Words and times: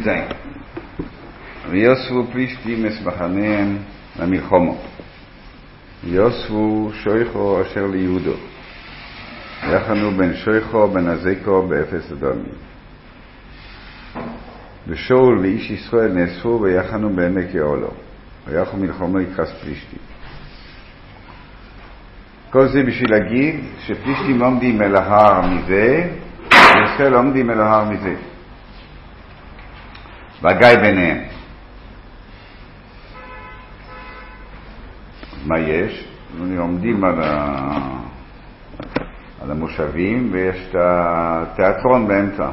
י"ז. 0.00 0.08
ויוספו 1.70 2.24
פלישתים 2.32 2.86
אס 2.86 3.02
מחניהם 3.04 3.76
למלחומו. 4.20 4.78
ויוספו 6.04 6.90
שויכו 6.92 7.62
אשר 7.62 7.86
ליהודו. 7.86 8.34
ויחנו 9.68 10.10
בין 10.10 10.34
שויכו 10.34 10.88
בין 10.88 11.08
הזקו 11.08 11.62
באפס 11.62 12.12
אדומים. 12.12 12.54
ושאול 14.88 15.38
ואיש 15.38 15.70
ישראל 15.70 16.12
נאספו 16.12 16.60
ויחנו 16.62 17.10
בעמק 17.16 17.54
יעולו. 17.54 17.90
ויחו 18.46 18.76
מלחומו 18.76 19.20
יכעס 19.20 19.52
פלישתים. 19.62 19.98
כל 22.50 22.68
זה 22.68 22.82
בשביל 22.82 23.10
להגיד 23.10 23.60
שפלישתים 23.86 24.42
עומדים 24.42 24.82
אל 24.82 24.96
ההר 24.96 25.46
מזה, 25.50 26.10
וישראל 26.52 27.14
עומדים 27.14 27.50
אל 27.50 27.60
ההר 27.60 27.84
מזה. 27.84 28.14
והגיא 30.42 30.78
ביניהם. 30.80 31.18
מה 35.46 35.58
יש? 35.58 36.04
עומדים 36.58 37.04
על, 37.04 37.22
ה... 37.22 37.78
על 39.42 39.50
המושבים 39.50 40.28
ויש 40.32 40.56
את 40.70 40.76
התיאטרון 40.78 42.08
באמצע. 42.08 42.50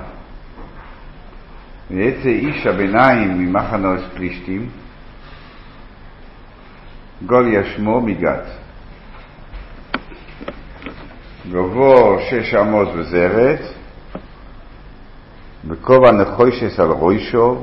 ויצא 1.91 2.29
איש 2.29 2.67
הביניים 2.67 3.39
ממחנוס 3.39 4.01
פלישתים, 4.15 4.69
גוליה 7.25 7.63
שמו 7.63 8.01
מגת. 8.01 8.45
גובו 11.51 12.19
שש 12.29 12.53
אמות 12.53 12.87
וזרת, 12.95 13.76
בכובע 15.67 16.11
נחושס 16.11 16.79
על 16.79 16.91
ראשו, 16.91 17.57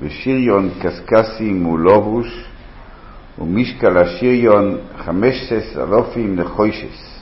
ושריון 0.00 0.70
קשקשי 0.80 1.52
מול 1.52 1.80
לובוש, 1.80 2.44
ומשקל 3.38 3.98
השריון 3.98 4.78
חמשת 4.98 5.76
אלופים 5.76 6.36
נחושס. 6.36 7.20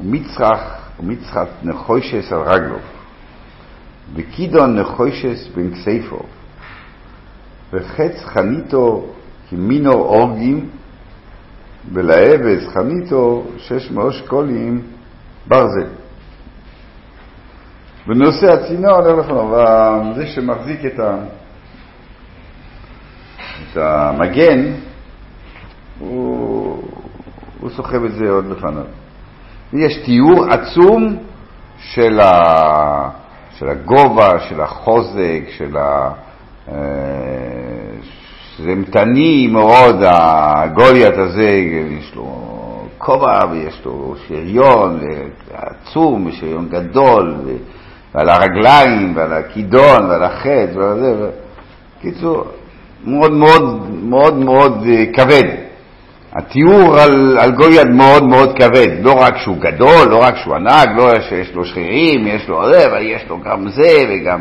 ומצרח, 0.00 0.90
ומצחת 1.00 1.48
נחושס 1.62 2.32
על 2.32 2.40
רגלו, 2.40 2.78
וקידון 4.14 4.78
נחושס 4.78 5.48
בין 5.54 5.74
כסייפו, 5.74 6.22
וחץ 7.72 8.24
חניתו 8.24 9.06
כמינו 9.50 9.92
אורגים, 9.92 10.68
ולאבז 11.92 12.68
חניתו 12.68 13.44
שש 13.58 13.90
מאות 13.90 14.12
שקולים 14.12 14.82
ברזל. 15.46 16.03
בנושא 18.06 18.52
הצינור, 18.52 18.96
הולך 18.96 19.30
לנו, 19.30 20.14
זה 20.14 20.26
שמחזיק 20.26 20.80
את, 20.84 21.00
ה, 21.00 21.16
את 23.62 23.76
המגן, 23.76 24.74
הוא, 25.98 26.82
הוא 27.60 27.70
סוחב 27.70 28.04
את 28.04 28.12
זה 28.12 28.30
עוד 28.30 28.46
לפניו. 28.46 28.84
יש 29.72 29.96
תיאור 29.96 30.44
עצום 30.50 31.16
של, 31.78 32.20
ה, 32.20 33.10
של 33.58 33.68
הגובה, 33.68 34.40
של 34.48 34.60
החוזק, 34.60 35.42
של 35.56 35.76
ה... 35.76 36.12
שזה 38.56 38.70
אימתני 38.70 39.46
מאוד, 39.46 39.96
הגוליית 40.02 41.18
הזה, 41.18 41.50
יש 42.00 42.14
לו 42.14 42.44
כובע 42.98 43.40
ויש 43.50 43.82
לו 43.84 44.14
שריון 44.28 45.00
עצום, 45.52 46.32
שריון 46.32 46.68
גדול, 46.68 47.34
ועל 48.14 48.28
הרגליים, 48.28 49.12
ועל 49.16 49.32
הכידון, 49.32 50.06
ועל 50.10 50.22
החץ, 50.22 50.76
ועל 50.76 50.98
זה. 51.00 51.30
קיצור, 52.00 52.44
מאוד 53.06 53.32
מאוד 53.32 53.90
מאוד 54.02 54.34
מאוד 54.34 54.86
כבד. 55.12 55.44
התיאור 56.32 56.98
על, 56.98 57.38
על 57.38 57.52
גוליית 57.52 57.88
מאוד 57.88 58.24
מאוד 58.24 58.58
כבד, 58.58 58.88
לא 59.02 59.12
רק 59.12 59.36
שהוא 59.36 59.56
גדול, 59.56 60.08
לא 60.10 60.22
רק 60.22 60.36
שהוא 60.36 60.54
ענק, 60.54 60.88
לא 60.96 61.20
שיש 61.28 61.54
לו 61.54 61.64
שרירים, 61.64 62.26
יש 62.26 62.48
לו 62.48 62.72
זה, 62.72 62.86
אבל 62.86 63.02
יש 63.02 63.24
לו 63.28 63.40
גם 63.40 63.68
זה, 63.68 64.04
וגם 64.08 64.40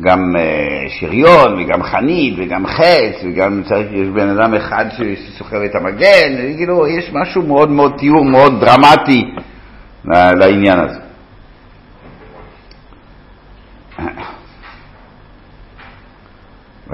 גם 0.00 0.32
uh, 0.36 0.90
שריון, 1.00 1.62
וגם 1.62 1.82
חנית, 1.82 2.34
וגם 2.38 2.66
חץ, 2.66 3.24
וגם 3.24 3.62
צריך, 3.64 3.86
יש 3.92 4.08
בן 4.08 4.28
אדם 4.28 4.54
אחד 4.54 4.84
שסוחב 4.90 5.56
את 5.56 5.74
המגן, 5.74 6.54
כאילו, 6.56 6.86
יש 6.86 7.10
משהו 7.12 7.42
מאוד 7.42 7.70
מאוד, 7.70 7.92
תיאור 7.98 8.24
מאוד 8.24 8.64
דרמטי 8.64 9.24
לעניין 10.36 10.78
הזה. 10.80 11.03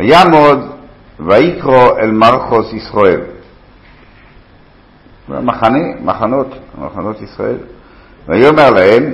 ויעמוד 0.00 0.58
ויקרא 1.26 1.88
אל 1.98 2.10
מרחוס 2.10 2.72
ישראל. 2.72 3.20
מחנה, 5.28 5.78
מחנות, 6.02 6.46
מחנות 6.78 7.22
ישראל. 7.22 7.56
ויאמר 8.28 8.70
להם, 8.70 9.12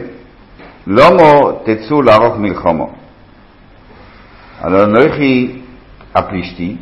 לומו 0.87 1.61
תצאו 1.65 2.03
לערוך 2.03 2.37
מלחמו. 2.39 2.93
הלא 4.61 4.85
אנוכי 4.85 5.59
הפלישתי, 6.15 6.77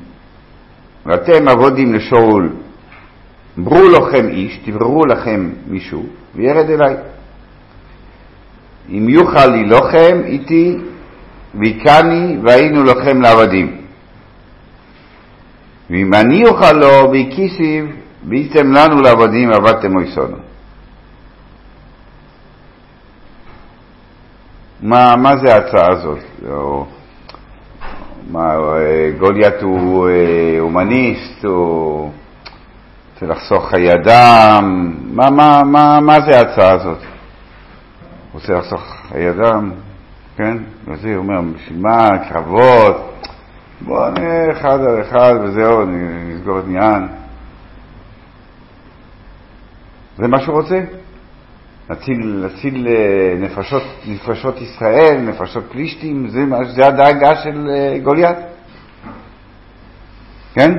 ואתם 1.07 1.49
עבודים 1.49 1.95
לשאול, 1.95 2.53
ברו 3.57 3.89
לכם 3.89 4.29
איש, 4.29 4.61
תבררו 4.65 5.07
לכם 5.07 5.51
מישהו, 5.67 6.07
וירד 6.35 6.71
אליי. 6.71 6.97
אם 8.89 9.09
יוכל 9.09 9.47
ללוחם 9.47 10.21
איתי, 10.25 10.79
והיכני 11.55 12.37
והיינו 12.43 12.85
לכם 12.85 13.23
לעבדים. 13.23 13.84
ואם 15.91 16.15
אני 16.15 16.45
אוכל 16.49 16.73
לו, 16.73 17.11
והקיסיב, 17.11 17.97
והייתם 18.29 18.73
לנו 18.73 19.03
לעבדים, 19.03 19.53
עבדתם 19.53 19.97
אויסונו. 19.97 20.37
מה, 24.81 25.17
מה 25.17 25.37
זה 25.37 25.55
ההצעה 25.55 25.93
הזאת? 25.93 26.19
או, 26.49 26.87
מה, 28.31 28.55
גוליית 29.19 29.63
הוא 29.63 30.09
הומניסט, 30.61 31.45
הוא 31.45 32.11
רוצה 33.15 33.27
לחסוך 33.27 33.69
חיי 33.71 33.93
אדם? 33.93 34.95
מה, 35.11 35.31
מה, 35.31 35.63
מה, 35.65 36.01
מה 36.01 36.21
זה 36.21 36.39
ההצעה 36.39 36.73
הזאת? 36.73 36.99
רוצה 38.35 38.53
לחסוך 38.53 38.81
חיי 39.09 39.31
אדם? 39.31 39.71
כן? 40.37 40.57
וזה 40.87 41.17
אומר, 41.17 41.41
בשביל 41.41 41.79
מה, 41.81 42.09
קרבות? 42.29 43.24
בואו 43.81 44.11
נהיה 44.11 44.53
אחד 44.53 44.81
על 44.81 45.01
אחד 45.03 45.35
וזהו, 45.43 45.85
נסגור 45.87 46.59
את 46.59 46.65
עניין. 46.65 47.09
זה 50.17 50.29
מה 50.29 50.41
שהוא 50.41 50.55
רוצה? 50.61 50.81
להציל, 51.91 52.27
להציל 52.27 52.87
נפשות, 53.39 53.83
נפשות 54.07 54.61
ישראל, 54.61 55.21
נפשות 55.21 55.65
פלישתים, 55.73 56.29
זה, 56.29 56.41
זה 56.77 56.87
הדאגה 56.87 57.37
של 57.37 57.69
גוליית? 58.03 58.39
כן? 60.55 60.73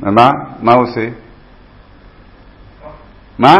ומה? 0.00 0.30
מה 0.62 0.72
הוא 0.74 0.82
עושה? 0.82 1.08
מה? 3.38 3.56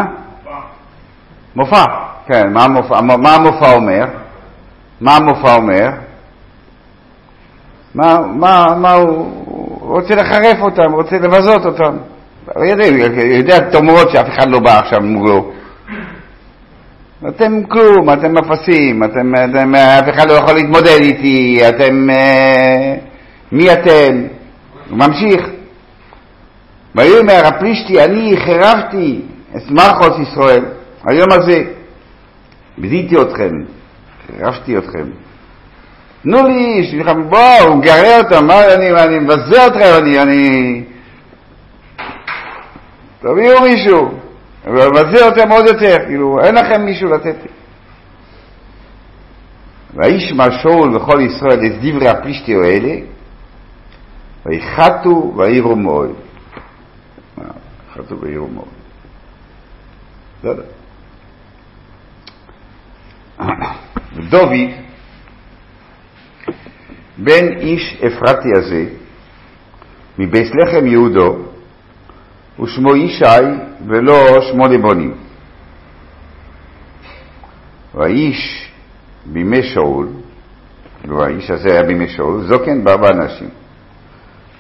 מופע. 1.57 1.85
כן, 2.27 2.53
מה 2.53 2.65
המופע, 2.65 3.01
מה 3.01 3.35
המופע 3.35 3.73
אומר? 3.73 4.05
מה 5.01 5.17
המופע 5.17 5.55
אומר? 5.55 5.89
מה, 7.95 8.19
מה, 8.35 8.67
מה 8.81 8.93
הוא 8.93 9.31
רוצה 9.81 10.15
לחרף 10.15 10.61
אותם, 10.61 10.93
רוצה 10.93 11.17
לבזות 11.19 11.67
אותם. 11.67 11.97
הוא 12.55 12.65
יודע, 12.65 12.85
יודע 13.23 13.71
תומרות 13.71 14.11
שאף 14.11 14.27
אחד 14.29 14.51
לא 14.51 14.59
בא 14.59 14.79
עכשיו 14.79 15.01
מולו. 15.01 15.53
אתם 17.29 17.63
כלום, 17.69 18.11
אתם 18.13 18.39
אפסים, 18.39 19.05
אתם, 19.05 19.33
אתם, 19.35 19.75
אף 19.75 20.09
אחד 20.15 20.29
לא 20.29 20.33
יכול 20.33 20.55
להתמודד 20.55 20.99
איתי, 21.01 21.61
אתם, 21.69 22.11
אה, 22.11 22.95
מי 23.53 23.73
אתם? 23.73 24.23
הוא 24.91 24.99
ממשיך. 24.99 25.49
ויאמר 26.95 27.47
הפלישתי, 27.47 28.05
אני 28.05 28.35
חירבתי 28.45 29.21
את 29.57 29.71
מרחוס 29.71 30.19
ישראל, 30.23 30.65
היום 31.05 31.29
הזה, 31.33 31.63
בדיתי 32.79 33.17
אתכם, 33.17 33.51
חירבתי 34.27 34.79
אתכם. 34.79 35.05
תנו 36.23 36.49
לי 36.49 36.65
איש, 36.67 36.95
בואו, 37.29 37.69
הוא 37.69 37.77
מגרה 37.77 38.19
אותם, 38.19 38.47
מה 38.47 38.75
אני, 38.75 38.91
אני 38.91 39.19
מבזה 39.19 39.67
אתכם, 39.67 39.93
אני, 39.99 40.23
אני... 40.23 40.85
תביאו 43.21 43.63
מישהו, 43.63 44.19
מבזה 44.67 45.27
אותם 45.27 45.53
עוד 45.53 45.67
יותר, 45.67 45.97
כאילו, 46.07 46.41
אין 46.45 46.55
לכם 46.55 46.85
מישהו 46.85 47.11
לתת 47.11 47.37
לי. 47.43 47.51
וישמע 49.95 50.47
שאול 50.63 50.97
וכל 50.97 51.21
ישראל 51.21 51.67
את 51.67 51.73
דברי 51.81 52.09
הפלישתים 52.09 52.63
האלה, 52.63 52.95
ויחתו 54.47 55.35
ויראו 55.37 55.77
מאוד. 55.77 56.13
יחתו 57.91 58.21
ויראו 58.21 58.49
מאוד. 58.49 58.69
בסדר. 60.39 60.63
ודוד 64.17 64.51
בן 67.23 67.59
איש 67.59 68.01
אפרתי 68.07 68.49
הזה, 68.57 68.85
מבית 70.19 70.53
לחם 70.55 70.87
יהודו, 70.87 71.37
ושמו 72.63 72.97
ישי 72.97 73.25
ולא 73.87 74.41
שמונה 74.41 74.79
בונים. 74.79 75.15
והאיש 77.95 78.71
בימי 79.27 79.63
שאול, 79.63 80.09
והאיש 81.09 81.51
הזה 81.51 81.73
היה 81.73 81.83
בימי 81.83 82.09
שאול, 82.09 82.41
זוקן 82.47 82.85
בארבע 82.85 83.09
אנשים. 83.09 83.49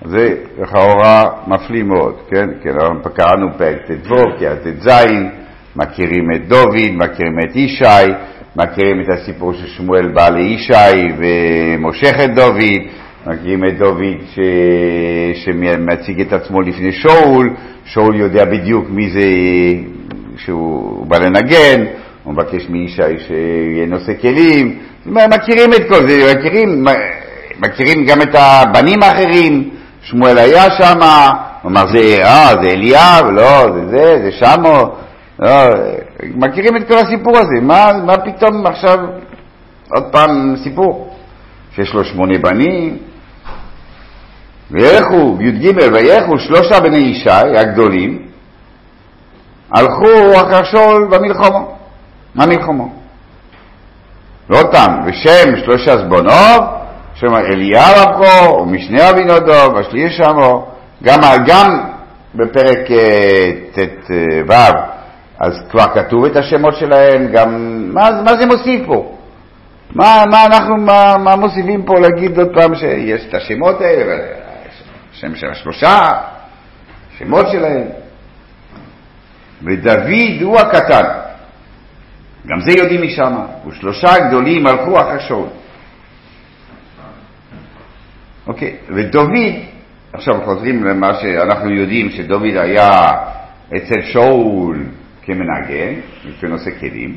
זה 0.04 0.34
לכאורה 0.58 1.24
מפליא 1.46 1.82
מאוד, 1.82 2.14
כן? 2.30 2.46
כי 2.62 2.68
אנחנו 2.70 3.10
קראנו 3.14 3.58
פרק 3.58 3.78
ט"ו, 3.86 4.14
פרק 4.38 4.58
ט"ז, 4.62 4.88
מכירים 5.76 6.24
את 6.36 6.48
דוד, 6.48 6.90
מכירים 6.92 7.38
את 7.44 7.56
ישי, 7.56 8.12
מכירים 8.56 9.00
את 9.00 9.06
הסיפור 9.08 9.52
של 9.52 9.66
שמואל 9.66 10.08
בא 10.08 10.28
לישי 10.28 10.72
ומושך 11.18 12.14
את 12.24 12.34
דוד, 12.34 12.80
מכירים 13.26 13.64
את 13.64 13.78
דוד 13.78 14.16
ש... 14.34 14.38
שמציג 15.44 16.20
את 16.20 16.32
עצמו 16.32 16.60
לפני 16.60 16.92
שאול, 16.92 17.50
שאול 17.84 18.16
יודע 18.16 18.44
בדיוק 18.44 18.86
מי 18.90 19.10
זה 19.10 19.26
שהוא 20.36 21.06
בא 21.06 21.18
לנגן, 21.18 21.84
הוא 22.24 22.34
מבקש 22.34 22.68
מישי 22.68 23.02
שינושא 23.26 24.12
כלים, 24.20 24.78
מכירים 25.06 25.72
את 25.72 25.88
כל 25.88 26.06
זה, 26.06 26.34
מכירים, 26.38 26.84
מכירים 27.58 28.04
גם 28.06 28.22
את 28.22 28.34
הבנים 28.34 29.02
האחרים, 29.02 29.70
שמואל 30.02 30.38
היה 30.38 30.70
שם, 30.70 31.00
הוא 31.62 31.70
אמר, 31.70 31.86
זה, 31.92 32.24
אה, 32.24 32.52
זה 32.62 32.70
אליאב, 32.70 33.26
לא, 33.32 33.72
זה 33.72 33.88
זה, 33.90 34.18
זה 34.24 34.30
שמו, 34.32 34.96
מכירים 36.34 36.76
את 36.76 36.88
כל 36.88 36.98
הסיפור 36.98 37.38
הזה, 37.38 37.60
מה, 37.62 37.92
מה 38.06 38.16
פתאום 38.16 38.66
עכשיו 38.66 38.98
עוד 39.94 40.04
פעם 40.12 40.54
סיפור? 40.62 41.14
שיש 41.74 41.94
לו 41.94 42.04
שמונה 42.04 42.38
בנים, 42.38 42.98
וילכו, 44.70 45.36
י"ג, 45.40 45.76
וילכו 45.92 46.38
שלושה 46.38 46.80
בני 46.80 46.98
ישי 46.98 47.30
הגדולים, 47.30 48.22
הלכו 49.72 50.32
אחר 50.34 50.64
שאול 50.64 51.08
במלחמו, 51.10 51.76
מה 52.34 52.46
מלחמו? 52.46 52.92
ועוד 54.50 54.66
פעם, 54.72 55.00
ושם 55.06 55.56
שלושה 55.64 55.96
זבונוב, 55.96 56.64
שם 57.14 57.34
אליהו 57.34 57.94
עברו, 57.96 58.62
ומשנה 58.62 59.10
אבינודוב, 59.10 59.76
השליש 59.76 60.16
שמו, 60.16 60.66
גם, 61.02 61.18
גם 61.46 61.80
בפרק 62.34 62.90
אה, 62.90 63.50
ט"ו, 63.74 64.52
אז 65.40 65.52
כבר 65.70 65.94
כתוב 65.94 66.24
את 66.24 66.36
השמות 66.36 66.76
שלהם, 66.76 67.26
גם, 67.32 67.54
מה, 67.94 68.10
מה 68.24 68.36
זה 68.36 68.46
מוסיף 68.46 68.86
פה? 68.86 69.16
מה, 69.94 70.24
מה 70.30 70.46
אנחנו, 70.46 70.76
מה, 70.76 71.16
מה 71.18 71.36
מוסיפים 71.36 71.82
פה 71.82 71.94
להגיד 72.00 72.38
עוד 72.38 72.54
פעם 72.54 72.74
שיש 72.74 73.26
את 73.28 73.34
השמות 73.34 73.80
האלה, 73.80 74.16
שם 75.12 75.34
של 75.34 75.50
השלושה, 75.50 76.08
שמות 77.18 77.46
שלהם. 77.52 77.86
ודוד 79.62 80.42
הוא 80.42 80.58
הקטן, 80.58 81.04
גם 82.46 82.60
זה 82.60 82.72
יודעים 82.72 83.02
משם, 83.02 83.32
ושלושה 83.68 84.28
גדולים 84.28 84.66
הלכו 84.66 85.00
אחר 85.00 85.18
שאול. 85.18 85.48
אוקיי, 88.46 88.76
ודוד, 88.88 89.30
עכשיו 90.12 90.34
חוזרים 90.44 90.84
למה 90.84 91.14
שאנחנו 91.14 91.70
יודעים, 91.70 92.10
שדוד 92.10 92.56
היה 92.56 93.10
אצל 93.76 94.02
שאול 94.02 94.84
כמנגן, 95.30 96.00
כנושא 96.40 96.70
כלים, 96.80 97.16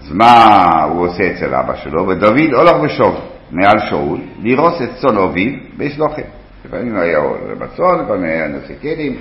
אז 0.00 0.12
מה 0.12 0.64
הוא 0.84 1.06
עושה 1.06 1.32
אצל 1.32 1.54
אבא 1.54 1.76
שלו? 1.76 2.08
ודוד 2.08 2.52
הולך 2.52 2.76
ושוב 2.82 3.20
מעל 3.50 3.78
שאול, 3.90 4.20
לראות 4.42 4.82
את 4.82 4.88
צאן 5.00 5.18
אביו 5.18 5.52
ויסלוחם. 5.76 6.22
לפעמים 6.64 6.96
היה 6.96 7.18
בצאן, 7.58 8.04
לפעמים 8.04 8.24
היה 8.24 8.48
נושא 8.48 8.74
כלים, 8.82 9.16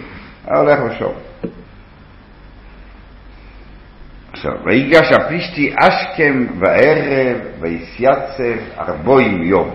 היה 0.45 0.59
הולך 0.59 0.79
ושוב. 0.85 1.13
עכשיו, 4.31 4.51
ויגש 4.65 5.11
הפלישתי 5.11 5.73
אשכם 5.79 6.45
בערב 6.59 7.37
ויסייצב 7.59 8.57
ארבעים 8.79 9.43
יום. 9.43 9.69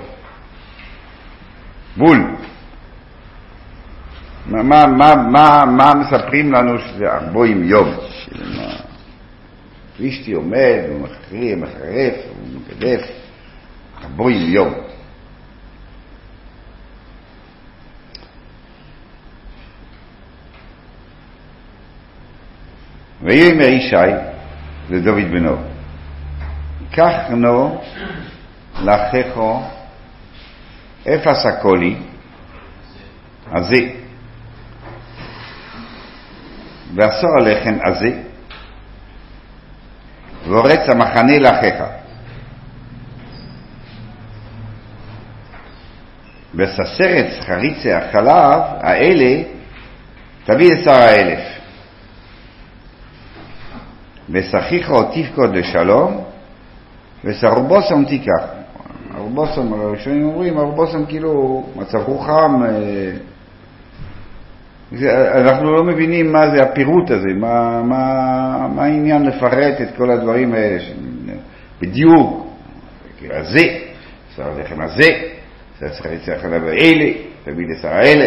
בול. 1.96 2.18
מה, 4.46 4.62
מה, 4.62 4.86
מה, 4.86 5.14
מה, 5.14 5.64
מה 5.64 5.94
מספרים 5.94 6.52
לנו 6.52 6.78
שזה 6.78 7.04
ארבעים 7.12 7.64
יום? 7.64 7.88
פלישתי 9.96 10.32
עומד 10.32 10.78
ומחריף, 10.90 11.58
מחרף 11.58 12.14
ומגדף 12.42 13.06
ארבעים 14.04 14.52
יום. 14.52 14.74
ויאמר 23.22 23.68
ישי 23.68 23.96
לדוד 24.90 25.30
בנו, 25.32 25.56
קח 26.90 27.12
נו 27.30 27.82
לאחיכו 28.82 29.62
אפס 31.08 31.46
הקולי 31.46 31.96
הזה, 33.46 34.01
ועשור 36.94 37.30
הלחם 37.38 37.78
הזה, 37.84 38.10
ורץ 40.48 40.88
המחנה 40.88 41.38
לאחיך. 41.38 41.74
וססרת 46.54 47.26
חריצי 47.46 47.92
החלב 47.92 48.60
האלה 48.80 49.42
תביא 50.44 50.72
עשר 50.74 50.90
האלף. 50.90 51.52
ושחיכו 54.30 55.02
תפקוד 55.02 55.56
לשלום, 55.56 56.24
וסרבוסם 57.24 58.04
תיקח. 58.04 58.44
ארבוסם, 59.14 59.72
הראשונים 59.72 60.24
אומרים, 60.24 60.58
ארבוסם 60.58 61.06
כאילו 61.06 61.64
מצב 61.76 61.98
רוחם, 61.98 62.62
זה, 64.94 65.40
אנחנו 65.40 65.72
לא 65.72 65.84
מבינים 65.84 66.32
מה 66.32 66.50
זה 66.50 66.62
הפירוט 66.62 67.10
הזה, 67.10 67.28
מה, 67.36 67.82
מה, 67.82 68.68
מה 68.74 68.84
העניין 68.84 69.26
לפרט 69.26 69.80
את 69.80 69.96
כל 69.96 70.10
הדברים 70.10 70.54
האלה, 70.54 70.78
בדיוק, 71.80 72.46
הזה, 73.30 73.62
שר 74.36 74.50
הלחם 74.58 74.80
הזה, 74.80 75.08
שר 75.80 76.12
יצא 76.12 76.32
החלב 76.32 76.64
האלה, 76.64 77.12
תביא 77.44 77.66
לשר 77.68 77.88
האלה. 77.88 78.26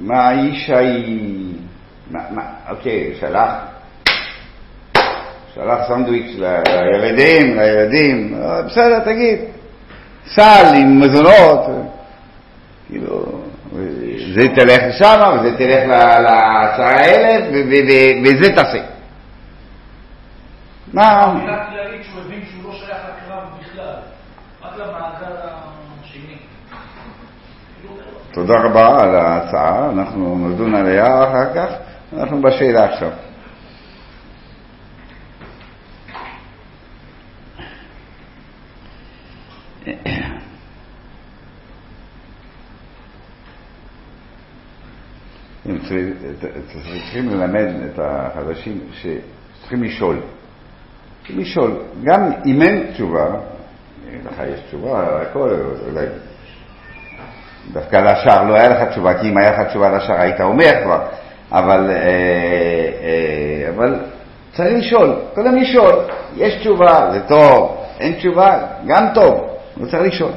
מה 0.00 0.28
האיש 0.28 0.70
ההיא, 0.70 1.54
אוקיי, 2.70 3.14
שלח, 3.20 3.52
שלח 5.54 5.78
סנדוויץ' 5.88 6.36
לילדים, 6.38 7.56
לילדים, 7.56 8.34
בסדר, 8.66 8.98
תגיד, 9.04 9.38
סל 10.26 10.74
עם 10.76 11.00
מזונות, 11.00 11.66
כאילו, 12.92 13.24
זה 14.34 14.48
תלך 14.54 14.82
לשם, 14.88 15.20
וזה 15.38 15.56
תלך 15.58 15.88
לעשרה 15.88 17.04
אלף, 17.04 17.44
וזה 18.24 18.52
תעשה. 18.54 18.82
מה? 20.92 21.24
אמירה 21.24 21.66
כללית 21.70 22.04
שהוא 22.04 22.20
הבין 22.20 22.40
שהוא 22.50 22.72
לא 22.72 22.78
שייך 22.78 22.90
לקרב 22.90 23.44
בכלל, 23.60 23.94
רק 24.62 24.72
למעגל 24.78 25.36
השני. 26.02 26.36
תודה 28.32 28.54
רבה 28.64 29.02
על 29.02 29.16
ההצעה, 29.16 29.90
אנחנו 29.90 30.48
נדון 30.48 30.74
עליה 30.74 31.24
אחר 31.24 31.54
כך, 31.54 31.74
אנחנו 32.12 32.42
בשאלה 32.42 32.84
עכשיו. 32.84 33.10
צריכים 45.64 47.28
ללמד 47.28 47.68
את 47.84 47.98
החדשים 47.98 48.80
שצריכים 48.92 49.82
לשאול. 49.82 50.20
לשאול, 51.30 51.76
גם 52.04 52.30
אם 52.46 52.62
אין 52.62 52.86
תשובה, 52.92 53.26
לך 54.24 54.42
יש 54.54 54.60
תשובה, 54.68 55.22
הכל, 55.22 55.50
אולי 55.88 56.06
דווקא 57.72 57.96
לשער 57.96 58.44
לא 58.44 58.54
היה 58.54 58.68
לך 58.68 58.88
תשובה, 58.88 59.20
כי 59.20 59.28
אם 59.28 59.36
היה 59.36 59.50
לך 59.50 59.68
תשובה 59.68 59.90
לשער 59.90 60.20
היית 60.20 60.40
אומר 60.40 60.70
כבר, 60.84 61.06
אבל, 61.52 61.90
אה, 61.90 61.96
אה, 61.96 63.68
אבל 63.74 64.00
צריך 64.52 64.78
לשאול, 64.78 65.16
קודם 65.34 65.56
לשאול, 65.56 66.04
יש 66.36 66.54
תשובה, 66.54 67.10
זה 67.12 67.20
טוב, 67.20 67.84
אין 68.00 68.12
תשובה, 68.12 68.58
גם 68.86 69.06
טוב, 69.14 69.48
אבל 69.76 69.90
צריך 69.90 70.02
לשאול. 70.02 70.32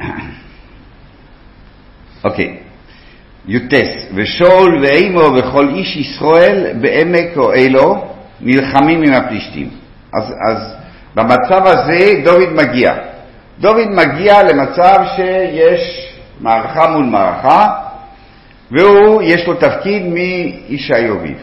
אוקיי. 2.24 2.67
יוטס, 3.48 4.12
ושאול 4.14 4.80
ואימו 4.82 5.20
וכל 5.20 5.68
איש 5.68 5.96
ישראל 5.96 6.72
בעמק 6.80 7.36
או 7.36 7.54
אלו 7.54 8.04
נלחמים 8.40 9.02
עם 9.02 9.12
הפלישתים. 9.12 9.70
אז, 10.12 10.34
אז 10.50 10.74
במצב 11.14 11.66
הזה 11.66 12.12
דוד 12.24 12.52
מגיע. 12.52 12.94
דוד 13.60 13.88
מגיע 13.88 14.42
למצב 14.42 15.04
שיש 15.16 16.12
מערכה 16.40 16.90
מול 16.90 17.04
מערכה, 17.04 17.68
והוא, 18.70 19.22
יש 19.22 19.46
לו 19.46 19.54
תפקיד 19.54 20.02
מאיש 20.06 20.90
האיוביב. 20.90 21.38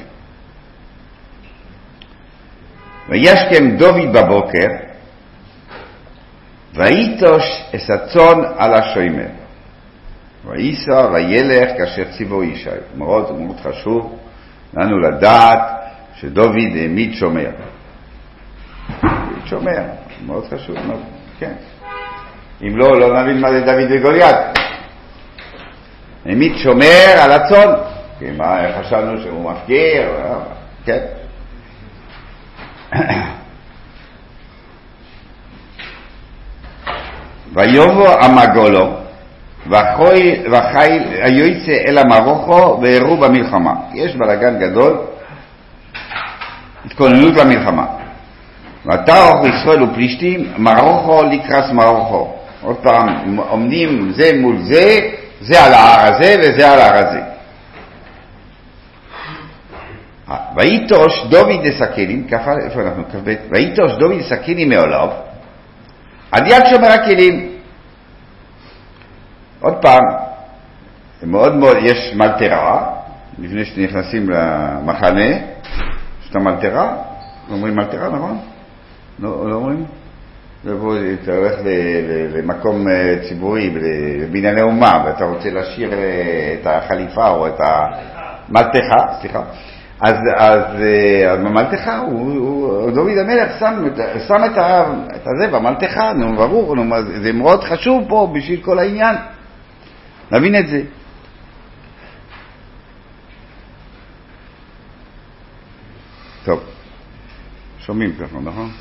וישכם 3.09 3.77
דוד 3.77 4.13
בבוקר, 4.13 4.67
ויטוש 6.73 7.43
את 7.75 7.89
הצאן 7.89 8.41
על 8.57 8.73
השוימר. 8.73 9.44
וייסע 10.47 11.07
וילך 11.13 11.77
כאשר 11.77 12.03
ציוו 12.17 12.43
ישי. 12.43 12.69
מאוד 12.97 13.39
מאוד 13.39 13.59
חשוב 13.59 14.19
לנו 14.73 14.99
לדעת 14.99 15.59
שדוד 16.15 16.55
העמיד 16.75 17.13
שומר. 17.13 17.49
שומר, 19.45 19.83
מאוד 20.25 20.45
חשוב, 20.53 20.75
מאוד, 20.87 21.01
כן. 21.39 21.53
אם 22.61 22.77
לא, 22.77 22.99
לא 22.99 23.21
נבין 23.21 23.41
מה 23.41 23.51
זה 23.51 23.61
דוד 23.61 23.91
וגוליית. 23.91 24.35
העמיד 26.25 26.57
שומר 26.57 27.15
על 27.23 27.31
הצאן, 27.31 27.69
כי 28.19 28.31
מה 28.31 28.57
חשבנו 28.79 29.21
שהוא 29.21 29.51
מפקיר, 29.51 30.09
כן. 30.85 31.05
ויבוא 37.53 38.09
המגולו, 38.09 39.04
וחיל 39.67 41.03
היוצא 41.21 41.77
אל 41.87 41.97
המרוכו 41.97 42.79
והראו 42.81 43.17
במלחמה. 43.17 43.73
יש 43.93 44.15
בלאגן 44.15 44.59
גדול, 44.59 44.97
התכוננות 46.85 47.33
למלחמה. 47.35 47.85
ותערוך 48.85 49.45
ישראל 49.45 49.83
ופלישתים, 49.83 50.53
מרוכו 50.57 51.23
לקרס 51.23 51.71
מרוכו. 51.71 52.33
עוד 52.61 52.75
פעם, 52.75 53.37
עומדים 53.37 54.11
זה 54.15 54.31
מול 54.41 54.57
זה, 54.61 54.99
זה 55.41 55.63
על 55.63 55.73
ההר 55.73 56.13
הזה 56.13 56.35
וזה 56.39 56.71
על 56.71 56.79
ההר 56.79 57.07
הזה. 57.07 57.21
ויטוש 60.55 61.25
דוד 61.29 61.65
הסכלים, 61.65 62.27
ככה, 62.27 62.51
איפה 62.65 62.81
אנחנו? 62.81 63.03
כ"ב, 63.03 63.33
ויטוש 63.49 63.91
דוד 63.91 64.19
הסכלים 64.19 64.69
מעולב, 64.69 65.09
עד 66.31 66.47
יד 66.47 66.63
שומר 66.69 66.91
הכלים. 66.91 67.54
עוד 69.59 69.73
פעם, 69.81 70.03
מאוד 71.23 71.55
מאוד, 71.55 71.77
יש 71.81 72.13
מלטרה, 72.15 72.91
לפני 73.39 73.65
שנכנסים 73.65 74.29
למחנה, 74.29 75.25
יש 75.25 76.29
את 76.31 76.35
המלטרה, 76.35 76.95
אומרים 77.51 77.75
מלטרה, 77.75 78.09
נכון? 78.09 78.37
לא, 79.19 79.49
לא 79.49 79.55
אומרים? 79.55 79.85
ובוא, 80.65 80.95
אתה 81.23 81.31
הולך 81.31 81.53
למקום 82.33 82.87
אה, 82.87 83.15
ציבורי, 83.29 83.73
לבנייני 84.21 84.61
אומה, 84.61 85.03
ואתה 85.05 85.25
רוצה 85.25 85.49
לשיר 85.49 85.93
אה, 85.93 86.55
את 86.61 86.67
החליפה 86.67 87.29
או 87.29 87.47
את 87.47 87.59
המלתחה, 87.59 89.19
סליחה. 89.21 89.41
אז, 90.01 90.15
אז, 90.35 90.81
אה, 90.81 91.31
אז 91.31 91.39
במלתחה, 91.39 92.01
דוד 92.93 93.17
המלך 93.17 93.59
שם, 93.59 93.87
שם 94.27 94.43
את, 94.45 94.57
ה, 94.57 94.83
את 95.15 95.27
הזה 95.27 95.47
במלתחה, 95.47 96.13
נו, 96.13 96.35
ברור, 96.35 96.75
נו, 96.75 96.95
זה 97.23 97.33
מאוד 97.33 97.63
חשוב 97.63 98.03
פה 98.09 98.31
בשביל 98.35 98.61
כל 98.61 98.79
העניין. 98.79 99.15
נבין 100.31 100.55
את 100.55 100.67
זה. 100.67 100.83
טוב, 106.43 106.63
שומעים 107.79 108.15
ככה, 108.15 108.39
נכון? 108.39 108.71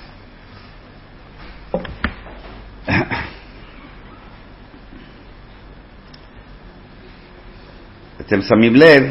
אתם 8.21 8.43
שמים 8.43 8.77
לב, 8.77 9.03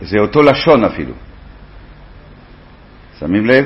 זה 0.00 0.18
אותו 0.18 0.42
לשון 0.42 0.84
אפילו. 0.84 1.14
שמים 3.18 3.46
לב? 3.46 3.64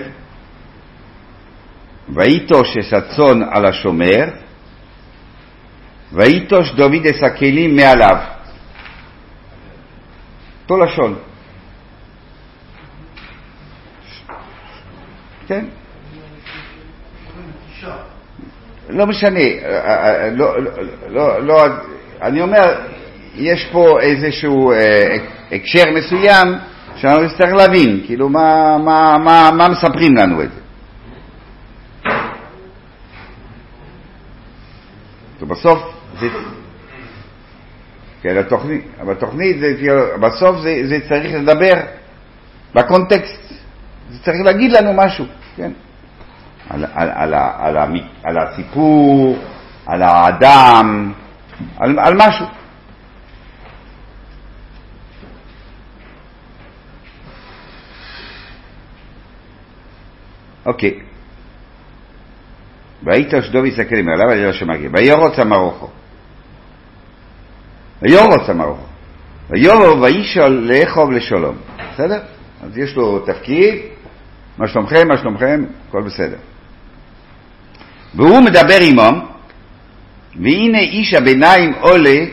ויטוש 2.08 2.76
את 2.76 2.92
הצאן 2.92 3.42
על 3.50 3.66
השומר, 3.66 4.25
ויטוש 6.18 6.72
דוד 6.72 7.06
את 7.06 7.22
הכלים 7.22 7.76
מעליו. 7.76 8.16
אותו 10.62 10.84
לשון. 10.84 11.14
כן? 15.46 15.64
לא 18.88 19.06
משנה, 19.06 19.40
לא, 20.30 20.54
לא, 21.08 21.40
לא, 21.42 21.64
אני 22.22 22.42
אומר, 22.42 22.80
יש 23.34 23.68
פה 23.72 24.00
איזשהו 24.00 24.72
הקשר 25.52 25.84
מסוים 25.94 26.48
שאנחנו 26.96 27.25
נצטרך 27.25 27.52
להבין, 27.52 28.02
כאילו 28.06 28.28
מה, 28.28 28.78
מה, 28.78 29.18
מה, 29.18 29.50
מה 29.50 29.68
מספרים 29.68 30.16
לנו 30.16 30.42
את 30.42 30.48
זה. 30.52 30.60
בסוף 35.46 35.98
כן, 38.22 38.37
התוכנית, 38.37 38.84
בתוכנית 39.06 39.60
זה, 39.60 40.16
בסוף 40.20 40.56
זה, 40.60 40.82
זה 40.84 40.98
צריך 41.08 41.34
לדבר 41.34 41.75
בקונטקסט, 42.75 43.52
זה 44.10 44.18
צריך 44.25 44.37
להגיד 44.44 44.72
לנו 44.72 44.92
משהו, 44.92 45.25
כן? 45.56 45.72
על, 46.70 46.84
על, 46.94 47.10
על, 47.14 47.34
על, 47.34 47.76
על, 47.76 48.00
על 48.25 48.38
הסיפור, 48.38 49.38
על 49.87 50.02
האדם, 50.02 51.12
על, 51.78 51.98
על 51.98 52.14
משהו. 52.16 52.46
אוקיי. 60.66 60.98
והיית 63.02 63.34
אשדו 63.34 63.58
ויסתכל 63.62 64.02
מעליו 64.04 64.30
על 64.30 64.48
השם 64.48 64.70
מגיע. 64.70 64.90
וירוץ 64.92 65.38
המרוכו. 65.38 65.90
וירוץ 68.02 68.49
המרוכו. 68.49 68.83
ויובו 69.50 70.02
וישאל 70.02 70.52
לאכוב 70.52 71.11
לשלום. 71.11 71.57
בסדר? 71.95 72.21
אז 72.62 72.78
יש 72.78 72.97
לו 72.97 73.19
תפקיד, 73.19 73.75
מה 74.59 74.69
שלומכם, 74.69 75.09
מה 75.09 75.19
שלומכם, 75.19 75.64
הכל 75.88 76.02
בסדר. 76.02 76.37
והוא 78.14 78.40
מדבר 78.40 78.78
עמם, 78.81 79.21
והנה 80.37 80.78
איש 80.78 81.14
הביניים 81.14 81.73
עולה, 81.81 82.25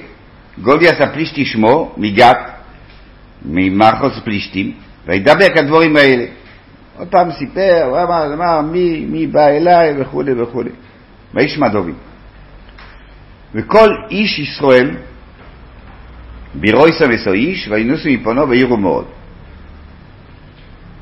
גוליאס 0.62 1.01
הפלישתי 1.01 1.45
שמו, 1.45 1.93
מגת, 1.98 2.38
ממחוז 3.45 4.12
פלישתים, 4.24 4.74
וידבר 5.05 5.50
כדבורים 5.55 5.95
האלה. 5.95 6.25
עוד 6.98 7.07
פעם 7.07 7.31
סיפר, 7.31 7.84
הוא 7.84 7.98
אמר, 7.98 8.34
אמר 8.34 8.62
מי, 8.62 9.05
מי 9.10 9.27
בא 9.27 9.48
אליי 9.48 10.01
וכולי 10.01 10.41
וכולי. 10.41 10.69
וישמע 11.34 11.67
דוד. 11.67 11.93
וכל 13.55 13.89
איש 14.12 14.39
ישראל, 14.39 14.95
בירויסה 16.59 17.05
וסו 17.09 17.33
איש, 17.33 17.67
וינוסו 17.67 18.09
מפונו 18.09 18.50
ויראו 18.50 18.77
מאוד. 18.77 19.05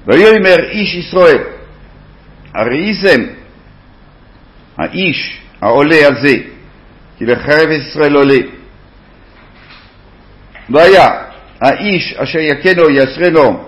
ויאמר 0.08 0.70
איש 0.70 0.96
ישראל, 0.96 1.44
הראיתם 2.56 3.22
האיש 4.78 5.42
העולה 5.62 6.08
הזה, 6.08 6.36
כי 7.18 7.26
לחרב 7.26 7.70
ישראל 7.72 8.16
עולה. 8.16 8.40
והיה 10.70 11.08
האיש 11.62 12.14
אשר 12.14 12.40
יכנו 12.40 12.90
ישרנו 12.90 13.64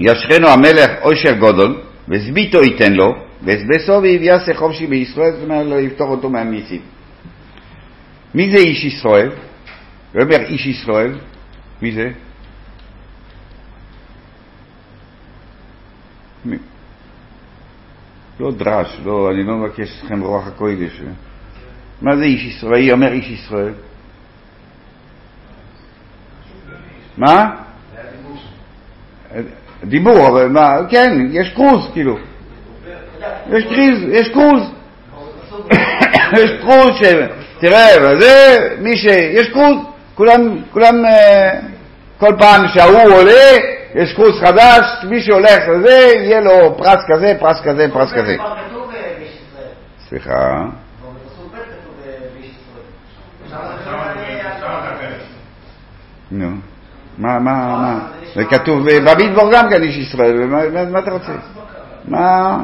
ישכנו 0.00 0.48
המלך 0.48 0.90
עושר 1.00 1.32
גודל, 1.32 1.74
וסביתו 2.08 2.62
ייתן 2.62 2.92
לו, 2.92 3.14
והסבסו 3.42 4.02
ויעשה 4.02 4.54
חופשי 4.54 4.86
בישראל, 4.86 5.32
זאת 5.32 5.44
אומרת, 5.44 5.66
לא 5.66 5.74
יפתור 5.74 6.08
אותו 6.08 6.30
מהמיסים. 6.30 6.80
מי 8.34 8.50
זה 8.50 8.56
איש 8.56 8.84
ישראל? 8.84 9.30
אומר 10.14 10.40
איש 10.40 10.66
ישראל, 10.66 11.18
מי 11.82 11.92
זה? 11.92 12.10
מי? 16.44 16.56
לא 18.40 18.52
דרש, 18.52 19.00
לא, 19.04 19.30
אני 19.30 19.42
לא 19.44 19.56
מבקש 19.56 20.02
לכם 20.04 20.20
רוח 20.20 20.46
הקודש. 20.46 21.02
מה 22.02 22.16
זה 22.16 22.24
איש 22.24 22.44
ישראל? 22.44 22.92
אומר 22.92 23.12
איש 23.12 23.26
ישראל. 23.26 23.72
מה? 27.16 27.56
דיבור, 29.84 30.28
אבל 30.28 30.48
מה, 30.48 30.76
כן, 30.90 31.26
יש 31.30 31.48
קרוז, 31.54 31.90
כאילו. 31.92 32.18
יש 33.50 33.64
קריז, 33.64 34.02
יש 34.08 34.28
קרוז. 34.28 34.62
יש 36.42 36.50
קרוז 36.60 36.90
ש... 36.94 37.02
תראה, 37.60 38.18
זה, 38.20 38.58
מי 38.80 38.96
ש... 38.96 39.04
יש 39.04 39.48
קרוז. 39.48 39.76
כולם, 40.20 40.62
כולם, 40.72 40.94
כל 42.18 42.34
פעם 42.38 42.68
שההוא 42.68 43.12
עולה, 43.12 43.56
יש 43.94 44.12
קורס 44.16 44.40
חדש, 44.40 45.04
מי 45.04 45.20
שהולך 45.20 45.68
לזה, 45.68 46.12
יהיה 46.14 46.40
לו 46.40 46.76
פרס 46.78 47.04
כזה, 47.08 47.34
פרס 47.40 47.60
כזה, 47.64 47.86
פרס 47.92 48.12
כזה. 48.12 48.36
אה. 48.40 48.54
סליחה, 50.08 50.30
אה, 50.32 50.64
זה. 54.98 55.16
נו. 56.30 56.50
מה, 57.18 57.38
מה, 57.38 57.66
מה? 57.66 57.98
זה 58.34 58.44
כתוב 58.44 58.88
אה, 58.88 59.00
במדבור 59.00 59.50
גם 59.52 59.70
כן 59.70 59.82
איש 59.82 59.96
ישראל, 59.96 60.46
מה 60.90 60.98
אתה 60.98 61.10
רוצה? 61.10 61.32
מה? 62.04 62.58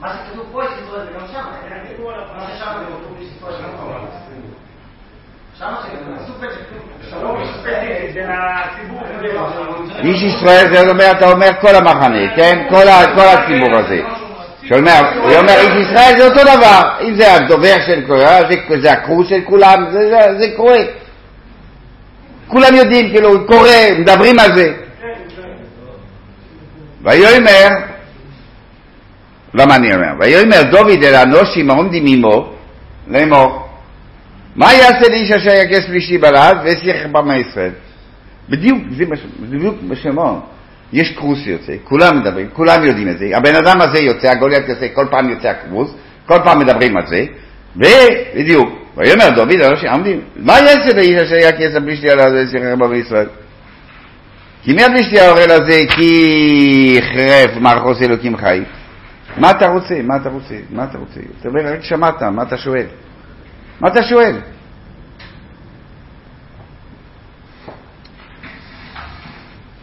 מה 0.00 0.14
שכתוב 0.14 0.46
פה 0.52 0.62
איש 0.62 0.70
ישראל 0.82 1.06
זה 1.06 1.12
גם 1.20 1.26
שם. 1.32 1.62
מה 2.36 2.46
ששם 2.48 2.64
כתוב 2.64 3.14
באיש 3.16 3.28
ישראל 3.36 3.52
זה 3.52 3.62
גם 3.62 3.68
פה. 3.76 3.82
שם 3.82 4.00
שכתוב, 4.04 4.10
בפסוק 4.10 4.10
ב' 4.12 5.51
שכתוב. 5.51 5.51
זה 5.51 5.51
הציבור 5.51 5.51
הזה. 5.51 5.51
איש 10.04 10.22
ישראל 10.22 10.74
זה 10.74 10.90
אומר, 10.90 11.10
אתה 11.10 11.32
אומר 11.32 11.48
כל 11.60 11.74
המחנה, 11.74 12.36
כן? 12.36 12.66
כל 12.68 12.88
הציבור 13.22 13.78
הזה. 13.78 14.00
שאומר, 14.62 15.00
הוא 15.22 15.34
אומר 15.34 15.54
איש 15.60 15.86
ישראל 15.86 16.18
זה 16.18 16.26
אותו 16.26 16.42
דבר, 16.42 16.82
אם 17.00 17.14
זה 17.14 17.34
הדובר 17.34 17.76
של 17.86 18.06
קורא, 18.06 18.40
זה, 18.80 18.92
הקרוס 18.92 19.28
של 19.28 19.40
כולם, 19.44 19.86
זה, 20.38 20.46
קורה. 20.56 20.78
כולם 22.48 22.74
יודעים, 22.74 23.10
כאילו, 23.10 23.46
קורה, 23.46 23.98
מדברים 23.98 24.38
על 24.38 24.56
זה. 24.56 24.72
ויאמר, 27.02 27.68
למה 29.54 29.76
אני 29.76 29.94
אומר? 29.94 30.12
ויאמר 30.18 30.62
דוד 30.62 31.02
אל 31.04 31.14
האנושים 31.14 31.70
העומדים 31.70 32.04
עמו, 32.06 32.52
לאמור, 33.08 33.61
מה 34.56 34.72
יעשה 34.72 35.08
לאיש 35.08 35.30
אשר 35.30 35.50
יכס 35.50 35.86
פלישתי 35.86 36.18
בלעד 36.18 36.58
וישיח 36.64 36.96
במה 37.12 37.36
ישראל? 37.36 37.70
בדיוק, 38.48 38.78
זה 38.96 39.04
בדיוק 39.40 39.74
שאמרנו. 39.94 40.40
יש 40.92 41.12
קרוס 41.12 41.38
שיוצא, 41.38 41.72
כולם 41.84 42.20
מדברים, 42.20 42.48
כולם 42.52 42.84
יודעים 42.84 43.08
את 43.08 43.18
זה. 43.18 43.36
הבן 43.36 43.54
אדם 43.54 43.80
הזה 43.80 43.98
יוצא, 43.98 44.30
הגוליית 44.30 44.68
יוצא, 44.68 44.86
כל 44.94 45.06
פעם 45.10 45.30
יוצא 45.30 45.48
הקרוס, 45.48 45.94
כל 46.26 46.38
פעם 46.44 46.58
מדברים 46.58 46.96
על 46.96 47.06
זה, 47.06 47.24
ובדיוק, 47.76 48.68
ויאמר 48.96 49.30
דוד, 49.30 49.60
אנשים 49.62 49.88
עומדים, 49.88 50.20
מה 50.36 50.58
יעשה 50.58 50.96
לאיש 50.96 51.22
אשר 51.22 51.34
יכס 51.34 51.76
הפלישתי 51.76 52.10
עליו 52.10 52.26
וישיח 52.32 52.62
במה 52.78 52.96
ישראל? 52.96 53.26
כי 54.62 54.72
מי 54.72 54.84
הפלישתי 54.84 55.20
האורל 55.20 55.50
הזה 55.50 55.82
כי 55.96 56.98
חרף 57.14 57.50
מערכות 57.60 58.02
אלוקים 58.02 58.36
חי? 58.36 58.60
מה 59.36 59.50
אתה 59.50 59.66
רוצה? 59.66 60.02
מה 60.02 60.16
אתה 60.16 60.28
רוצה? 60.28 60.54
מה 60.70 60.84
אתה 60.84 60.98
רוצה? 60.98 61.20
אתה 61.40 61.48
אומר, 61.48 61.72
רק 61.72 61.84
שמעת, 61.84 62.22
מה 62.22 62.42
אתה 62.42 62.56
שואל? 62.56 62.86
מה 63.80 63.88
אתה 63.88 64.02
שואל? 64.02 64.40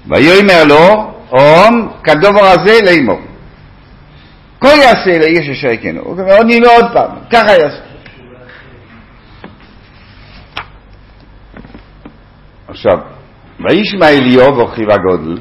ויאמר 0.08 0.63
לו, 0.65 1.13
אום, 1.31 1.91
כדובר 2.03 2.46
הזה 2.46 2.79
לאמור. 2.86 3.19
כה 4.62 4.67
יעשה 4.67 5.19
לאיש 5.19 5.50
אשר 5.50 5.67
יקנו. 5.67 6.01
הוא 6.01 6.19
אומר, 6.19 6.38
עונים 6.38 6.63
לו 6.63 6.69
עוד 6.69 6.86
פעם, 6.93 7.12
ככה 7.29 7.51
יעשה. 7.51 7.89
עכשיו, 12.67 12.98
וישמע 13.60 14.10
אליוב 14.10 14.60
אוכיב 14.60 14.89
הגודל, 14.89 15.38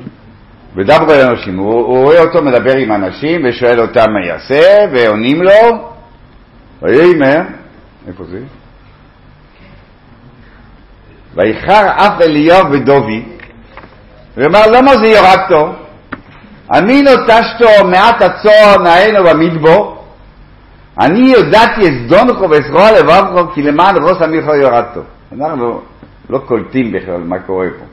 ודברו 0.76 1.12
אל 1.12 1.28
אנשים, 1.28 1.58
הוא, 1.58 1.74
הוא 1.74 2.04
רואה 2.04 2.20
אותו 2.20 2.42
מדבר 2.42 2.76
עם 2.76 2.92
אנשים 2.92 3.40
ושואל 3.48 3.80
אותם 3.80 4.06
מה 4.12 4.26
יעשה, 4.26 4.62
ועונים 4.92 5.42
לו, 5.42 5.92
ויאמר, 6.82 7.40
איפה 8.08 8.24
זה? 8.24 8.40
ויחר 11.34 11.86
אף 11.96 12.20
אליוב 12.20 12.70
ודובי, 12.70 13.24
ואמר 14.36 14.66
למה 14.66 14.96
זה 14.96 15.06
יורדתו? 15.06 15.72
אני 16.72 17.02
נוטשתו 17.02 17.86
מעט 17.86 18.22
הצאן 18.22 18.86
ההנו 18.86 19.24
במדבור, 19.24 20.04
אני 21.00 21.18
יודעתי 21.18 21.88
את 21.88 21.92
זדונכו 22.06 22.50
וזרוע 22.50 22.92
לבבכו 22.92 23.52
כי 23.54 23.62
למען 23.62 23.96
ראש 23.96 24.22
המלכו 24.22 24.54
יורדתו. 24.54 25.00
אנחנו 25.32 25.80
לא 26.30 26.38
קולטים 26.38 26.92
בכלל 26.92 27.20
מה 27.20 27.38
קורה 27.38 27.66
פה. 27.78 27.84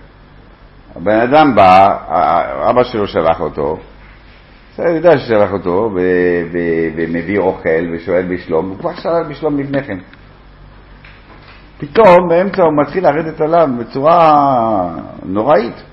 הבן 0.96 1.20
אדם 1.20 1.56
בא, 1.56 1.98
אבא 2.70 2.84
שלו 2.84 3.08
שלח 3.08 3.40
אותו, 3.40 3.78
אני 4.80 4.92
יודע 4.92 5.18
ששלח 5.18 5.52
אותו, 5.54 5.90
ומביא 6.96 7.40
אוכל 7.40 7.94
ושואל 7.94 8.26
בשלום, 8.26 8.70
הוא 8.70 8.78
כבר 8.80 8.96
שאל 8.96 9.24
בשלום 9.30 9.60
לפני 9.60 9.84
כן. 9.84 9.98
פתאום 11.78 12.30
באמצע 12.30 12.64
הוא 12.64 12.74
מתחיל 12.82 13.04
לרדת 13.04 13.42
עליו 13.42 13.68
בצורה 13.80 14.34
נוראית. 15.24 15.84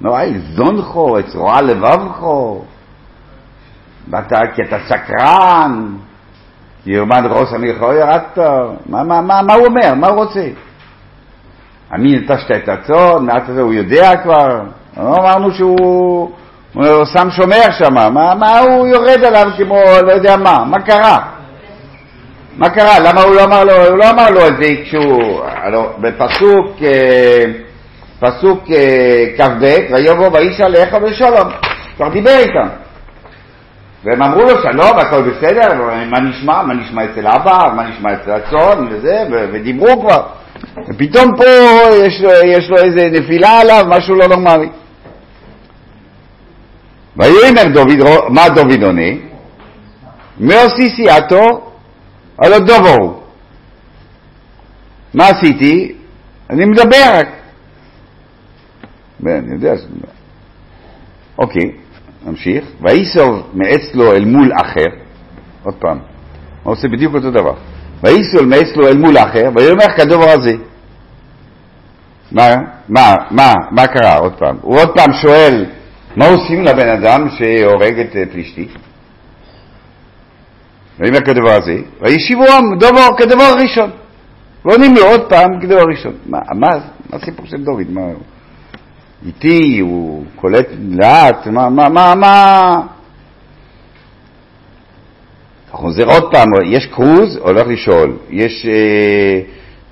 נוראי, 0.00 0.38
זונחו, 0.38 1.18
אצרועה 1.18 1.62
לבבכו, 1.62 2.64
ואתה, 4.10 4.38
כי 4.54 4.62
אתה 4.62 4.78
שקרן, 4.80 5.94
כי 6.84 6.90
ירמן 6.90 7.22
ראש 7.30 7.52
המלכו 7.52 7.92
ירדת, 7.92 8.38
מה, 8.86 9.04
מה, 9.04 9.20
מה, 9.20 9.42
מה 9.42 9.54
הוא 9.54 9.66
אומר? 9.66 9.94
מה 9.94 10.06
הוא 10.06 10.24
רוצה? 10.24 10.48
אני 11.92 12.16
נטשת 12.16 12.50
את 12.50 12.68
הצאן, 12.68 13.26
מעט 13.26 13.48
הזה 13.48 13.60
הוא 13.60 13.72
יודע 13.72 14.22
כבר, 14.22 14.60
לא 14.96 15.16
אמרנו 15.16 15.50
שהוא 15.50 16.30
הוא 16.74 17.04
שם 17.04 17.30
שומר 17.30 17.70
שם, 17.78 17.94
מה, 17.94 18.34
מה 18.34 18.58
הוא 18.58 18.86
יורד 18.86 19.24
עליו 19.24 19.46
כמו 19.56 19.82
לא 20.06 20.12
יודע 20.12 20.36
מה, 20.36 20.64
מה 20.64 20.80
קרה? 20.80 21.18
מה 22.56 22.70
קרה? 22.70 22.98
למה 22.98 23.22
הוא 23.22 23.34
לא 23.34 23.44
אמר 23.44 23.64
לו, 23.64 23.86
הוא 23.86 23.98
לא 23.98 24.10
אמר 24.10 24.30
לו 24.30 24.46
את 24.46 24.56
זה 24.62 24.68
כשהוא, 24.84 25.42
הלוא 25.44 25.86
בפסוק, 25.98 26.82
אה, 26.82 27.44
פסוק 28.20 28.64
אה, 28.70 29.24
כ"ב, 29.38 29.76
ויבוא 29.92 30.28
ואיש 30.32 30.60
עליך 30.60 30.94
בשלום, 30.94 31.48
כבר 31.96 32.08
דיבר 32.08 32.38
איתם. 32.38 32.68
והם 34.04 34.22
אמרו 34.22 34.40
לו 34.40 34.62
שלום, 34.62 34.98
הכל 34.98 35.22
בסדר, 35.22 35.68
מה 36.10 36.20
נשמע? 36.20 36.62
מה 36.62 36.74
נשמע 36.74 37.04
אצל 37.04 37.26
אבא? 37.26 37.72
מה 37.76 37.88
נשמע 37.88 38.12
אצל 38.12 38.30
הצאן? 38.30 38.86
וזה, 38.90 39.24
ודיברו 39.52 40.00
כבר. 40.00 40.22
ופתאום 40.88 41.36
פה 41.36 41.44
יש 41.94 42.22
יש 42.44 42.70
לו 42.70 42.76
איזה 42.76 43.08
נפילה 43.12 43.60
עליו, 43.60 43.84
משהו 43.88 44.14
לא 44.14 44.26
נורמלי. 44.26 44.68
ויאמר 47.16 47.68
דוד, 47.74 48.28
מה 48.28 48.48
דוד 48.48 48.82
עונה? 48.82 49.10
מי 50.38 50.54
עושי 50.54 50.90
סיעתו? 50.96 51.72
הלא 52.38 52.58
דובו. 52.58 53.22
מה 55.14 55.28
עשיתי? 55.28 55.94
אני 56.50 56.64
מדבר 56.64 57.18
רק. 57.18 57.28
אני 59.26 59.54
יודע 59.54 59.72
מדבר. 59.72 60.08
אוקיי, 61.38 61.70
נמשיך. 62.26 62.64
ויסוב 62.80 63.50
מעץ 63.54 63.94
לו 63.94 64.12
אל 64.12 64.24
מול 64.24 64.52
אחר, 64.62 64.86
עוד 65.62 65.74
פעם, 65.74 65.98
הוא 66.62 66.72
עושה 66.72 66.88
בדיוק 66.88 67.14
אותו 67.14 67.30
דבר. 67.30 67.54
ויסוב 68.02 68.42
מעץ 68.42 68.76
לו 68.76 68.88
אל 68.88 68.96
מול 68.96 69.18
אחר, 69.18 69.50
ויאמר 69.56 69.96
כדבר 69.96 70.30
הזה. 70.30 70.52
מה, 72.32 72.54
מה, 72.88 73.14
מה, 73.30 73.54
מה 73.70 73.86
קרה 73.86 74.16
עוד 74.16 74.32
פעם? 74.38 74.56
הוא 74.62 74.78
עוד 74.80 74.88
פעם 74.94 75.12
שואל, 75.12 75.66
מה 76.16 76.26
עושים 76.26 76.62
לבן 76.62 76.88
אדם 76.88 77.28
שהורג 77.30 77.98
את 77.98 78.16
אה, 78.16 78.22
פלישתי? 78.32 78.68
ויאמר 80.98 81.20
כדבר 81.20 81.50
הזה, 81.50 81.76
וישיבו 82.00 82.44
עם 82.44 82.78
דובר 82.78 83.08
כדבר 83.18 83.54
ראשון. 83.62 83.90
ועונים 84.64 84.94
לו 84.94 85.06
עוד 85.06 85.28
פעם 85.28 85.60
כדבר 85.60 85.84
ראשון. 85.90 86.12
מה, 86.26 86.38
מה, 86.54 86.68
מה 87.10 87.16
הסיפור 87.16 87.46
של 87.46 87.64
דוד? 87.64 87.90
מה, 87.90 88.00
הוא 88.00 88.14
איטי, 89.26 89.78
הוא 89.80 90.24
קולט 90.36 90.66
לאט, 90.90 91.46
מה, 91.46 91.68
מה, 91.68 91.88
מה, 91.88 92.14
מה? 92.14 92.74
חוזר 95.70 96.04
עוד 96.04 96.32
פעם, 96.32 96.48
יש 96.66 96.86
קרוז, 96.86 97.36
הולך 97.36 97.66
לשאול. 97.66 98.16
יש 98.30 98.66
אה, 98.66 99.40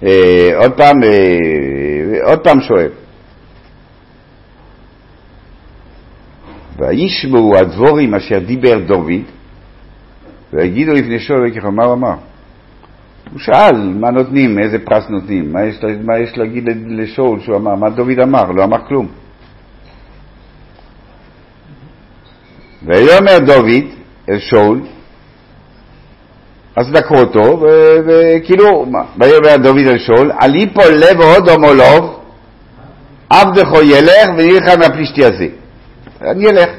אה, 0.09 0.56
עוד 0.56 0.72
פעם, 0.72 1.02
אה, 1.04 2.30
עוד 2.30 2.38
פעם 2.38 2.61
שואל. 2.61 2.88
וישמעו 6.80 7.56
הדבורים 7.56 8.14
אשר 8.14 8.38
דיבר 8.38 8.78
דוד, 8.86 9.22
ויגידו 10.52 10.92
לפני 10.92 11.18
שאול 11.18 11.50
וככה, 11.50 11.70
מה 11.70 11.84
הוא 11.84 11.92
אמר? 11.92 12.14
הוא 13.32 13.38
שאל 13.38 13.94
מה 14.00 14.10
נותנים, 14.10 14.58
איזה 14.58 14.78
פרס 14.78 15.04
נותנים, 15.08 15.52
מה 15.52 15.64
יש, 15.64 15.80
מה 16.04 16.18
יש 16.18 16.38
להגיד 16.38 16.64
לשאול 16.86 17.40
שהוא 17.40 17.56
אמר, 17.56 17.74
מה 17.74 17.90
דוד 17.90 18.18
אמר, 18.22 18.50
לא 18.50 18.64
אמר 18.64 18.78
כלום. 18.88 19.06
ויאמר 22.82 23.38
דוד 23.38 23.84
אל 24.28 24.38
שאול, 24.38 24.80
אז 26.76 26.90
דקרו 26.92 27.18
אותו, 27.18 27.66
וכאילו, 28.06 28.86
ויאמר 29.18 29.56
דוד 29.56 29.86
אל 29.86 29.98
שאול, 29.98 30.32
עלי 30.40 30.66
פה 30.74 30.82
לב 30.84 31.20
הודו 31.20 31.58
מולוב, 31.58 32.20
עבדכו 33.30 33.82
ילך 33.82 34.28
ונלחם 34.38 34.80
מהפלישתי 34.80 35.24
הזה. 35.24 35.46
אני 36.22 36.46
אלך. 36.48 36.70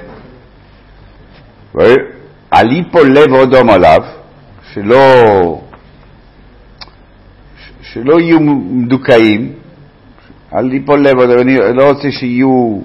עלי 2.51 2.83
פה 2.91 3.01
לב 3.01 3.33
הודו 3.33 3.63
מולב, 3.65 4.03
שלא, 4.73 4.97
שלא 7.81 8.19
יהיו 8.19 8.39
מדוכאים, 8.69 9.53
אל 10.53 10.61
ליפול 10.61 11.07
לב, 11.07 11.19
אני 11.19 11.57
לא 11.73 11.89
רוצה 11.89 12.11
שיהיו, 12.11 12.79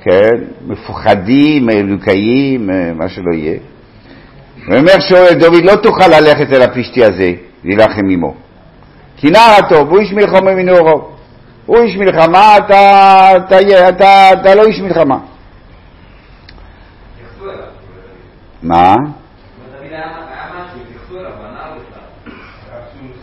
כן, 0.00 0.34
מפוחדים, 0.66 1.66
מדוכאים, 1.66 2.70
אה, 2.70 2.92
מה 2.94 3.08
שלא 3.08 3.34
יהיה. 3.34 3.58
ואומר 4.68 5.00
שואל 5.00 5.34
דוד, 5.34 5.64
לא 5.64 5.76
תוכל 5.76 6.08
ללכת 6.08 6.52
אל 6.52 6.62
הפשטי 6.62 7.04
הזה, 7.04 7.32
להילחם 7.64 8.08
עמו. 8.10 8.34
כי 9.16 9.30
נער 9.30 9.50
הטוב, 9.58 9.90
הוא 9.90 9.98
איש 9.98 10.12
מלחמה 10.12 10.54
מנעורו. 10.54 11.19
הוא 11.70 11.78
איש 11.78 11.96
מלחמה, 11.96 12.56
אתה, 12.56 13.32
אתה, 13.36 13.88
אתה, 13.88 14.32
אתה, 14.32 14.54
לא 14.54 14.62
איש 14.64 14.80
מלחמה. 14.80 15.18
מה? 18.62 18.94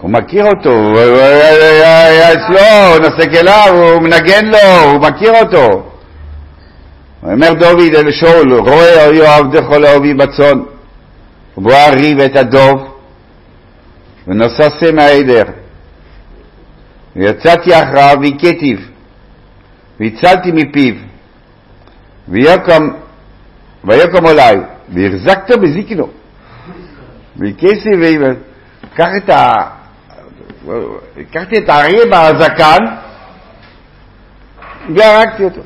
הוא 0.01 0.09
מכיר 0.09 0.45
אותו, 0.45 0.93
אצלו, 2.33 2.59
הוא 2.89 2.97
נוסק 2.97 3.35
אליו, 3.35 3.93
הוא 3.93 4.01
מנגן 4.01 4.45
לו, 4.45 4.91
הוא 4.91 5.01
מכיר 5.01 5.33
אותו. 5.39 5.91
אומר 7.23 7.53
דוד 7.53 7.95
אל 7.95 8.11
שאול, 8.11 8.53
רואה 8.53 9.09
יואב 9.13 9.55
דכל 9.55 9.85
אהובי 9.85 10.13
בצאן, 10.13 10.59
ובוא 11.57 11.73
אריב 11.73 12.19
את 12.19 12.35
הדוב, 12.35 12.97
ונוססה 14.27 14.91
מהעדר. 14.93 15.43
ויצאתי 17.17 17.69
אחריו 17.75 18.17
והכיתיו, 18.21 18.77
והצלתי 19.99 20.51
מפיו, 20.51 20.95
ויקם, 22.27 22.87
ויקם 23.83 24.25
עולי, 24.25 24.55
והחזקת 24.89 25.57
בזיקנו, 25.57 26.07
והכיסי 27.35 27.89
ואיבד. 28.01 28.35
קח 28.95 29.09
את 29.17 29.29
ה... 29.29 29.51
לקחתי 31.17 31.57
את 31.57 31.69
האריה 31.69 32.05
בזקן 32.05 32.79
והרגתי 34.95 35.43
אותו. 35.43 35.61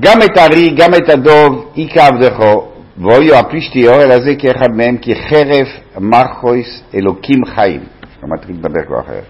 גם 0.00 0.22
את 0.22 0.38
הארי, 0.38 0.70
גם 0.70 0.94
את 0.94 1.08
הדוב, 1.08 1.72
איכה 1.76 2.06
עבדכו, 2.06 2.72
ואויו 2.98 3.34
הפלישתי 3.34 3.88
אוהל 3.88 4.10
הזה 4.10 4.34
כאחד 4.38 4.70
מהם, 4.76 4.96
כי 4.96 5.14
חרב 5.14 5.66
מרחויס 5.98 6.82
אלוקים 6.94 7.44
חיים. 7.54 7.80
לא 8.22 8.28
מתחיל 8.28 8.56
לדבר 8.56 8.84
כבר 8.86 9.00
אחרת. 9.00 9.24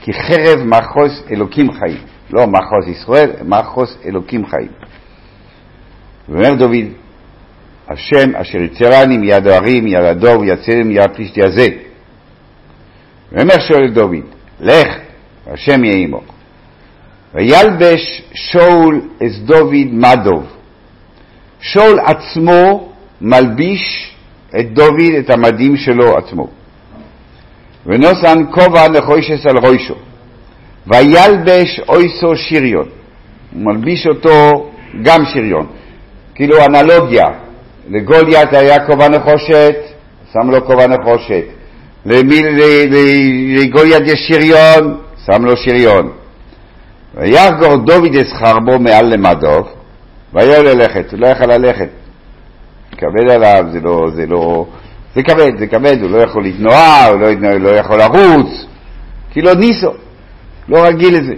כי 0.00 0.12
חרב 0.12 0.64
מרחוס 0.64 1.22
אלוקים 1.30 1.72
חיים. 1.72 1.98
לא 2.30 2.46
מרחוס 2.46 2.86
ישראל, 2.86 3.30
מרחוס 3.44 3.98
אלוקים 4.04 4.46
חיים. 4.46 4.68
ואומר 6.28 6.54
דוד, 6.54 6.86
השם 7.88 8.36
אשר 8.36 8.58
יצרני 8.58 9.18
מיד 9.18 9.46
ההרים, 9.46 9.84
מיד 9.84 10.04
הדוב, 10.04 10.44
יצרני 10.44 10.82
מיד 10.82 11.02
הפלישתי 11.02 11.42
הזה. 11.42 11.68
ואומר 13.32 13.58
שואל 13.58 13.90
דוד, 13.90 14.24
לך, 14.60 14.98
השם 15.46 15.84
יהיה 15.84 15.96
עמו. 15.96 16.20
וילבש 17.34 18.22
שאול 18.34 19.00
את 19.16 19.32
דוד 19.44 19.86
מה 19.92 20.16
דוב. 20.16 20.46
שאול 21.60 21.98
עצמו 22.00 22.92
מלביש 23.20 24.14
את 24.60 24.72
דוד, 24.72 25.14
את 25.18 25.30
המדים 25.30 25.76
שלו 25.76 26.16
עצמו. 26.18 26.48
ונוסן 27.86 28.38
כובע 28.50 28.88
נחושס 28.88 29.46
על 29.46 29.58
ראשו. 29.58 29.94
וילבש 30.86 31.80
אויסו 31.88 32.36
שריון. 32.36 32.88
הוא 33.52 33.62
מלביש 33.62 34.06
אותו 34.06 34.70
גם 35.02 35.24
שריון. 35.32 35.66
כאילו 36.34 36.56
אנלוגיה, 36.64 37.26
לגוליית 37.88 38.52
היה 38.52 38.86
כובע 38.86 39.08
נחושת, 39.08 39.76
שם 40.32 40.50
לו 40.50 40.66
כובע 40.66 40.86
נחושת. 40.86 41.44
לגוליית 43.56 44.02
יש 44.06 44.28
שריון, 44.28 44.96
שם 45.26 45.44
לו 45.44 45.56
שריון. 45.56 46.12
ויחגור 47.14 47.76
דוד 47.76 48.14
אסחר 48.14 48.58
בו 48.58 48.78
מעל 48.78 49.06
למדוב, 49.06 49.68
והיה 50.32 50.62
ללכת, 50.62 51.12
הוא 51.12 51.20
לא 51.20 51.26
יכל 51.26 51.46
ללכת. 51.46 51.88
כבד 52.96 53.30
עליו, 53.30 53.64
זה 53.72 53.80
לא, 53.80 54.06
זה 54.14 54.26
לא, 54.26 54.66
זה 55.14 55.22
כבד, 55.22 55.58
זה 55.58 55.66
כבד, 55.66 56.02
הוא 56.02 56.10
לא 56.10 56.18
יכול 56.18 56.44
לתנועה, 56.44 57.08
הוא 57.08 57.20
לא, 57.20 57.58
לא 57.58 57.68
יכול 57.68 57.98
לרוץ, 57.98 58.66
כי 59.30 59.42
לא 59.42 59.54
ניסו, 59.54 59.90
לא 60.68 60.84
רגיל 60.86 61.14
לזה. 61.14 61.34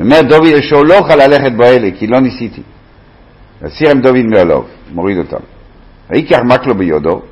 אומר 0.00 0.20
דוד 0.22 0.46
לשאול 0.46 0.88
לא 0.88 0.98
אוכל 0.98 1.16
ללכת 1.16 1.52
באלה, 1.52 1.88
כי 1.98 2.06
לא 2.06 2.20
ניסיתי. 2.20 2.62
הסיר 3.62 3.90
עם 3.90 4.00
דוד 4.00 4.24
מעולו, 4.24 4.64
מוריד 4.92 5.18
אותם. 5.18 5.44
ויקח 6.10 6.38
מקלו 6.44 6.74
ביודו, 6.74 7.22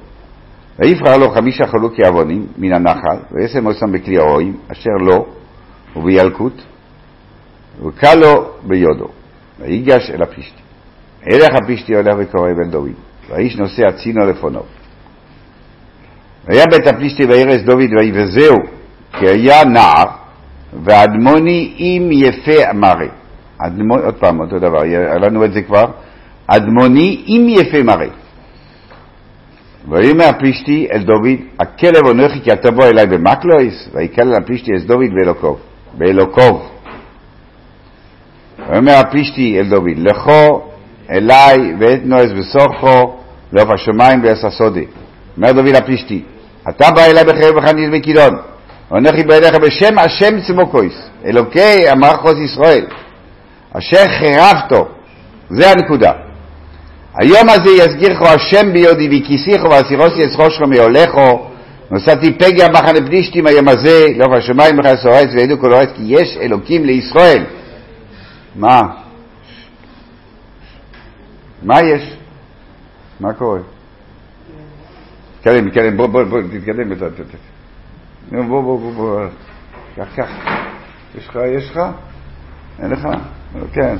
ויבחר 0.78 1.16
לו 1.16 1.30
חמישה 1.30 1.66
חלוקי 1.66 2.06
עוונים 2.06 2.46
מן 2.58 2.72
הנחל, 2.72 3.16
וישם 3.32 3.66
אותם 3.66 3.92
בכלי 3.92 4.18
הרועים, 4.18 4.56
אשר 4.72 4.90
לו, 5.00 5.26
ובילקוט, 5.96 6.62
וקל 7.86 8.14
לו 8.14 8.50
ביודו, 8.62 9.08
ויגש 9.60 10.10
אל 10.10 10.22
הפלישתי. 10.22 10.62
הלך 11.22 11.48
הפלישתי 11.62 11.94
הולך 11.96 12.14
וקורא 12.18 12.52
בן 12.52 12.70
דוד, 12.70 12.92
והאיש 13.28 13.56
נושא 13.56 13.82
הצינו 13.86 14.26
לפונו. 14.26 14.60
והיה 16.44 16.64
בית 16.66 16.86
הפלישתי 16.86 17.24
וירס 17.24 17.62
דוד 17.62 17.90
ויבזהו, 17.98 18.56
כי 19.12 19.28
היה 19.28 19.64
נער, 19.64 20.04
ואדמוני 20.84 21.74
אם 21.78 22.08
יפה 22.12 22.72
מראה. 22.74 23.08
אדמוני, 23.58 24.02
עוד 24.02 24.14
פעם, 24.14 24.40
אותו 24.40 24.58
דבר, 24.58 24.82
היה 24.82 25.18
לנו 25.18 25.44
את 25.44 25.52
זה 25.52 25.62
כבר, 25.62 25.84
אדמוני 26.46 27.24
אם 27.28 27.46
יפה 27.48 27.82
מראה. 27.82 28.08
ויאמר 29.88 30.24
הפלישתי 30.24 30.88
אל 30.92 31.02
דוד, 31.02 31.38
הכלב 31.58 32.06
אנוכי 32.10 32.40
כי 32.40 32.52
אתה 32.52 32.70
בוא 32.70 32.84
אליי 32.84 33.06
במקלויס, 33.06 33.88
ויקל 33.94 34.34
הפלישתי 34.34 34.70
את 34.76 34.86
דוד 34.86 35.10
באלוקוב, 35.14 35.58
באלוקוב. 35.94 36.70
ויאמר 38.68 38.92
הפלישתי 38.92 39.58
אל 39.58 39.68
דוד, 39.68 39.96
לכו 39.96 40.70
אליי 41.10 41.74
ואת 41.80 42.00
נועז 42.04 42.32
בסורכו 42.32 43.16
לעוף 43.52 43.70
השמיים 43.70 44.24
ועש 44.24 44.44
הסודי. 44.44 44.84
אומר 45.36 45.52
דוד 45.52 45.74
הפלישתי, 45.74 46.22
אתה 46.68 46.90
בא 46.90 47.04
אליי 47.04 47.24
בחרב 47.24 47.56
וחנית 47.56 47.90
וכידון, 47.92 48.36
ואנוכי 48.90 49.22
בידיך 49.22 49.54
בשם 49.54 49.98
השם 49.98 50.40
צמוקויס, 50.46 50.94
אלוקי 51.24 51.88
המערכות 51.88 52.36
ישראל, 52.36 52.86
אשר 53.72 54.04
חירבתו, 54.18 54.88
זה 55.50 55.70
הנקודה. 55.70 56.12
היום 57.14 57.48
הזה 57.48 57.70
יסגירך 57.70 58.22
השם 58.22 58.72
ביודי 58.72 59.08
וכיסיך 59.08 59.64
ואסירוסי 59.64 60.26
אסחושך 60.26 60.60
מעולךו 60.60 61.48
נוסעתי 61.90 62.32
פגע 62.32 62.68
מחנה 62.68 63.06
פלישתים 63.06 63.46
היום 63.46 63.68
הזה 63.68 64.06
לעוף 64.16 64.32
השמיים 64.32 64.78
וכי 64.78 64.88
הסורץ 64.88 65.28
וידעו 65.32 65.58
כל 65.58 65.72
אורץ 65.72 65.88
כי 65.96 66.02
יש 66.06 66.38
אלוקים 66.40 66.84
לישראל 66.84 67.44
מה? 68.56 68.80
מה 71.62 71.82
יש? 71.82 72.16
מה 73.20 73.32
קורה? 73.32 73.60
תתקדם, 75.40 75.70
תתקדם, 75.70 75.96
בוא, 75.96 76.06
בוא, 76.06 76.24
בוא, 76.24 76.40
תתקדם. 76.42 76.88
נו, 78.32 78.48
בוא, 78.48 78.62
בוא, 78.62 78.80
בוא, 78.80 78.94
בוא. 78.94 79.20
קח, 79.96 80.08
קח. 80.16 80.30
יש 81.18 81.28
לך, 81.28 81.38
יש 81.56 81.70
לך? 81.70 81.80
אין 82.78 82.90
לך? 82.90 83.08
כן. 83.72 83.96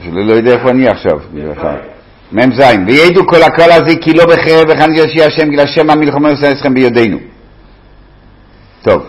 שלא 0.00 0.24
לא 0.24 0.32
יודע 0.32 0.52
איפה 0.52 0.70
אני 0.70 0.88
עכשיו. 0.88 1.18
מ"ז, 2.32 2.60
ויעדו 2.86 3.26
כל 3.26 3.42
הקהל 3.42 3.72
הזה 3.72 3.96
כי 4.00 4.12
לא 4.12 4.24
בחרב 4.24 4.68
וחנית 4.68 4.96
יושיע 4.96 5.26
השם 5.26 5.50
כי 5.50 5.56
להשם 5.56 5.90
המלחמה 5.90 6.30
עושה 6.30 6.52
אתכם 6.52 6.74
בידינו. 6.74 7.35
טוב, 8.86 9.02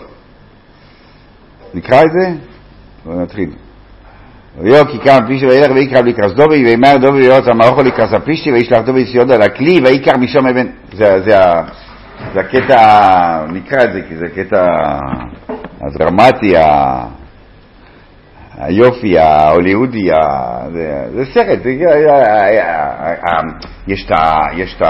נקרא 1.74 2.02
את 2.02 2.08
זה? 2.20 2.30
בואו 3.04 3.20
נתחיל. 3.20 3.50
ויהו 4.60 4.86
כי 4.86 4.98
קם 4.98 5.18
פלישתי 5.26 5.46
וילך 5.46 5.70
ויקרא 5.74 6.00
לקרס 6.00 6.32
דובי 6.32 6.64
ויאמר 6.64 6.96
דובי 6.96 7.18
ויורץ 7.18 7.48
המערכו 7.48 7.82
לקרס 7.82 8.12
הפלישתי 8.12 8.52
וישלח 8.52 8.78
דובי 8.78 9.06
סיודו 9.06 9.34
על 9.34 9.42
הכלי 9.42 9.80
ויקח 9.84 10.12
משום 10.14 10.46
אבן. 10.46 10.66
זה, 10.92 11.20
זה, 11.20 11.38
זה 12.34 12.40
הקטע, 12.40 13.46
נקרא 13.48 13.84
את 13.84 13.92
זה 13.92 14.00
כי 14.08 14.16
זה 14.16 14.26
הקטע 14.26 14.66
הדרמטי, 15.80 16.54
היופי 18.56 19.18
ההוליוודי, 19.18 20.08
זה, 20.72 21.04
זה 21.14 21.24
סרט, 21.34 21.58
זה, 21.62 21.70
יש 24.56 24.76
את 24.76 24.82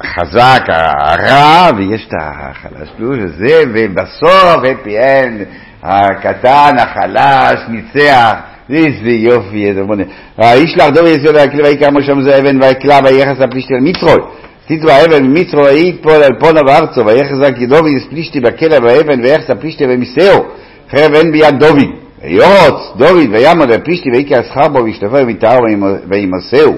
החזק, 0.00 0.62
הרע, 0.68 1.70
ויש 1.76 2.06
את 2.08 2.14
החלשלוש 2.22 3.18
הזה, 3.18 3.62
ובסוף 3.74 4.64
הפי 4.64 4.98
אנד, 4.98 5.44
הקטן, 5.82 6.76
החלש, 6.78 7.60
ניצח. 7.68 8.34
איזה 8.70 9.10
יופי, 9.10 9.68
איזה 9.68 9.82
מונה. 9.82 10.02
האיש 10.38 10.76
לך 10.76 10.88
דורי 10.94 11.10
יסוד 11.10 11.36
הכלי 11.36 11.62
ויקרא 11.62 11.90
משה 11.90 12.12
זה 12.22 12.38
אבן 12.38 12.62
ויקלע 12.62 12.98
ויחס 13.04 13.40
הפלישתי 13.40 13.74
על 13.74 13.80
מצרוי. 13.80 14.22
תתבע 14.68 14.92
האבן 14.92 15.26
ממצרו 15.26 15.68
יפול 15.68 16.12
על 16.12 16.32
פונו 16.40 16.60
וארצו 16.66 17.06
ויחס 17.06 17.36
רק 17.40 17.58
דורי 17.58 17.92
פלישתי 18.10 18.40
בכלא 18.40 18.80
באבן 18.80 19.20
ויחס 19.20 19.50
הפלישתי 19.50 19.84
ומסאו 19.88 20.44
חרב 20.90 21.14
אין 21.14 21.32
ביד 21.32 21.58
דוד, 21.58 21.88
וירוץ 22.22 22.80
דוד 22.96 23.28
ויעמוד 23.32 23.70
על 23.70 23.80
פלישתי 23.80 24.10
ויקרא 24.10 24.42
שכר 24.42 24.68
בו 24.68 24.84
וישתפר 24.84 25.24
ויטהר 25.26 25.60
וימסהו, 26.08 26.76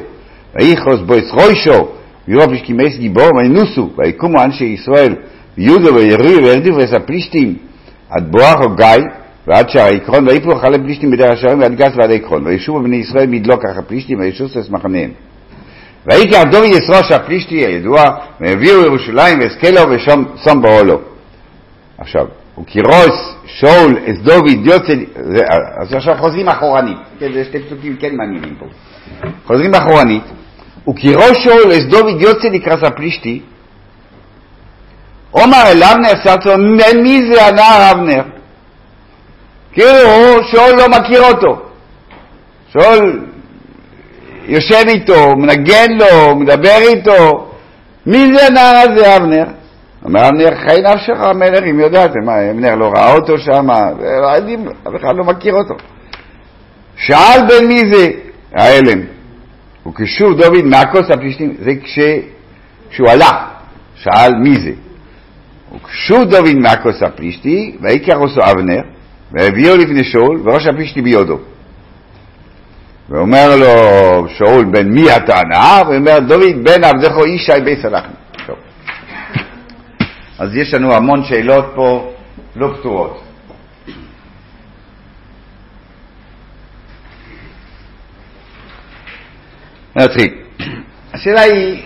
ויכרוס 0.55 1.01
בו 1.07 1.15
את 1.15 1.25
ויראו 2.31 2.49
פלישתי 2.49 2.73
מס 2.73 2.97
גיבור 2.99 3.37
וינוסו, 3.37 3.91
ויקומו 3.99 4.43
אנשי 4.43 4.65
ישראל, 4.65 5.15
ויהודו 5.59 5.95
ויריעו 5.95 6.43
וירדיפו 6.43 6.81
את 6.81 6.93
הפלישתים, 6.93 7.57
עד 8.11 8.33
בואך 8.33 8.57
או 8.61 8.77
גיא, 8.77 8.87
ועד 9.47 9.69
שער 9.69 9.83
העקרון, 9.85 10.29
ויפלו 10.29 10.57
חלה 10.57 10.79
פלישתים 10.79 11.11
בדרך 11.11 11.31
השערים 11.31 11.61
ועד 11.61 11.75
גס 11.75 11.93
ועד 11.97 12.11
העקרון, 12.11 12.47
וישובו 12.47 12.83
בני 12.83 12.97
ישראל 12.97 13.27
מדלוק 13.27 13.65
אחר 13.65 13.79
הפלישתים 13.79 14.21
וישוסו 14.21 14.61
את 14.61 14.71
מחניהם. 14.71 15.11
ויקרא 16.07 16.45
דוד 16.45 16.65
ישרוש 16.65 17.13
הפלישתי 17.13 17.55
הידוע, 17.55 18.05
והביאו 18.41 18.81
ירושלים 18.81 19.39
והשכלו 19.41 19.81
ושום 19.91 20.63
באולו. 20.63 21.01
עכשיו, 21.99 22.27
וקירוס 22.61 23.35
שאול 23.47 23.99
יוצא, 24.65 24.95
זה- 25.15 25.45
אז 25.83 25.95
עכשיו 25.95 26.15
חוזרים 26.19 26.49
אחורנית, 26.49 26.97
כן, 27.19 27.33
זה 27.33 27.45
שתי 27.45 27.59
פסוקים 27.59 27.97
כן 27.97 28.17
מעניינים 28.17 28.55
פה. 28.59 28.67
חוזרים 29.47 29.75
אחורנית, 29.75 30.23
את 30.89 31.89
דוד 31.89 32.21
יוצא 32.21 32.49
לקראת 32.49 32.83
הפלישתי, 32.83 33.41
עומר 35.31 35.63
אל 35.67 35.83
אבנר 35.83 36.25
סרצו, 36.25 36.59
מי 37.03 37.33
זה 37.33 37.47
הנער 37.47 37.91
אבנר? 37.91 38.23
כאילו 39.73 40.43
שאול 40.51 40.79
לא 40.79 40.89
מכיר 40.89 41.23
אותו. 41.23 41.63
שאול 42.73 43.27
יושב 44.45 44.85
איתו, 44.89 45.37
מנגן 45.37 45.89
לו, 45.91 46.37
מדבר 46.37 46.79
איתו. 46.79 47.51
מי 48.07 48.27
זה 48.35 48.47
הנער 48.47 48.77
הזה, 48.77 49.17
אבנר? 49.17 49.45
אומר 50.05 50.29
אבנר, 50.29 50.51
חיי 50.55 50.83
נפשך 50.83 51.21
המלך, 51.21 51.63
אם 51.71 51.81
יודעתם, 51.81 52.25
מה, 52.25 52.51
אבנר 52.51 52.75
לא 52.75 52.93
ראה 52.97 53.13
אותו 53.13 53.39
שם, 53.39 53.67
יודעים, 54.37 54.69
אף 54.69 54.93
אחד 55.01 55.17
לא 55.17 55.25
מכיר 55.25 55.55
אותו. 55.55 55.75
שאל 56.97 57.41
בן 57.49 57.67
מי 57.67 57.95
זה? 57.95 58.09
ההלם. 58.55 59.20
וכשוב 59.91 60.41
דוד 60.43 60.65
מהכוס 60.65 61.11
הפלישתים, 61.11 61.55
זה 61.59 61.71
כש... 61.85 61.99
כשהוא 62.91 63.09
עלה, 63.09 63.49
שאל 63.95 64.35
מי 64.35 64.61
זה. 64.61 64.73
וכשוב 65.77 66.25
דוד 66.25 66.55
מהכוס 66.55 67.03
הפלישתי, 67.03 67.77
ויקרא 67.81 68.17
אותו 68.17 68.41
אבנר, 68.51 68.83
והביאו 69.33 69.77
לפני 69.77 70.05
שאול, 70.05 70.41
וראש 70.45 70.67
הפלישתי 70.67 71.03
ביודו. 71.03 71.39
ואומר 73.09 73.57
לו 73.57 74.29
שאול, 74.29 74.65
בן 74.65 74.89
מי 74.89 75.17
אתה 75.17 75.39
הנער? 75.39 75.83
ואומר 75.89 76.19
דוד, 76.21 76.65
בן 76.65 76.85
עבדך 76.85 77.15
ישי 77.27 77.61
בית 77.65 77.85
הלחם. 77.85 78.13
טוב. 78.47 78.57
אז 80.39 80.57
יש 80.57 80.75
לנו 80.75 80.95
המון 80.95 81.25
שאלות 81.25 81.73
פה 81.75 82.13
לא 82.57 82.75
פתורות. 82.79 83.23
נתחיל. 90.01 90.35
השאלה 91.13 91.41
היא, 91.41 91.83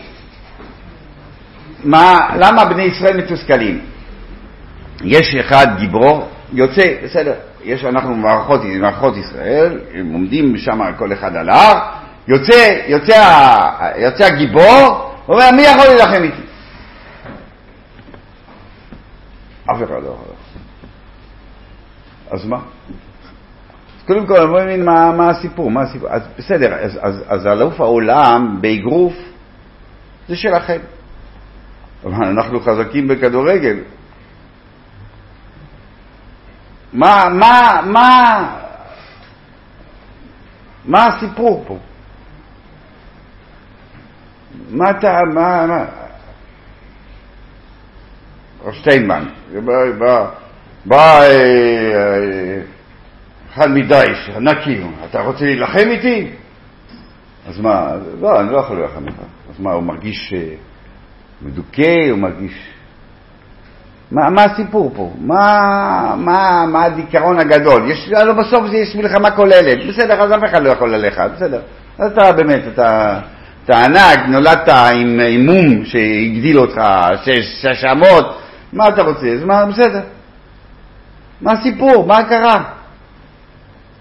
מה, 1.85 2.29
למה 2.37 2.65
בני 2.65 2.83
ישראל 2.83 3.17
מתוסכלים? 3.17 3.81
יש 5.05 5.35
אחד 5.35 5.67
גיבור, 5.79 6.29
יוצא, 6.53 6.95
בסדר, 7.05 7.35
יש 7.65 7.85
אנחנו 7.85 8.15
מערכות, 8.15 8.61
מערכות 8.65 9.17
ישראל, 9.17 9.81
הם 9.95 10.13
עומדים 10.13 10.57
שם 10.59 10.81
כל 10.99 11.13
אחד 11.13 11.37
על 11.37 11.49
ההר, 11.49 11.91
יוצא, 12.29 12.81
יוצא, 12.87 13.25
יוצא 13.97 14.25
הגיבור, 14.25 15.11
הוא 15.27 15.37
אומר, 15.37 15.51
מי 15.57 15.63
יכול 15.63 15.85
להילחם 15.85 16.23
איתי? 16.23 16.43
אף 19.65 19.77
אחד 19.83 20.03
לא 20.03 20.09
יכול. 20.09 20.35
אז 22.31 22.47
מה? 22.47 22.59
קודם 24.07 24.27
כל, 24.27 24.37
אני 24.37 24.53
לא 24.53 24.65
מבין 24.65 24.85
מה, 24.85 25.13
מה 25.13 25.31
הסיפור, 25.31 25.71
מה 25.71 25.83
הסיפור. 25.83 26.09
אז 26.09 26.23
בסדר, 26.39 26.75
אז, 26.75 26.99
אז, 27.03 27.25
אז 27.29 27.47
אלוף 27.47 27.81
העולם 27.81 28.59
באגרוף 28.61 29.15
זה 30.29 30.37
שלכם. 30.37 30.79
אבל 32.05 32.27
אנחנו 32.27 32.61
חזקים 32.61 33.09
בכדורגל. 33.09 33.77
מה, 36.93 37.25
מה, 37.29 37.81
מה, 37.87 38.57
מה 40.85 41.07
הסיפור 41.07 41.65
פה? 41.67 41.79
מה 44.71 44.91
אתה, 44.91 45.19
מה, 45.35 45.67
מה? 45.67 45.85
שטיינמן, 48.73 49.25
בא, 49.53 49.73
בא, 49.99 50.31
בא 50.85 51.21
אחד 53.55 53.71
מדייש, 53.71 54.31
ענקי, 54.37 54.81
אתה 55.11 55.21
רוצה 55.21 55.45
להילחם 55.45 55.89
איתי? 55.91 56.31
אז 57.49 57.61
מה, 57.61 57.91
לא, 58.21 58.41
אני 58.41 58.53
לא 58.53 58.59
יכול 58.59 58.77
להילחם 58.77 59.07
איתך. 59.07 59.19
אז 59.51 59.61
מה, 59.61 59.73
הוא 59.73 59.83
מרגיש 59.83 60.33
אה, 60.37 60.55
מדוכא, 61.43 62.11
הוא 62.11 62.19
מרגיש... 62.19 62.53
מה, 64.11 64.31
מה 64.31 64.45
הסיפור 64.45 64.93
פה? 64.97 65.13
מה, 65.19 66.15
מה, 66.19 66.67
מה 66.69 66.85
הזיכרון 66.85 67.41
הגדול? 67.41 67.91
יש, 67.91 68.09
לא, 68.09 68.33
בסוף 68.33 68.67
זה 68.67 68.77
יש 68.77 68.97
מלחמה 68.97 69.31
כוללת. 69.31 69.79
בסדר, 69.89 70.23
אז 70.23 70.33
אף 70.33 70.51
אחד 70.51 70.63
לא 70.63 70.71
יכול 70.71 70.95
עליך, 70.95 71.23
בסדר. 71.35 71.61
אז 71.99 72.13
אתה 72.13 72.33
באמת, 72.33 72.63
אתה, 72.73 73.21
אתה 73.65 73.85
ענק, 73.85 74.19
נולדת 74.29 74.69
עם, 74.69 75.21
עם 75.29 75.47
מום 75.47 75.85
שהגדיל 75.85 76.59
אותך, 76.59 76.81
שש, 77.25 77.85
אמות, 77.85 78.41
מה 78.73 78.89
אתה 78.89 79.03
רוצה? 79.03 79.27
אז 79.27 79.45
מה, 79.45 79.67
בסדר. 79.67 80.01
מה 81.41 81.53
הסיפור? 81.53 82.07
מה 82.07 82.23
קרה? 82.29 82.65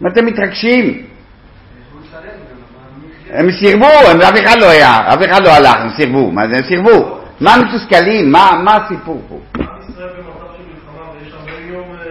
מה 0.04 0.10
אתם 0.10 0.26
מתרגשים? 0.26 1.06
הם 3.32 3.52
סירבו, 3.52 3.86
אף 4.30 4.34
אחד 4.46 4.58
לא 4.62 4.70
היה, 4.70 5.14
אף 5.14 5.20
אחד 5.26 5.44
לא 5.46 5.50
הלך, 5.52 5.76
הם 5.80 5.90
סירבו. 5.96 6.32
מה 6.32 6.48
זה, 6.48 6.56
הם 6.58 6.64
סירבו. 6.64 7.18
מה 7.42 7.56
מתוסכלים? 7.58 8.32
מה, 8.32 8.76
הסיפור 8.86 9.22
פה? 9.30 9.36
עם 9.56 9.64
ישראל 9.90 10.08
במצב 10.08 10.54
של 10.58 10.64
מלחמה, 10.70 11.12
ויש 11.22 11.34
40 11.34 11.74
יום 11.74 11.84
אה. 11.92 12.06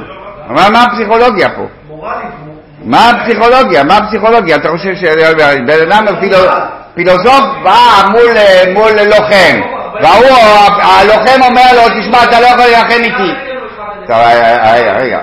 אבל 0.50 0.72
מה 0.74 0.84
הפסיכולוגיה 0.84 1.50
פה? 1.50 1.68
מה 2.84 3.10
הפסיכולוגיה? 3.10 3.84
מה 3.84 3.98
הפסיכולוגיה? 3.98 4.56
אתה 4.56 4.70
חושב 4.70 4.96
שבן 4.96 5.92
אדם 5.92 6.06
פילו- 6.22 6.38
פילוסוף 6.94 7.46
בא 7.64 7.76
מול, 8.12 8.38
אה, 8.38 8.64
מול 8.74 8.92
לוחם, 8.92 9.62
והוא, 10.04 10.38
הלוחם 10.82 11.42
אומר 11.50 11.70
לו, 11.76 12.00
תשמע, 12.00 12.24
אתה 12.24 12.42
לא 12.42 12.46
יכול 12.46 12.66
להילחם 12.66 13.04
איתי. 13.04 13.53
טוב, 14.08 14.16
רגע, 14.16 14.74
רגע, 14.74 14.94
רגע. 14.98 15.22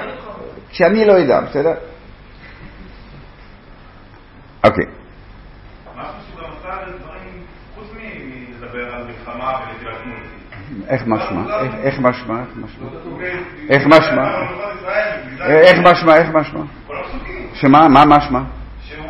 שאני 0.73 1.05
לא 1.05 1.13
יודע, 1.13 1.41
בסדר? 1.41 1.73
אוקיי. 4.65 4.85
איך 10.89 11.03
משמע? 11.07 11.43
איך- 11.85 11.99
משמע? 12.01 12.41
איך 13.71 13.87
משמע? 13.87 14.25
איך 15.69 15.79
משמע? 15.85 16.17
איך 16.17 16.29
משמע? 16.35 16.63
שמה? 17.55 17.89
מה 17.89 18.05
משמע? 18.05 18.41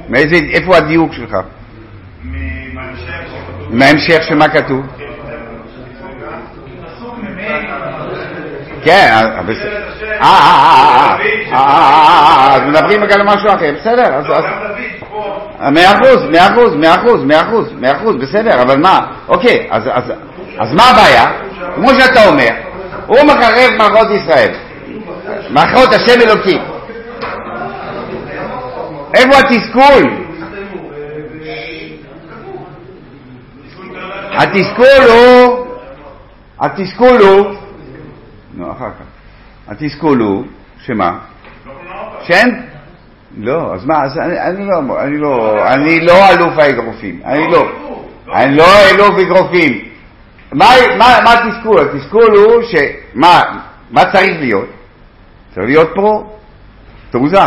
מאיזה, 0.08 0.36
איפה 0.52 0.76
הדיוק 0.76 1.12
שלך? 1.12 1.36
מההמשך 3.70 4.22
שמה 4.28 4.48
כתוב? 4.48 4.86
כן, 8.84 9.08
אה. 9.12 9.20
אה, 9.20 9.40
אה, 10.22 10.22
אה, 10.22 10.36
אה, 11.02 11.16
אה, 11.52 11.56
אה, 11.56 12.54
אז 12.54 12.62
מדברים 12.62 13.00
גם 13.06 13.20
על 13.20 13.26
משהו 13.26 13.48
אחר, 13.48 13.72
בסדר. 13.80 14.20
לא, 14.28 14.40
פה, 15.10 15.70
מאה 15.70 15.92
אחוז, 15.92 16.24
מאה 16.30 16.46
אחוז, 16.46 16.74
מאה 16.74 16.94
אחוז, 16.94 17.24
מאה 17.24 17.40
אחוז, 17.42 17.72
מאה 17.80 17.96
אחוז, 17.96 18.16
בסדר, 18.16 18.62
אבל 18.62 18.76
מה? 18.78 19.00
אוקיי, 19.28 19.68
אז 20.58 20.74
מה 20.74 20.82
הבעיה? 20.90 21.24
כמו 21.74 21.88
שאתה 21.88 22.28
אומר, 22.28 22.48
הוא 23.06 23.18
מחרב 23.24 23.70
מערכות 23.78 24.10
ישראל, 24.10 24.54
מערכות 25.50 25.92
השם 25.92 26.20
אלוקים. 26.20 26.62
איפה 29.14 29.38
התסכול? 29.38 30.30
התסכול 34.32 35.10
הוא, 35.10 35.66
התסכול 36.60 37.18
הוא, 37.20 37.54
נו, 38.54 38.72
אחר 38.72 38.90
כך. 38.90 39.04
התסכול 39.68 40.18
הוא, 40.18 40.44
שמה? 40.84 41.18
שאין, 42.22 42.62
לא, 43.36 43.74
אז 43.74 43.84
מה, 43.84 44.04
אז 44.04 44.18
אני, 44.18 44.40
אני 44.40 44.66
לא, 44.66 45.02
אני 45.02 45.18
לא, 45.18 45.64
אני 45.66 46.00
לא 46.00 46.28
אלוף 46.30 46.58
האגרופים, 46.58 47.20
אני 47.24 47.50
לא, 47.50 47.68
אני 48.34 48.56
לא 48.56 48.64
אלוף 48.90 49.18
אגרופים. 49.18 49.84
מה, 50.52 50.66
מה, 50.98 51.32
התסכול? 51.32 51.80
התסכול 51.80 52.36
הוא 52.36 52.62
שמה, 52.62 53.42
מה 53.90 54.12
צריך 54.12 54.40
להיות? 54.40 54.68
צריך 55.54 55.66
להיות 55.66 55.90
פה 55.94 56.36
תעוזה. 57.10 57.38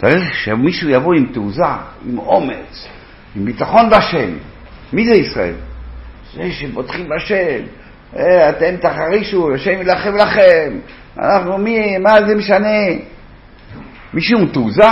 צריך 0.00 0.34
שמישהו 0.34 0.88
יבוא 0.88 1.14
עם 1.14 1.26
תעוזה, 1.26 1.64
עם 2.06 2.18
אומץ, 2.18 2.86
עם 3.36 3.44
ביטחון 3.44 3.90
בהשם. 3.90 4.30
מי 4.92 5.06
זה 5.06 5.14
ישראל? 5.14 5.54
זה 6.34 6.52
שבוטחים 6.52 7.08
בשם, 7.08 7.64
אתם 8.14 8.76
תחרישו, 8.80 9.54
השם 9.54 9.80
ילחם 9.80 10.16
לכם, 10.16 10.78
אנחנו 11.18 11.58
מי, 11.58 11.98
מה 11.98 12.26
זה 12.26 12.34
משנה? 12.34 12.78
מישהו 14.14 14.46
תעוזה? 14.46 14.90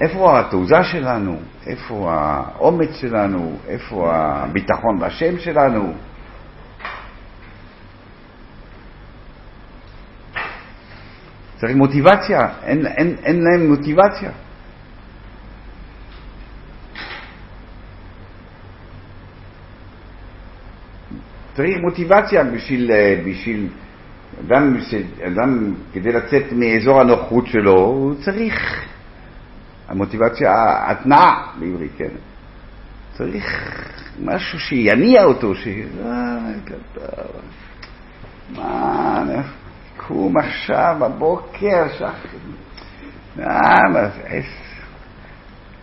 איפה 0.00 0.40
התעוזה 0.40 0.84
שלנו? 0.84 1.40
איפה 1.66 2.12
האומץ 2.12 2.90
שלנו? 3.00 3.56
איפה 3.68 4.10
הביטחון 4.14 4.98
בשם 5.00 5.38
שלנו? 5.38 5.92
צריך 11.56 11.76
מוטיבציה, 11.76 12.48
אין, 12.62 12.86
אין, 12.86 13.16
אין 13.24 13.42
להם 13.42 13.68
מוטיבציה. 13.70 14.30
צריך 21.54 21.76
מוטיבציה 21.80 22.44
בשביל, 22.44 22.90
אה, 22.90 23.20
בשביל 23.26 23.68
אדם, 24.40 24.76
אדם 25.26 25.74
כדי 25.92 26.12
לצאת 26.12 26.52
מאזור 26.52 27.00
הנוחות 27.00 27.46
שלו, 27.46 27.80
הוא 27.80 28.14
צריך 28.24 28.84
המוטיבציה, 29.88 30.50
התנעה 30.90 31.52
בעברית, 31.58 31.92
כן. 31.96 32.14
צריך 33.12 33.70
משהו 34.24 34.58
שיניע 34.58 35.24
אותו, 35.24 35.54
ש... 35.54 35.68
אה, 36.04 36.38
מה, 38.56 39.42
קום 39.96 40.36
עכשיו 40.36 40.96
בבוקר, 41.00 41.88
שחר. 41.98 42.38
מה, 43.36 44.08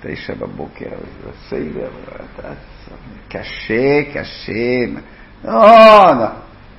תשע 0.01 0.34
בבוקר, 0.34 0.86
בסדר, 1.27 1.89
קשה, 3.29 4.01
קשה. 4.13 5.01
לא, 5.43 5.54
לא, 6.19 6.27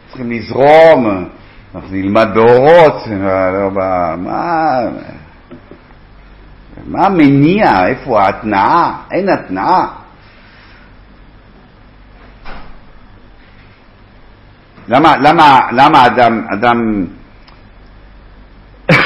צריכים 0.09 0.31
לזרום, 0.31 1.27
אנחנו 1.75 1.96
נלמד 1.96 2.29
באורות, 2.35 3.07
לא, 3.07 3.70
מה, 3.70 4.81
מה 6.87 7.07
המניע, 7.07 7.87
איפה 7.87 8.22
ההתנעה? 8.22 9.03
אין 9.11 9.29
התנעה. 9.29 9.87
למה, 14.88 15.16
למה, 15.16 15.61
למה 15.72 16.07
אדם, 16.07 16.46
אדם 16.53 17.07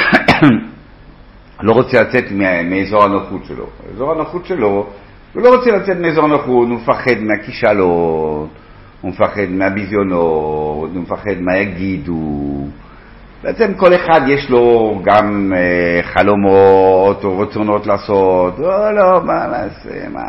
לא 1.61 1.73
רוצה 1.73 2.01
לצאת 2.01 2.25
מאזור 2.64 3.05
הנוחות 3.05 3.45
שלו? 3.45 3.66
אזור 3.95 4.12
הנוחות 4.12 4.47
שלו, 4.47 4.87
הוא 5.35 5.42
לא 5.42 5.57
רוצה 5.57 5.71
לצאת 5.71 5.97
מאזור 5.97 6.25
הנוחות, 6.25 6.47
הוא 6.47 6.69
מפחד 6.69 7.19
מהכישלון, 7.21 8.49
הוא 9.00 9.11
מפחד 9.11 9.50
מהביזיונות, 9.50 10.90
הוא 10.94 11.02
מפחד 11.02 11.40
מה 11.40 11.56
יגידו. 11.56 12.66
בעצם 13.42 13.74
כל 13.74 13.94
אחד 13.94 14.20
יש 14.28 14.50
לו 14.50 14.98
גם 15.04 15.52
אה, 15.56 16.02
חלומות 16.02 17.24
או 17.24 17.38
רצונות 17.38 17.87
לעשות, 17.87 18.59
לא, 18.59 18.94
לא, 18.94 19.20
מה 19.24 19.46
נעשה, 19.46 20.09
מה, 20.09 20.24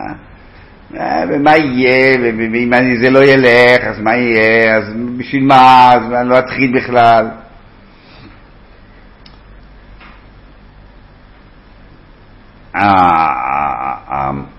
אה, 0.99 1.23
ומה 1.29 1.57
יהיה, 1.57 2.17
ואם 2.21 2.95
זה 3.01 3.09
לא 3.09 3.23
ילך, 3.23 3.83
אז 3.83 3.99
מה 3.99 4.15
יהיה, 4.15 4.75
אז 4.75 4.83
בשביל 5.17 5.43
מה, 5.43 5.91
אז 5.93 6.13
אני 6.13 6.29
לא 6.29 6.39
אתחיל 6.39 6.77
בכלל. 6.77 7.27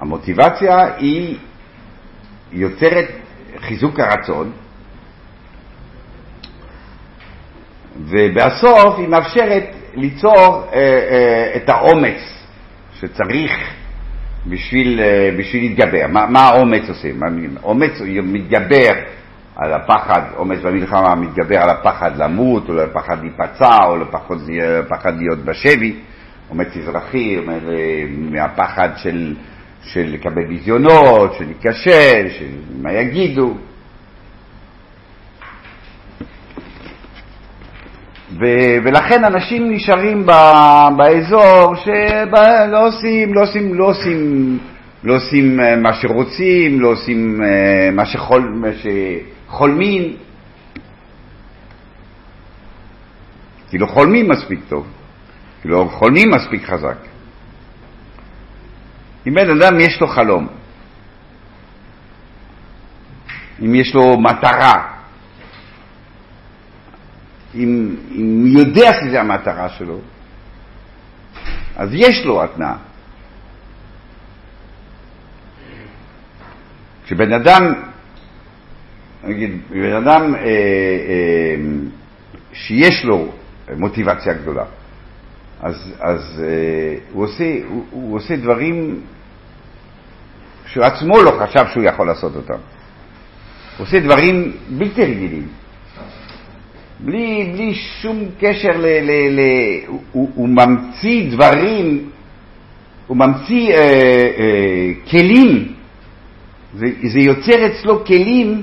המוטיבציה 0.01 0.95
היא 0.97 1.37
יוצרת 2.53 3.09
חיזוק 3.61 4.01
הרצון, 4.01 4.53
ובסוף 7.99 8.99
היא 8.99 9.09
מאפשרת 9.09 9.75
ליצור 9.95 10.65
אה, 10.73 10.79
אה, 10.79 11.57
את 11.57 11.69
האומץ 11.69 12.45
שצריך 12.95 13.53
בשביל, 14.47 15.01
אה, 15.01 15.31
בשביל 15.39 15.63
להתגבר. 15.63 16.07
מה, 16.09 16.27
מה 16.27 16.41
האומץ 16.41 16.89
עושה? 16.89 17.09
אומץ 17.63 17.93
מתגבר 18.23 18.93
על 19.57 19.73
הפחד, 19.73 20.21
אומץ 20.37 20.59
במלחמה 20.59 21.15
מתגבר 21.15 21.59
על 21.59 21.71
הפחד 21.71 22.17
למות, 22.17 22.69
או 22.69 22.75
לפחד 22.75 23.17
להיפצע, 23.23 23.77
או 23.87 23.97
לפחד 23.97 25.19
להיות 25.19 25.39
בשבי. 25.39 25.97
אומץ 26.51 26.77
אזרחי, 26.77 27.39
אה, 27.39 27.43
מהפחד 28.09 28.89
של, 28.97 29.35
של 29.93 30.11
לקבל 30.13 30.47
ביזיונות, 30.49 31.35
של 31.39 31.45
להיכשל, 31.45 32.29
של 32.39 32.49
מה 32.83 32.93
יגידו. 32.93 33.55
ו- 38.33 38.77
ולכן 38.85 39.25
אנשים 39.25 39.71
נשארים 39.73 40.27
ב- 40.27 40.89
באזור 40.97 41.75
שלא 41.75 42.87
עושים, 42.87 43.35
לא 43.35 43.43
עושים, 43.43 43.75
לא 43.75 43.85
עושים, 43.85 44.59
לא 45.05 45.17
עושים 45.17 45.61
אה, 45.61 45.77
מה 45.77 45.95
שרוצים, 45.95 46.81
לא 46.81 46.89
עושים 46.89 47.41
אה, 47.43 47.91
מה, 47.93 48.07
שחול, 48.07 48.55
מה 48.55 48.69
שחולמים, 49.49 50.17
כי 53.71 53.79
לא 53.79 53.87
חולמים 53.87 54.29
מספיק 54.29 54.61
טוב, 54.69 54.87
כי 55.63 55.69
לא 55.69 55.89
חולמים 55.91 56.31
מספיק 56.31 56.65
חזק. 56.65 57.18
אם 59.29 59.35
בן 59.35 59.63
אדם 59.63 59.81
יש 59.81 60.01
לו 60.01 60.07
חלום, 60.07 60.47
אם 63.65 63.75
יש 63.75 63.95
לו 63.95 64.21
מטרה, 64.21 64.93
אם, 67.55 67.97
אם 68.11 68.45
יודע 68.47 68.91
שזו 69.01 69.17
המטרה 69.17 69.69
שלו, 69.69 70.01
אז 71.77 71.89
יש 71.93 72.25
לו 72.25 72.45
התנאה. 72.45 72.77
כשבן 77.05 77.33
אדם, 77.33 77.73
נגיד, 79.25 79.51
בן 79.71 79.93
אדם 79.93 80.35
אה, 80.35 80.41
אה, 80.41 81.57
שיש 82.53 83.05
לו 83.05 83.33
מוטיבציה 83.77 84.33
גדולה, 84.33 84.65
אז, 85.61 85.95
אז 86.01 86.43
אה, 86.45 86.99
הוא, 87.13 87.25
עושה, 87.25 87.45
הוא, 87.69 87.85
הוא 87.91 88.17
עושה 88.17 88.37
דברים 88.37 89.01
שהוא 90.73 90.85
עצמו 90.85 91.23
לא 91.23 91.39
חשב 91.41 91.65
שהוא 91.73 91.85
יכול 91.85 92.07
לעשות 92.07 92.37
אותם. 92.37 92.59
הוא 93.79 93.87
עושה 93.87 94.01
דברים 94.01 94.53
בלתי 94.69 95.03
רגילים. 95.03 95.49
בלי, 97.01 97.51
בלי 97.53 97.75
שום 97.75 98.25
קשר 98.41 98.73
ל... 98.77 98.87
ל, 98.87 99.11
ל 99.11 99.41
הוא, 100.13 100.31
הוא 100.35 100.49
ממציא 100.49 101.31
דברים, 101.31 102.11
הוא 103.07 103.17
ממציא 103.17 103.75
אה, 103.75 103.79
אה, 104.39 104.91
כלים, 105.11 105.73
זה, 106.75 106.87
זה 107.13 107.21
יוצר 107.21 107.67
אצלו 107.67 108.05
כלים 108.05 108.63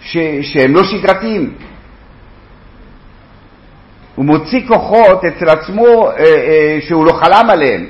ש, 0.00 0.16
שהם 0.42 0.74
לא 0.74 0.82
שגרתיים. 0.84 1.54
הוא 4.14 4.24
מוציא 4.24 4.66
כוחות 4.68 5.24
אצל 5.24 5.48
עצמו 5.48 6.10
אה, 6.10 6.16
אה, 6.18 6.78
שהוא 6.80 7.06
לא 7.06 7.12
חלם 7.12 7.50
עליהם. 7.50 7.86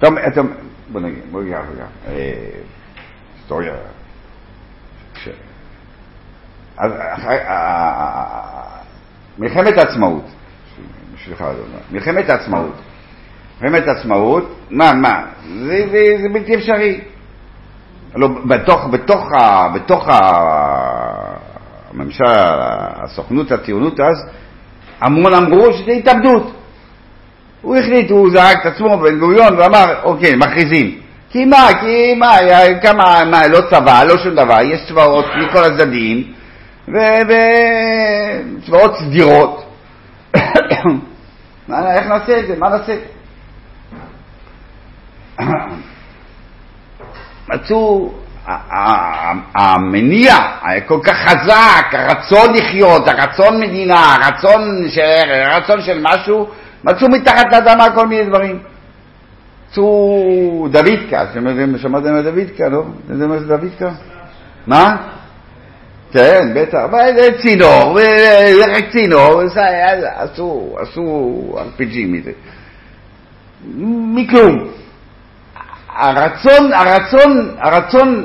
טוב, 0.00 0.14
אתה, 0.18 0.40
בוא 0.92 1.00
נגיד, 1.00 1.22
בוא 1.30 1.42
נגיד, 1.42 1.54
אה, 2.08 2.34
היסטוריה. 3.36 3.74
אז 6.78 6.92
מלחמת 9.38 9.78
העצמאות, 9.78 10.24
סליחה, 11.24 11.50
מלחמת 11.90 12.30
העצמאות, 12.30 12.74
מלחמת 13.60 13.88
העצמאות, 13.88 14.54
מה, 14.70 14.92
מה, 14.94 15.24
זה, 15.48 15.86
זה, 15.90 16.22
זה 16.22 16.28
בלתי 16.32 16.54
אפשרי. 16.54 17.00
לא, 18.14 18.28
בתוך, 18.28 18.86
בתוך, 18.90 19.28
בתוך 19.74 20.08
הממשל, 21.92 22.24
הסוכנות, 23.04 23.52
הציונות 23.52 24.00
אז, 24.00 24.28
המון 25.00 25.34
אמרו 25.34 25.72
שזה 25.72 25.90
התאבדות. 25.90 26.57
הוא 27.62 27.76
החליט, 27.76 28.10
הוא 28.10 28.30
זרק 28.30 28.60
את 28.60 28.66
עצמו 28.66 28.98
בן 28.98 29.18
גוריון 29.18 29.58
ואמר, 29.58 29.94
אוקיי, 30.02 30.36
מכריזים. 30.36 31.00
כי 31.30 31.44
מה, 31.44 31.68
כי 31.80 32.14
מה, 32.14 32.36
כמה, 32.82 33.24
מה, 33.24 33.46
לא 33.46 33.60
צבא, 33.70 34.04
לא 34.04 34.18
שום 34.18 34.34
דבר, 34.34 34.58
יש 34.62 34.80
צבאות 34.88 35.26
מכל 35.36 35.64
הצדדים, 35.64 36.32
וצבאות 36.88 38.96
סדירות. 38.98 39.64
איך 41.96 42.06
נעשה 42.06 42.38
את 42.38 42.46
זה? 42.46 42.54
מה 42.58 42.68
נעשה? 42.68 42.96
מצאו, 47.48 48.12
המניע 49.54 50.36
כל 50.86 51.00
כך 51.04 51.16
חזק, 51.16 51.86
הרצון 51.92 52.54
לחיות, 52.54 53.08
הרצון 53.08 53.60
מדינה, 53.60 54.14
הרצון 54.14 54.88
של, 54.88 55.30
הרצון 55.30 55.82
של 55.82 55.98
משהו, 56.02 56.48
מצאו 56.84 57.08
מתחת 57.08 57.52
לאדמה 57.52 57.90
כל 57.94 58.06
מיני 58.06 58.24
דברים. 58.24 58.58
צור 59.70 60.68
דוידקה, 60.70 61.24
שמעתם 61.76 62.14
על 62.14 62.22
דוידקה, 62.22 62.68
לא? 62.68 62.80
אתם 62.80 63.12
יודעים 63.12 63.30
מה 63.30 63.38
זה 63.38 63.56
דוידקה? 63.56 63.90
מה? 64.66 64.96
כן, 66.12 66.52
בטח, 66.54 66.78
זה 67.16 67.28
צינור, 67.42 67.98
רק 68.76 68.84
צינור, 68.90 69.42
עשו, 70.16 70.76
עשו 70.80 71.42
RPG 71.56 71.96
מזה. 72.06 72.30
מכלום. 74.14 74.68
הרצון, 75.98 76.72
הרצון, 76.72 77.50
הרצון, 77.58 78.24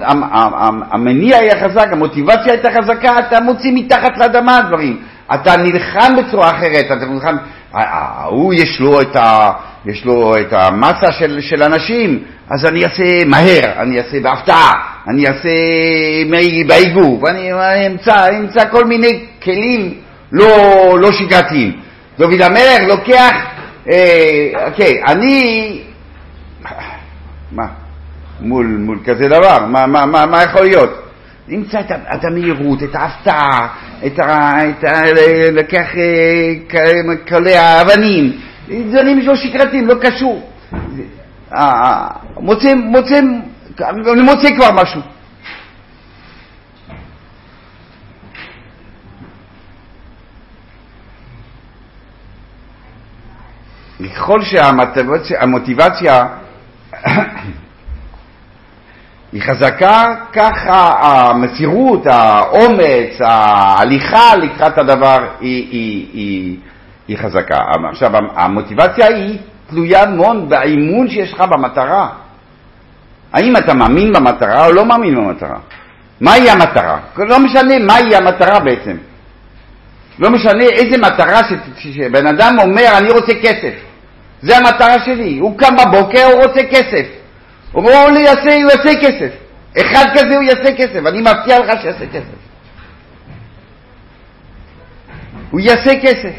המניע 0.91 1.37
היה 1.37 1.63
חזק, 1.63 1.87
המוטיבציה 1.91 2.53
הייתה 2.53 2.69
חזקה, 2.71 3.19
אתה 3.19 3.39
מוציא 3.41 3.71
מתחת 3.73 4.17
לאדמה 4.17 4.61
דברים. 4.67 5.01
אתה 5.33 5.57
נלחם 5.57 6.15
בצורה 6.17 6.49
אחרת, 6.49 6.85
אתה 6.85 7.05
נלחם, 7.05 7.35
ההוא 7.73 8.53
יש 8.53 8.79
לו 8.79 9.01
את, 9.01 9.15
ה, 9.15 9.51
יש 9.85 10.05
לו 10.05 10.37
את 10.37 10.53
המסה 10.53 11.11
של, 11.11 11.41
של 11.41 11.63
אנשים, 11.63 12.23
אז 12.49 12.65
אני 12.65 12.83
אעשה 12.83 13.25
מהר, 13.25 13.81
אני 13.81 13.97
אעשה 13.97 14.19
בהפתעה, 14.19 14.73
אני 15.07 15.27
אעשה 15.27 15.49
באיגוף, 16.67 17.25
אני 17.25 17.51
אמצא, 17.87 18.29
אמצא 18.39 18.69
כל 18.71 18.85
מיני 18.85 19.25
כלים 19.43 19.93
לא, 20.31 20.47
לא 20.99 21.11
שגרתיים. 21.11 21.71
דוד 22.19 22.41
המלך 22.41 22.79
לוקח, 22.87 23.35
אה, 23.89 24.65
אוקיי, 24.67 25.01
אני, 25.07 25.81
מה, 27.51 27.65
מול, 28.39 28.65
מול 28.65 28.99
כזה 29.05 29.27
דבר, 29.27 29.65
מה, 29.65 29.87
מה, 29.87 30.05
מה, 30.05 30.25
מה 30.25 30.43
יכול 30.43 30.61
להיות? 30.61 31.02
נמצא 31.47 31.79
את, 31.79 31.91
את 31.91 32.25
המהירות, 32.25 32.83
את 32.83 32.95
ההפתעה, 32.95 33.67
את 34.05 34.19
ה... 34.19 34.51
את 34.69 34.83
ה 34.83 35.01
לקח 35.51 35.87
קלי 37.25 37.55
האבנים, 37.55 38.31
דברים 38.67 39.19
לא 39.19 39.35
שגרתיים, 39.35 39.87
לא 39.87 39.95
קשור. 40.01 40.49
מוצא, 42.37 42.73
מוצא, 42.75 43.19
אני 44.11 44.21
מוצא 44.21 44.55
כבר 44.55 44.71
משהו. 44.71 45.01
ככל 54.15 54.41
שהמוטיבציה 55.23 56.25
היא 59.33 59.41
חזקה, 59.41 60.15
ככה 60.33 60.91
המסירות, 61.01 62.07
האומץ, 62.07 63.21
ההליכה 63.21 64.35
לקראת 64.35 64.77
הדבר 64.77 65.27
היא, 65.39 65.67
היא, 65.71 66.07
היא, 66.13 66.57
היא 67.07 67.17
חזקה. 67.17 67.59
עכשיו, 67.89 68.11
המוטיבציה 68.35 69.07
היא 69.07 69.37
תלויה 69.69 70.05
מאוד 70.05 70.49
באימון 70.49 71.09
שיש 71.09 71.33
לך 71.33 71.41
במטרה. 71.41 72.09
האם 73.33 73.57
אתה 73.57 73.73
מאמין 73.73 74.13
במטרה 74.13 74.65
או 74.65 74.71
לא 74.71 74.85
מאמין 74.85 75.15
במטרה? 75.15 75.57
מהי 76.21 76.49
המטרה? 76.49 76.99
לא 77.17 77.39
משנה 77.39 77.79
מהי 77.79 78.15
המטרה 78.15 78.59
בעצם. 78.59 78.97
לא 80.19 80.29
משנה 80.29 80.63
איזה 80.63 80.97
מטרה 80.97 81.41
שבן 81.75 82.27
אדם 82.27 82.55
אומר, 82.59 82.97
אני 82.97 83.11
רוצה 83.11 83.33
כסף. 83.33 83.73
זה 84.41 84.57
המטרה 84.57 84.95
שלי. 85.05 85.37
הוא 85.37 85.57
קם 85.57 85.75
בבוקר, 85.75 86.23
הוא 86.23 86.43
רוצה 86.43 86.63
כסף. 86.63 87.22
הוא 87.73 87.91
לי, 88.11 88.19
יעשה, 88.19 88.55
הוא 88.63 88.71
יעשה 88.71 88.95
כסף. 89.01 89.29
אחד 89.81 90.05
כזה 90.13 90.35
הוא 90.35 90.43
יעשה 90.43 90.75
כסף, 90.77 91.05
אני 91.07 91.21
מבטיח 91.21 91.59
לך 91.59 91.81
שיעשה 91.81 92.05
כסף. 92.13 92.43
הוא 95.51 95.59
יעשה 95.59 95.99
כסף. 96.01 96.33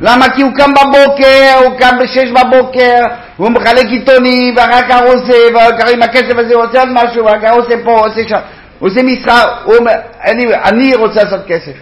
למה? 0.00 0.28
כי 0.34 0.42
הוא 0.42 0.52
קם 0.54 0.70
בבוקר, 0.74 1.64
הוא 1.64 1.78
קם 1.78 1.98
בשש 2.02 2.30
בבוקר, 2.30 3.04
הוא 3.36 3.50
מחלק 3.50 3.86
עיתונים, 3.86 4.56
ואחר 4.56 4.88
כך 4.88 5.00
הוא 5.00 5.14
עושה, 5.14 5.54
ואחר 5.54 5.78
כך 5.78 5.88
עם 5.92 6.02
הכסף 6.02 6.38
הזה 6.38 6.54
הוא 6.54 6.64
עושה 6.64 6.80
עוד 6.80 6.88
משהו, 6.92 7.24
ואחר 7.24 7.40
כך 7.42 7.50
הוא 7.50 7.60
עושה 7.60 7.74
פה, 7.84 8.06
עושה 8.06 8.28
שם, 8.28 8.38
הוא 8.78 8.88
עושה 8.88 9.02
מסחר, 9.02 9.44
הוא 9.64 9.76
אומר, 9.76 9.92
אני, 10.24 10.46
אני 10.54 10.94
רוצה 10.94 11.24
לעשות 11.24 11.40
כסף. 11.46 11.72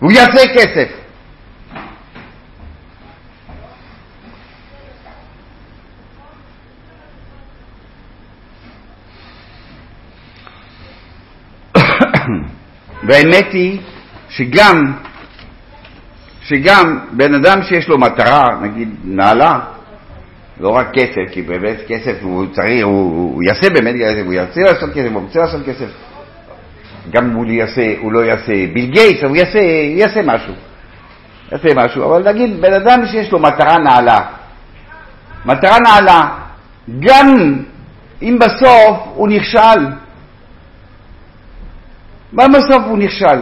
הוא 0.00 0.12
יעשה 0.12 0.54
כסף. 0.54 0.88
והאמת 13.06 13.52
היא 13.52 13.80
שגם, 14.28 14.92
שגם 16.42 16.98
בן 17.12 17.34
אדם 17.34 17.62
שיש 17.62 17.88
לו 17.88 17.98
מטרה, 17.98 18.42
נגיד 18.62 18.88
נעלה, 19.04 19.58
לא 20.60 20.68
רק 20.68 20.90
כסף, 20.92 21.32
כי 21.32 21.42
באמת 21.42 21.76
כסף 21.88 22.14
הוא 22.22 22.46
צריך, 22.52 22.84
הוא, 22.84 23.34
הוא 23.34 23.42
יעשה 23.42 23.70
באמת 23.70 23.94
כסף, 23.94 24.22
הוא 24.24 24.32
ירצה 24.32 24.60
לעשות 24.60 24.90
כסף, 24.94 25.08
הוא 25.12 25.22
רוצה 25.22 25.40
לעשות 25.40 25.66
כסף. 25.66 25.88
גם 27.10 27.24
אם 27.24 27.32
הוא, 27.32 27.46
יעשה, 27.46 27.94
הוא 27.98 28.12
לא 28.12 28.24
יעשה 28.24 28.52
ביל 28.74 28.90
גייטס, 28.90 29.24
הוא 29.24 29.36
יעשה, 29.36 29.58
יעשה 29.96 30.22
משהו. 30.22 30.52
יעשה 31.52 31.68
משהו, 31.74 32.04
אבל 32.04 32.28
נגיד 32.28 32.60
בן 32.60 32.72
אדם 32.72 33.06
שיש 33.06 33.32
לו 33.32 33.38
מטרה 33.38 33.78
נעלה, 33.78 34.20
מטרה 35.44 35.78
נעלה, 35.78 36.28
גם 37.00 37.58
אם 38.22 38.38
בסוף 38.40 38.98
הוא 39.14 39.28
נכשל, 39.28 39.86
בסוף 42.34 42.82
הוא 42.86 42.98
נכשל? 42.98 43.40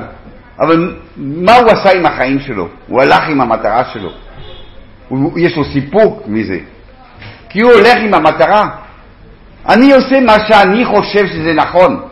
אבל 0.59 0.97
מה 1.17 1.57
הוא 1.57 1.71
עשה 1.71 1.93
עם 1.93 2.07
החיים 2.07 2.41
שלו? 2.41 2.69
הוא 2.89 3.03
הלך 3.03 3.23
עם 3.29 3.41
המטרה 3.41 3.85
שלו. 3.85 4.11
הוא, 5.09 5.39
יש 5.39 5.57
לו 5.57 5.65
סיפוק 5.65 6.23
מזה. 6.27 6.59
כי 7.49 7.61
הוא 7.61 7.73
הולך 7.73 7.97
עם 8.05 8.15
המטרה. 8.15 8.69
אני 9.69 9.93
עושה 9.93 10.21
מה 10.21 10.37
שאני 10.49 10.85
חושב 10.85 11.27
שזה 11.27 11.53
נכון. 11.53 12.03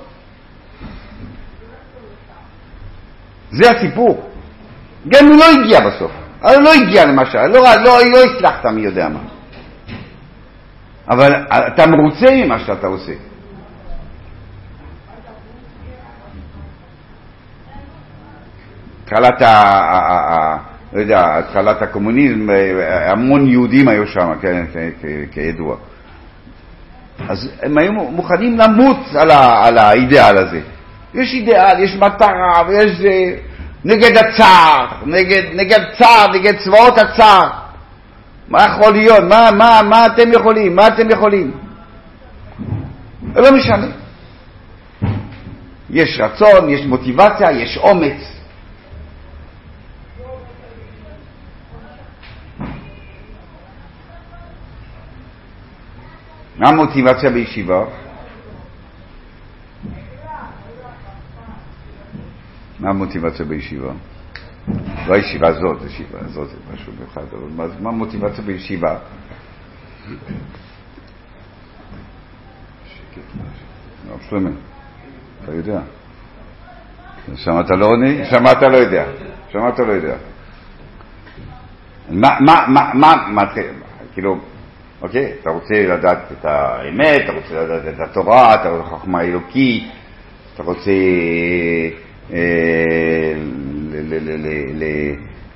זה 3.50 3.70
הסיפור. 3.70 4.30
גם 5.08 5.26
הוא 5.26 5.36
לא 5.36 5.44
הגיע 5.44 5.80
בסוף. 5.80 6.10
הוא 6.42 6.62
לא 6.62 6.72
הגיע 6.72 7.04
למשל, 7.06 7.46
לא, 7.46 7.62
לא, 7.84 7.98
לא 8.12 8.18
הצלחת 8.24 8.66
מי 8.66 8.80
יודע 8.80 9.08
מה. 9.08 9.20
אבל 11.10 11.32
אתה 11.52 11.86
מרוצה 11.86 12.26
ממה 12.30 12.58
שאתה 12.58 12.86
עושה. 12.86 13.12
התחלת, 19.12 19.42
ה, 19.42 20.56
לא 20.92 21.00
יודע, 21.00 21.38
התחלת 21.38 21.82
הקומוניזם, 21.82 22.50
אה, 22.50 23.12
המון 23.12 23.46
יהודים 23.46 23.88
היו 23.88 24.06
שם, 24.06 24.32
כן, 24.42 24.64
כידוע. 25.32 25.76
אז 27.28 27.48
הם 27.62 27.78
היו 27.78 27.92
מוכנים 27.92 28.58
למות 28.58 28.96
על, 29.14 29.30
ה, 29.30 29.66
על 29.66 29.78
האידאל 29.78 30.38
הזה. 30.38 30.61
יש 31.14 31.34
אידאל, 31.34 31.82
יש 31.82 31.96
מטרה, 31.96 32.62
ויש 32.68 32.98
זה, 32.98 33.36
נגד 33.84 34.16
הצער, 34.16 34.86
נגד, 35.06 35.42
נגד 35.54 35.80
צער, 35.98 36.26
נגד 36.32 36.54
צבאות 36.58 36.98
הצער. 36.98 37.50
מה 38.48 38.64
יכול 38.64 38.92
להיות? 38.92 39.24
מה, 39.24 39.50
מה, 39.50 39.80
מה 39.84 40.06
אתם 40.06 40.32
יכולים? 40.32 40.76
מה 40.76 40.86
אתם 40.86 41.11
יכולים? 41.11 41.50
לא 43.34 43.52
משנה. 43.52 43.86
יש 45.90 46.20
רצון, 46.20 46.70
יש 46.70 46.86
מוטיבציה, 46.86 47.50
יש 47.50 47.78
אומץ. 47.78 48.39
מה 56.61 56.68
המוטיבציה 56.68 57.30
בישיבה? 57.30 57.84
מה 62.80 62.90
המוטיבציה 62.90 63.44
בישיבה? 63.44 63.92
לא 65.06 65.14
הישיבה 65.14 65.48
הזאת, 65.48 65.82
הישיבה 65.82 66.18
הזאת 66.20 66.48
זה 66.48 66.56
משהו 66.74 66.92
מיוחד, 66.98 67.22
אבל 67.32 67.70
מה 67.80 67.88
המוטיבציה 67.88 68.44
בישיבה? 68.44 68.98
שלמה, 74.28 74.50
אתה 75.44 75.52
יודע. 75.52 75.80
שמעת 77.34 77.70
לא 77.70 77.86
עונה? 77.86 78.24
שמעת 78.30 78.62
לא 78.62 78.76
יודע. 78.76 79.04
שמעת 79.52 79.78
לא 79.78 79.92
יודע. 79.92 80.16
מה, 82.11 82.40
מה, 82.40 82.66
מה, 82.94 83.28
מה, 83.28 83.42
כאילו, 84.12 84.40
אוקיי? 85.03 85.32
אתה 85.42 85.51
רוצה 85.51 85.74
לדעת 85.74 86.18
את 86.32 86.44
האמת, 86.44 87.20
אתה 87.24 87.32
רוצה 87.32 87.55
לדעת 87.55 87.94
את 87.94 88.01
התורה, 88.01 88.55
אתה 88.55 88.68
רוצה 88.68 88.88
חוכמה 88.88 89.22
אלוקית, 89.22 89.84
אתה 90.55 90.62
רוצה 90.62 90.90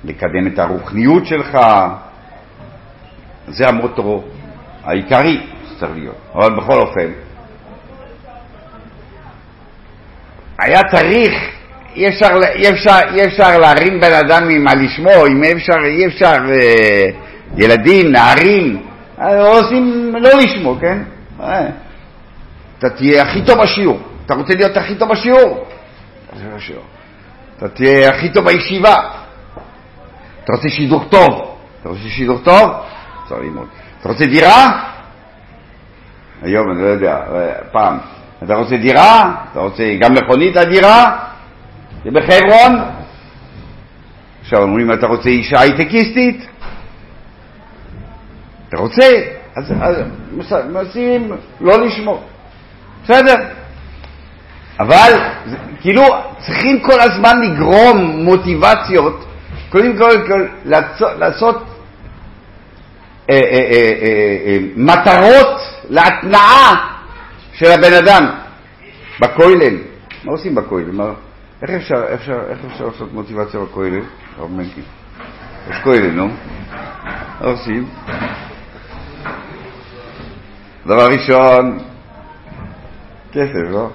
לקדם 0.03 0.47
את 0.53 0.59
הרוחניות 0.59 1.25
שלך. 1.25 1.57
זה 3.47 3.67
המוטו 3.67 4.23
העיקרי 4.83 5.41
שצריך 5.69 5.91
להיות. 5.95 6.15
אבל 6.35 6.55
בכל 6.55 6.79
אופן, 6.79 7.11
היה 10.59 10.81
צריך, 10.91 11.33
אי 11.95 12.07
אפשר, 12.07 12.39
אי 12.55 12.69
אפשר, 12.69 12.99
אי 13.13 13.25
אפשר 13.25 13.57
להרים 13.57 13.99
בן 13.99 14.13
אדם 14.13 14.49
עם 14.49 14.63
מה 14.63 14.75
לשמו, 14.75 15.27
אם 15.27 15.43
אי 15.43 15.53
אפשר, 15.53 15.77
אי 15.85 16.05
אפשר 16.05 16.37
אה, 16.51 17.09
ילדים, 17.57 18.11
נערים, 18.11 18.81
עושים 19.23 20.15
לא 20.19 20.29
לשמור, 20.39 20.77
כן? 20.81 21.03
אה, 21.41 21.67
אתה 22.79 22.89
תהיה 22.89 23.23
הכי 23.23 23.45
טוב 23.45 23.61
בשיעור. 23.61 23.99
אתה 24.25 24.33
רוצה 24.33 24.53
להיות 24.55 24.77
הכי 24.77 24.95
טוב 24.95 25.09
בשיעור? 25.11 25.67
אתה 27.57 27.69
תהיה 27.69 28.09
הכי 28.09 28.29
טוב 28.29 28.45
בישיבה. 28.45 28.95
אתה 30.43 30.53
רוצה 30.53 30.69
שידור 30.69 31.03
טוב. 31.09 31.57
אתה 31.81 31.89
רוצה 31.89 32.09
שידור 32.09 32.37
טוב? 32.37 32.71
צריך 33.27 33.41
ללמוד. 33.41 33.67
אתה 33.99 34.09
רוצה 34.09 34.25
דירה? 34.25 34.81
היום, 36.41 36.71
אני 36.71 36.81
לא 36.81 36.87
יודע, 36.87 37.17
פעם. 37.71 37.97
אתה 38.43 38.55
רוצה 38.55 38.77
דירה? 38.77 39.35
אתה 39.51 39.59
רוצה 39.59 39.83
גם 39.99 40.13
מכונית 40.13 40.57
הדירה? 40.57 41.17
זה 42.03 42.11
בחברון? 42.11 42.79
עכשיו 44.41 44.61
אומרים, 44.61 44.93
אתה 44.93 45.07
רוצה 45.07 45.29
אישה 45.29 45.59
הייטקיסטית? 45.59 46.47
אתה 48.75 48.83
רוצה? 48.83 49.09
אז, 49.55 49.73
אז 49.81 49.95
מנסים 50.69 51.31
לא 51.61 51.85
לשמור. 51.85 52.23
בסדר. 53.03 53.35
אבל 54.79 55.11
זה, 55.45 55.57
כאילו 55.81 56.03
צריכים 56.37 56.79
כל 56.79 57.01
הזמן 57.01 57.41
לגרום 57.41 57.97
מוטיבציות, 57.97 59.25
קודם 59.69 59.97
כל, 59.97 60.47
לעשות, 60.65 61.11
לעשות 61.19 61.63
אה, 63.29 63.35
אה, 63.35 63.59
אה, 63.71 63.93
אה, 64.45 64.57
מטרות 64.75 65.61
להתנעה 65.89 66.97
של 67.53 67.71
הבן 67.71 67.93
אדם 67.93 68.25
בכולל. 69.19 69.75
מה 70.23 70.31
עושים 70.31 70.55
בכולל? 70.55 71.01
איך, 71.61 71.69
אפשר, 71.69 72.13
אפשר, 72.13 72.39
איך 72.49 72.59
אפשר 72.71 72.85
לעשות 72.85 73.13
מוטיבציה 73.13 73.59
בכולל? 73.59 74.01
יש 75.69 75.77
כולל, 75.83 76.11
נו? 76.11 76.27
מה 76.27 77.47
עושים? 77.47 77.87
דבר 80.85 81.07
ראשון, 81.07 81.79
כסף, 83.31 83.69
לא? 83.71 83.89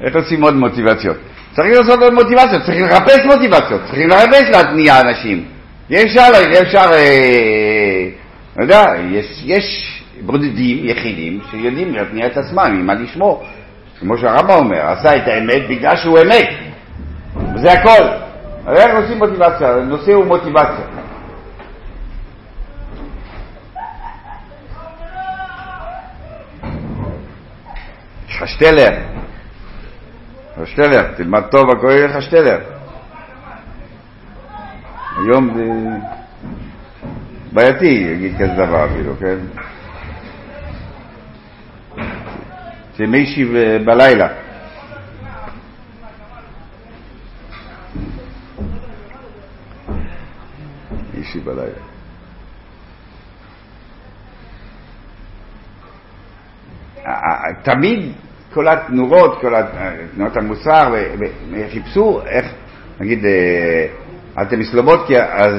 איך 0.00 0.16
עושים 0.16 0.42
עוד 0.42 0.54
מוטיבציות? 0.54 1.16
צריך 1.56 1.78
לעשות 1.78 2.02
עוד 2.02 2.14
מוטיבציות, 2.14 2.62
צריך 2.66 2.82
לחפש 2.82 3.18
מוטיבציות, 3.26 3.80
צריך 3.86 4.08
לחפש 4.08 4.42
להתניע 4.52 5.00
אנשים. 5.00 5.44
יש 5.90 6.04
אפשר, 6.04 6.60
אפשר, 6.62 6.90
אה, 6.92 8.08
לא 8.56 8.62
יודע, 8.62 8.84
יש, 9.10 9.42
יש 9.44 9.96
בודדים, 10.20 10.78
יחידים, 10.88 11.40
שיודעים 11.50 11.94
להתניע 11.94 12.26
את 12.26 12.36
עצמם, 12.36 12.58
עם 12.58 12.86
מה 12.86 12.94
לשמור. 12.94 13.46
כמו 14.00 14.18
שהרמב"ם 14.18 14.54
אומר, 14.54 14.80
עשה 14.80 15.16
את 15.16 15.28
האמת 15.28 15.62
בגלל 15.68 15.96
שהוא 15.96 16.18
אמת. 16.18 16.48
וזה 17.54 17.72
הכל. 17.72 18.04
איך 18.72 18.94
עושים 18.94 19.18
מוטיבציה? 19.18 19.74
הנושא 19.74 20.12
הוא 20.12 20.24
מוטיבציה. 20.24 20.95
יש 28.36 28.42
לך 28.42 28.48
שטלר. 28.48 28.90
שטלר, 30.64 31.14
תלמד 31.14 31.42
טוב, 31.50 31.70
הכל 31.70 31.86
יהיה 31.90 32.06
לך 32.06 32.22
שטלר. 32.22 32.58
היום 35.16 35.54
זה 35.54 35.64
בעייתי 37.52 38.04
להגיד 38.04 38.34
כזה 38.34 38.52
דבר 38.52 38.86
אפילו, 38.86 39.16
כן? 39.16 39.36
זה 42.96 43.06
מישהי 43.06 43.44
בלילה. 43.84 44.28
מישהי 51.14 51.40
בלילה. 51.40 51.86
תמיד 57.62 58.25
כל 58.56 58.68
התנורות, 58.68 59.40
כל 59.40 59.52
תנועות 60.14 60.36
המוסר, 60.36 60.94
חיפשו 61.72 62.20
איך, 62.26 62.46
נגיד, 63.00 63.24
אתם 64.42 64.60
מסלובודקי, 64.60 65.16
אז 65.18 65.54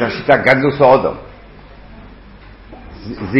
השיטה 0.00 0.36
גדלוס 0.36 0.80
אודום. 0.80 1.14
זה 3.02 3.38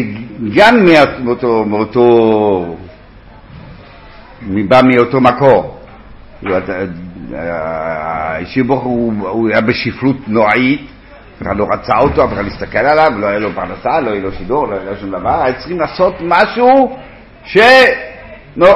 גם 0.56 0.84
מאותו, 1.24 1.64
מאותו, 1.64 2.76
בא 4.68 4.80
מאותו 4.84 5.20
מקור. 5.20 5.78
האישי 7.32 8.62
ברוך 8.62 8.84
הוא 8.84 9.48
היה 9.48 9.60
בשפלות 9.60 10.16
נוראית, 10.28 10.80
אף 11.36 11.42
אחד 11.42 11.56
לא 11.56 11.66
רצה 11.72 11.98
אותו, 11.98 12.24
אף 12.24 12.32
אחד 12.32 12.42
לא 12.42 12.48
הסתכל 12.48 12.78
עליו, 12.78 13.18
לא 13.18 13.26
היה 13.26 13.38
לו 13.38 13.50
פרנסה, 13.54 14.00
לא 14.00 14.10
היה 14.10 14.22
לו 14.22 14.32
שידור, 14.32 14.66
לא 14.66 14.76
היה 14.76 14.90
לו 14.90 14.96
שום 14.96 15.10
דבר, 15.10 15.42
היה 15.42 15.54
צריכים 15.58 15.80
לעשות 15.80 16.14
משהו 16.20 16.96
ש... 17.44 17.58
נו, 18.56 18.66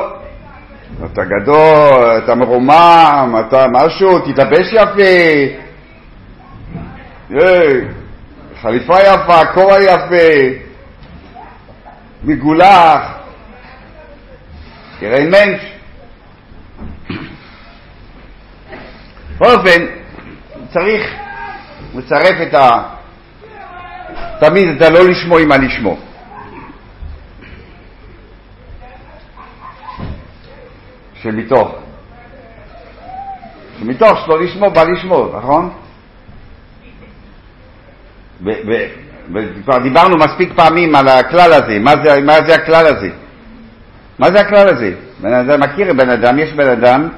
אתה 1.05 1.23
גדול, 1.25 2.19
אתה 2.25 2.35
מרומם, 2.35 3.35
אתה 3.41 3.67
משהו, 3.73 4.19
תתלבש 4.19 4.73
יפה, 4.73 5.55
חליפה 8.63 9.01
יפה, 9.01 9.47
כובע 9.55 9.83
יפה, 9.83 10.59
מגולח, 12.25 13.01
תראה 15.01 15.25
מנש. 15.25 15.61
בכל 19.35 19.51
אופן, 19.51 19.87
צריך 20.73 21.15
לצרף 21.95 22.41
את 22.49 22.55
ה... 22.55 22.83
תמיד 24.41 24.69
את 24.69 24.83
הלא 24.83 25.09
לשמו 25.09 25.39
עם 25.39 25.53
הלשמו. 25.53 25.99
שמתוך. 31.25 31.75
שמתוך 33.79 34.19
שלא 34.27 34.45
לשמו 34.45 34.71
בא 34.71 34.85
לשמו, 34.85 35.33
נכון? 35.37 35.71
וכבר 38.43 39.79
דיברנו 39.83 40.17
מספיק 40.17 40.53
פעמים 40.57 40.95
על 40.95 41.09
הכלל 41.09 41.53
הזה, 41.53 41.79
מה 41.79 41.93
זה, 42.05 42.21
מה 42.21 42.37
זה 42.47 42.55
הכלל 42.55 42.87
הזה? 42.87 43.11
מה 44.19 44.31
זה 44.31 44.41
הכלל 44.41 44.69
הזה? 44.69 44.95
בן 45.21 45.33
אדם 45.33 45.61
מכיר 45.61 45.93
בן 45.93 46.11
אדם, 46.11 46.39
יש 46.39 46.53
בן 46.53 46.69
אדם 46.69 47.09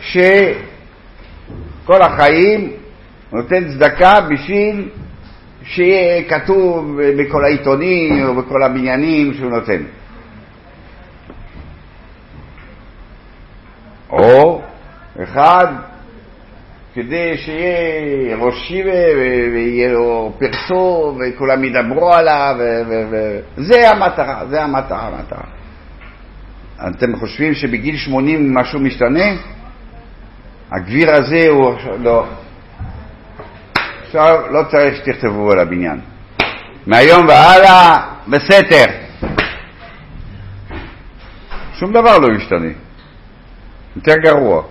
שכל 0.00 2.02
החיים 2.02 2.72
נותן 3.32 3.72
צדקה 3.72 4.20
בשביל 4.20 4.88
שיהיה 5.62 6.22
כתוב 6.28 7.00
בכל 7.18 7.44
העיתונים 7.44 8.26
או 8.26 8.34
בכל 8.34 8.62
הבניינים 8.62 9.34
שהוא 9.34 9.50
נותן. 9.50 9.82
או 14.12 14.62
אחד 15.22 15.66
כדי 16.94 17.36
שיהיה 17.36 18.36
ראש 18.36 18.68
שיבה 18.68 19.16
ויהיה 19.52 19.92
לו 19.92 20.32
פרסום 20.38 21.18
וכולם 21.20 21.64
ידברו 21.64 22.12
עליו, 22.12 22.56
זה 23.56 23.90
המטרה, 23.90 24.42
זה 24.50 24.62
המטרה, 24.62 25.06
המטרה. 25.06 25.44
אתם 26.88 27.16
חושבים 27.16 27.54
שבגיל 27.54 27.96
80 27.96 28.54
משהו 28.54 28.80
משתנה? 28.80 29.24
הגביר 30.72 31.10
הזה 31.10 31.48
הוא 31.48 31.74
לא. 31.98 32.26
עכשיו 34.02 34.40
לא 34.50 34.62
צריך 34.70 34.96
שתכתבו 34.96 35.52
על 35.52 35.58
הבניין. 35.58 36.00
מהיום 36.86 37.26
והלאה, 37.28 37.98
בסתר. 38.28 38.84
שום 41.74 41.92
דבר 41.92 42.18
לא 42.18 42.36
ישתנה. 42.36 42.70
יותר 43.96 44.14
גרוע. 44.22 44.62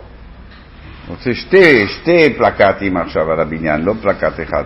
רוצה 1.08 1.34
שתי, 1.34 1.88
שתי 1.88 2.34
פלקטים 2.38 2.98
עכשיו 2.98 3.32
על 3.32 3.40
הבניין, 3.40 3.82
לא 3.82 3.94
פלקט 4.02 4.40
אחד. 4.44 4.64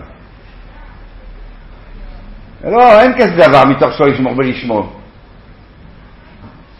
לא, 2.64 3.00
אין 3.00 3.12
כזה 3.18 3.30
דבר 3.30 3.64
מתוך 3.64 3.92
שלא 3.92 4.08
לשמור 4.08 4.34
ולשמור. 4.38 4.92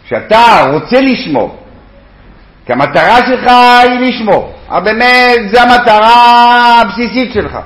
כשאתה 0.05 0.71
רוצה 0.73 1.01
לשמור, 1.01 1.57
כי 2.65 2.73
המטרה 2.73 3.17
שלך 3.27 3.51
היא 3.83 3.99
לשמור, 3.99 4.53
אבל 4.69 4.83
באמת 4.83 5.37
זו 5.53 5.59
המטרה 5.59 6.81
הבסיסית 6.81 7.33
שלך. 7.33 7.57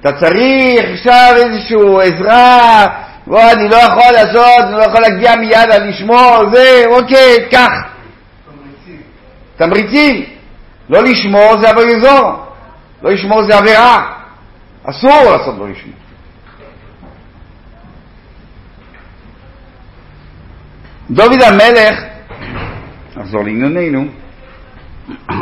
אתה 0.00 0.12
צריך 0.12 0.84
עכשיו 0.92 1.34
איזושהי 1.36 1.76
עזרה, 2.02 2.86
בוא, 3.26 3.52
אני 3.52 3.68
לא 3.68 3.76
יכול 3.76 4.12
לעשות, 4.12 4.64
אני 4.64 4.72
לא 4.72 4.82
יכול 4.82 5.00
להגיע 5.00 5.36
מיד 5.36 5.68
לשמור, 5.88 6.50
זה, 6.52 6.84
אוקיי, 6.86 7.48
קח. 7.50 7.95
תמריצים. 9.56 10.36
לא 10.88 11.02
לשמור 11.02 11.60
זה 11.60 11.70
אבריזור, 11.70 12.46
לא 13.02 13.10
לשמור 13.10 13.42
זה 13.42 13.58
עבירה, 13.58 14.12
אסור 14.84 15.30
לעשות 15.30 15.58
לא 15.58 15.68
לשמור. 15.68 15.96
דוד 21.10 21.42
המלך, 21.42 22.04
נחזור 23.16 23.44
לענייננו, 23.44 24.06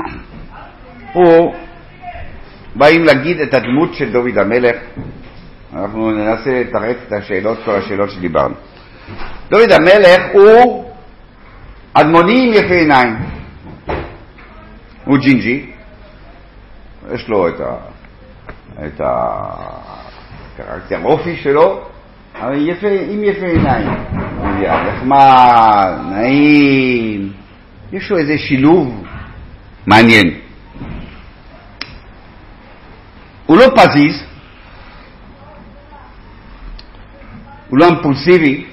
הוא 1.12 1.54
באים 2.74 3.04
להגיד 3.04 3.40
את 3.40 3.54
הדמות 3.54 3.94
של 3.94 4.12
דוד 4.12 4.38
המלך. 4.38 4.76
אנחנו 5.76 6.10
ננסה 6.10 6.50
לתרץ 6.50 6.96
את 7.08 7.12
השאלות, 7.12 7.58
כל 7.64 7.74
השאלות 7.74 8.10
שדיברנו. 8.10 8.54
דוד 9.50 9.72
המלך 9.72 10.22
הוא 10.32 10.90
אדמוני 11.94 12.48
עם 12.48 12.64
יפה 12.64 12.74
עיניים. 12.74 13.33
הוא 15.04 15.18
ג'ינג'י, 15.18 15.66
יש 17.14 17.28
לו 17.28 17.48
את, 17.48 17.60
ה, 17.60 17.76
את 18.86 19.00
הקרקטר 19.00 21.04
אופי 21.04 21.36
שלו, 21.36 21.88
אבל 22.34 22.68
יפה, 22.68 22.88
עם 23.10 23.24
יפה 23.24 23.46
עיניים. 23.46 23.88
נחמד, 24.64 25.98
נעים, 26.10 27.32
יש 27.92 28.10
לו 28.10 28.18
איזה 28.18 28.38
שילוב 28.38 29.04
מעניין. 29.86 30.30
הוא 33.46 33.58
לא 33.58 33.66
פזיז, 33.76 34.24
הוא 37.68 37.78
לא 37.78 37.86
אימפולסיבי. 37.86 38.66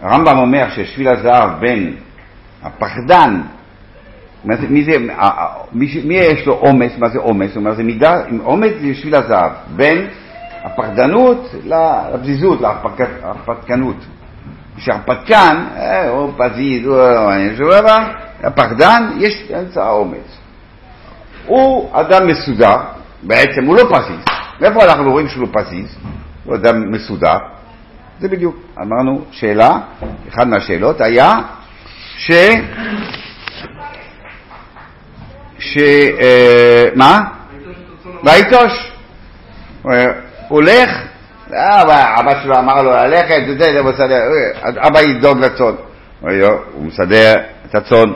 הרמב"ם 0.00 0.38
אומר 0.38 0.70
ששביל 0.70 1.08
הזהב 1.08 1.60
בין 1.60 1.96
הפחדן, 2.62 3.40
מי, 4.44 4.84
זה, 4.84 4.92
מי, 5.72 6.02
מי 6.04 6.14
יש 6.14 6.46
לו 6.46 6.52
אומץ, 6.52 6.92
מה 6.98 7.08
זה 7.08 7.18
אומץ? 7.18 7.56
אומר, 7.56 7.74
זה 7.74 7.82
מידה, 7.82 8.22
אומץ 8.44 8.72
זה 8.80 8.94
שביל 8.94 9.14
הזהב, 9.14 9.52
בין 9.76 10.06
הפחדנות 10.64 11.54
לפזיזות, 11.64 12.60
להרפתקנות. 12.60 13.96
שהרפתקן, 14.78 15.64
אה, 15.76 16.08
הוא 16.08 16.32
פזיז, 16.36 16.86
הוא 16.86 16.96
לא 17.58 17.80
דבר, 17.80 17.98
הפחדן, 18.42 19.10
יש 19.18 19.50
אמצע 19.60 19.84
האומץ. 19.84 20.38
הוא 21.46 21.90
אדם 21.92 22.26
מסודר, 22.26 22.76
בעצם 23.22 23.64
הוא 23.64 23.76
לא 23.76 23.82
פזיז. 23.82 24.24
מאיפה 24.60 24.84
אנחנו 24.84 25.10
רואים 25.10 25.28
שהוא 25.28 25.46
לא 25.48 25.62
פזיז? 25.62 25.96
הוא 26.44 26.54
אדם 26.54 26.90
מסודר. 26.92 27.38
זה 28.20 28.28
בדיוק, 28.28 28.56
אמרנו, 28.82 29.24
שאלה, 29.30 29.78
אחת 30.28 30.46
מהשאלות 30.46 31.00
היה 31.00 31.32
ש... 32.16 32.30
ש... 35.58 35.78
אה, 36.20 36.88
מה? 36.94 37.20
ויטוש. 38.24 38.92
הולך, 40.48 40.90
אה, 41.54 42.20
אבא 42.20 42.42
שלו 42.42 42.58
אמר 42.58 42.82
לו 42.82 42.90
ללכת, 42.90 43.42
זה, 43.46 43.72
זה, 43.72 43.82
מסדר, 43.82 44.22
אבא 44.62 45.00
ידאוג 45.00 45.38
לצאן. 45.38 45.74
הוא 46.72 46.84
מסדר 46.86 47.34
את 47.66 47.74
הצאן, 47.74 48.12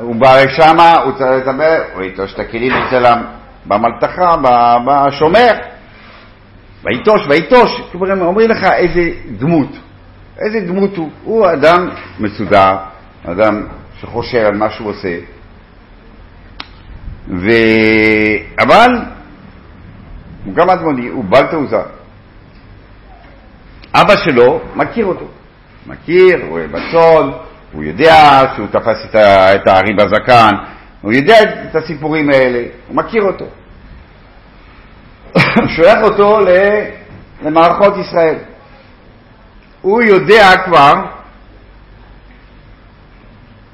הוא 0.00 0.16
בא 0.16 0.42
לשמה, 0.42 0.94
הוא 0.94 1.12
צריך 1.12 1.46
לדבר, 1.46 1.82
הוא 1.94 2.02
יטוש 2.02 2.34
את 2.34 2.38
הכלים 2.38 2.72
אצלם 2.72 3.22
במלתחה, 3.66 4.36
בשומר. 4.86 5.52
ויטוש, 6.84 7.26
ויטוש, 7.28 7.82
כלומר 7.92 8.26
אומרים 8.26 8.50
לך 8.50 8.64
איזה 8.64 9.10
דמות, 9.38 9.68
איזה 10.38 10.60
דמות 10.60 10.96
הוא. 10.96 11.10
הוא 11.24 11.50
אדם 11.52 11.88
מסודר, 12.20 12.76
אדם 13.26 13.66
שחושב 14.00 14.38
על 14.38 14.54
מה 14.54 14.70
שהוא 14.70 14.90
עושה, 14.90 15.16
ו... 17.28 17.48
אבל 18.58 18.90
הוא 20.44 20.54
גם 20.54 20.70
אדמוני, 20.70 21.08
הוא 21.08 21.24
בעל 21.24 21.46
תעוזה. 21.46 21.82
אבא 23.94 24.16
שלו 24.16 24.60
מכיר 24.74 25.06
אותו, 25.06 25.28
מכיר, 25.86 26.46
אוהב 26.48 26.70
בצאן, 26.70 27.30
הוא 27.72 27.84
יודע 27.84 28.42
שהוא 28.56 28.66
תפס 28.66 29.06
את 29.14 29.66
הארי 29.66 29.94
בזקן, 29.94 30.50
הוא 31.00 31.12
יודע 31.12 31.42
את 31.42 31.76
הסיפורים 31.76 32.30
האלה, 32.30 32.62
הוא 32.88 32.96
מכיר 32.96 33.22
אותו. 33.22 33.46
שולח 35.76 35.98
אותו 36.02 36.38
למערכות 37.42 37.94
ישראל. 37.96 38.36
הוא 39.80 40.02
יודע 40.02 40.50
כבר, 40.64 40.92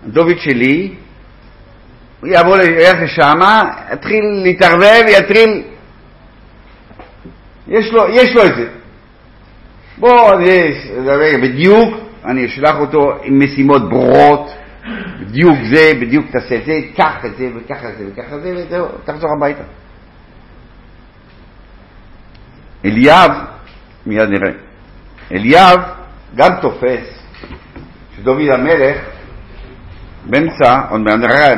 דוד 0.07 0.39
שלי, 0.39 0.95
הוא 2.21 2.29
יבוא, 2.29 2.57
ילך 2.57 3.01
לשם, 3.03 3.41
יתחיל 3.93 4.25
להתערבב, 4.43 5.05
יתחיל... 5.09 5.63
יש 7.69 7.93
לו, 7.93 8.09
יש 8.09 8.37
לו 8.37 8.45
את 8.45 8.55
זה. 8.55 8.69
בוא, 9.99 10.33
בדיוק, 11.43 11.95
אני 12.25 12.47
אשלח 12.47 12.77
אותו 12.79 13.13
עם 13.23 13.45
משימות 13.45 13.89
ברורות, 13.89 14.51
בדיוק 15.21 15.57
זה, 15.75 15.93
בדיוק 16.01 16.27
תעשה 16.31 16.57
את 16.57 16.65
זה, 16.65 16.81
קח 16.97 17.25
את 17.25 17.37
זה, 17.37 17.49
וככה 17.57 17.93
זה, 17.99 18.05
וככה 18.13 18.39
זה, 18.39 18.55
וזהו, 18.57 18.87
תחזור 19.05 19.31
הביתה. 19.37 19.63
אליאב, 22.85 23.31
מיד 24.07 24.29
נראה, 24.29 24.53
אליאב 25.33 25.81
גם 26.35 26.51
תופס 26.61 27.21
שדוד 28.17 28.41
המלך 28.49 28.97
באמצע, 30.25 30.81
עוד 30.91 31.01
מעט 31.01 31.15
נראה 31.15 31.55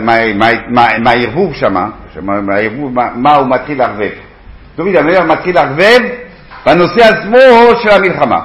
מה 1.03 1.11
הערבוב 1.11 1.55
שם, 1.55 1.75
מה 3.15 3.35
הוא 3.35 3.49
מתחיל 3.49 3.79
לערבב. 3.79 4.11
דוד 4.77 4.97
המלך 4.97 5.21
מתחיל 5.21 5.55
לערבב 5.55 5.99
בנושא 6.67 7.03
עצמו 7.03 7.75
של 7.83 7.91
המלחמה. 7.91 8.41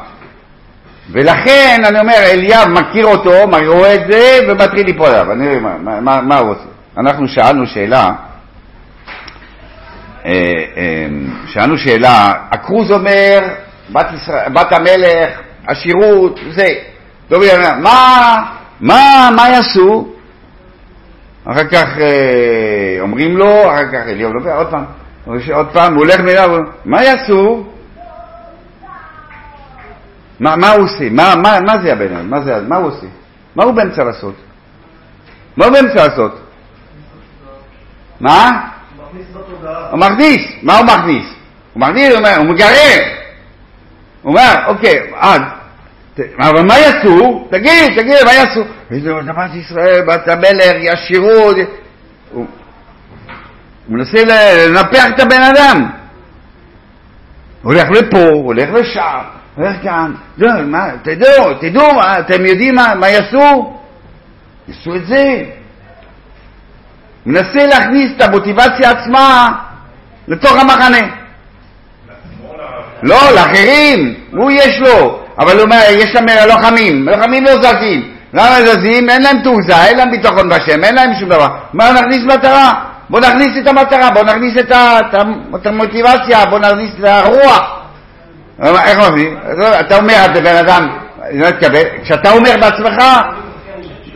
ולכן 1.11 1.82
אני 1.86 1.99
אומר, 1.99 2.13
אליאב 2.18 2.68
מכיר 2.68 3.05
אותו, 3.05 3.32
רואה 3.68 3.95
את 3.95 4.11
זה 4.11 4.39
ומתחיל 4.47 4.86
ליפול 4.86 5.05
עליו. 5.05 5.32
אני 5.32 5.47
רואה 5.47 5.59
מה, 5.59 6.01
מה, 6.01 6.22
מה 6.22 6.38
הוא 6.38 6.51
עושה. 6.51 6.68
אנחנו 6.97 7.28
שאלנו 7.28 7.68
שאלה, 7.68 8.11
אה, 10.26 10.32
אה, 10.78 11.07
שאלנו 11.47 11.78
שאלה, 11.78 12.34
הכרוז 12.51 12.91
אומר, 12.91 13.39
בת, 13.89 14.07
ישראל, 14.13 14.49
בת 14.53 14.74
המלך, 14.74 15.30
השירות, 15.68 16.39
זה. 16.51 16.68
דוד 17.30 17.47
אומר, 17.55 17.74
מה, 17.82 18.36
מה, 18.82 19.30
מה 19.36 19.49
יעשו? 19.49 20.07
אחר 21.45 21.67
כך 21.67 21.88
אה, 21.99 22.97
אומרים 23.01 23.38
לו, 23.38 23.61
אחר 23.61 23.88
כך 23.88 24.07
אליהו 24.07 24.34
לוקח 24.34 24.49
עוד 24.57 24.67
פעם, 24.71 24.86
עוד 25.53 25.67
פעם, 25.73 25.93
הוא 25.93 26.03
הולך 26.03 26.19
מילה, 26.19 26.45
מה 26.86 27.03
יעשו? 27.03 27.63
מה, 30.39 30.55
מה 30.55 30.69
הוא 30.69 30.86
עושה? 30.86 31.09
מה, 31.11 31.36
מה, 31.36 31.59
מה 31.59 31.78
זה 31.84 31.93
הבן 31.93 32.15
אדם? 32.15 32.30
מה, 32.30 32.39
מה 32.67 32.75
הוא 32.75 32.88
עושה? 32.88 33.07
מה 33.55 33.63
הוא 33.63 33.71
באמצע 33.73 34.03
לעשות? 34.03 34.36
מה 35.57 35.65
הוא 35.65 35.73
באמצע 35.73 36.07
לעשות? 36.07 36.39
מה? 38.19 38.67
הוא 39.91 39.99
מכניס. 39.99 40.41
מה 40.63 40.78
הוא 40.78 40.86
מכניס? 40.86 41.25
הוא 41.73 41.82
מכניס, 41.82 42.09
הוא, 42.09 42.17
אומר, 42.17 42.38
הוא 42.38 42.45
מגרר. 42.45 43.17
הוא 44.21 44.32
אומר, 44.32 44.53
אוקיי, 44.67 45.11
אז, 45.15 45.41
אבל 46.39 46.61
מה 46.61 46.78
יעשו? 46.78 47.47
תגיד, 47.51 47.99
תגיד, 47.99 48.24
מה 48.26 48.34
יעשו? 48.34 48.61
איזה 48.91 49.13
בת 49.13 49.53
ישראל, 49.53 50.01
בת 50.07 50.28
המלך, 50.28 50.76
ישירות. 50.82 51.55
הוא 52.32 52.45
מנסה 53.89 54.24
לנפח 54.24 55.05
את 55.15 55.20
הבן 55.20 55.41
אדם. 55.41 55.89
הולך 57.61 57.89
לפה, 57.91 58.30
הולך 58.30 58.70
לשם, 58.74 59.20
הולך 59.55 59.76
כאן. 59.84 60.13
לא, 60.38 60.61
מה, 60.61 60.89
תדעו, 61.03 61.53
תדעו, 61.53 62.01
אתם 62.20 62.45
יודעים 62.45 62.76
מה 62.76 63.09
יעשו? 63.09 63.78
יעשו 64.68 64.95
את 64.95 65.07
זה. 65.07 65.43
מנסה 67.26 67.65
להכניס 67.65 68.11
את 68.18 68.22
המוטיבציה 68.22 68.89
עצמה 68.89 69.51
לתוך 70.28 70.51
המחנה. 70.51 71.07
לא, 73.03 73.18
לאחרים, 73.36 74.15
הוא 74.32 74.51
יש 74.51 74.80
לו, 74.80 75.26
אבל 75.39 75.53
הוא 75.53 75.61
אומר, 75.61 75.79
יש 75.91 76.11
שם 76.13 76.25
לוחמים, 76.47 77.09
לוחמים 77.09 77.43
לא 77.43 77.55
זזים. 77.61 78.03
למה 78.33 78.61
זזים? 78.65 79.09
אין 79.09 79.21
להם 79.21 79.39
תעוזה, 79.43 79.85
אין 79.85 79.97
להם 79.97 80.11
ביטחון 80.11 80.49
בשם, 80.49 80.83
אין 80.83 80.95
להם 80.95 81.13
שום 81.19 81.29
דבר. 81.29 81.47
מה 81.73 81.91
נכניס 81.91 82.23
מטרה? 82.23 82.71
בוא 83.09 83.19
נכניס 83.19 83.49
את 83.61 83.67
המטרה, 83.67 84.09
בוא 84.09 84.23
נכניס 84.23 84.57
את, 84.57 84.71
את 85.55 85.65
המוטיבציה, 85.65 86.45
בוא 86.45 86.59
נכניס 86.59 86.89
את 86.99 87.05
הרוח. 87.05 87.79
איך 88.63 89.07
אומרים? 89.07 89.38
אתה 89.79 89.97
אומר, 89.97 90.25
אתה 90.25 90.41
בן 90.41 90.55
אדם, 90.55 90.88
לא 91.31 91.51
תקבל, 91.51 91.83
כשאתה 92.03 92.31
אומר 92.31 92.51
בעצמך, 92.61 93.03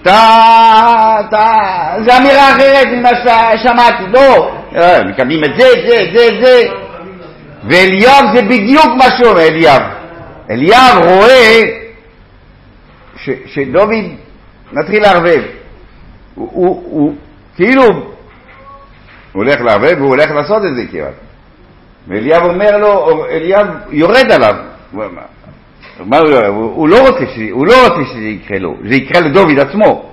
אתה, 0.02 0.18
זה 2.06 2.18
אמירה 2.18 2.52
אחרת 2.52 2.88
ממה 2.88 3.10
ששמעתי, 3.10 4.04
לא, 4.14 4.52
מקבלים 5.06 5.44
את 5.44 5.50
זה, 5.60 5.68
זה, 5.88 6.00
זה, 6.16 6.28
זה, 6.44 6.62
ואליאב 7.64 8.26
זה 8.36 8.42
בדיוק 8.42 8.86
מה 8.86 9.06
שאומר 9.18 9.42
אליאב. 9.42 9.82
אליאב 10.50 10.98
רואה 11.04 11.62
ש, 13.18 13.30
שדוד 13.46 13.90
מתחיל 14.72 15.02
לערבב. 15.02 15.42
הוא, 16.36 16.50
הוא, 16.54 16.84
הוא 16.92 17.16
כאילו, 17.56 17.84
הוא 17.84 18.04
הולך 19.34 19.62
לערבב 19.62 19.96
והוא 19.98 20.10
הולך 20.10 20.32
לעשות 20.32 20.66
את 20.66 20.76
זה 20.76 20.82
כמעט. 20.92 21.14
ואליאב 22.08 22.44
אומר 22.44 22.78
לו, 22.78 23.26
אליאב 23.30 23.68
יורד 23.90 24.32
עליו. 24.32 24.56
מה 26.00 26.18
הוא, 26.18 26.30
הוא, 26.48 26.90
לא 26.90 27.08
רוצה 27.10 27.26
ש, 27.36 27.40
הוא 27.52 27.68
לא 27.68 27.74
רוצה 27.88 28.10
שזה 28.14 28.20
יקרה 28.24 28.60
לו, 28.60 28.76
זה 28.88 28.96
יקרה 28.96 29.22
לדוד 29.22 29.60
עצמו. 29.60 30.12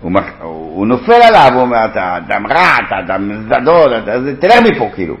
הוא, 0.00 0.12
מח- 0.12 0.40
הוא 0.42 0.86
נופל 0.86 1.12
עליו, 1.12 1.50
הוא 1.54 1.60
אומר, 1.62 1.84
אתה 1.84 2.16
אדם 2.16 2.46
רע, 2.46 2.76
אתה 2.86 2.98
אדם 2.98 3.30
זדון, 3.48 3.92
אתה, 4.02 4.12
תלך 4.40 4.54
מפה 4.70 4.88
כאילו. 4.94 5.16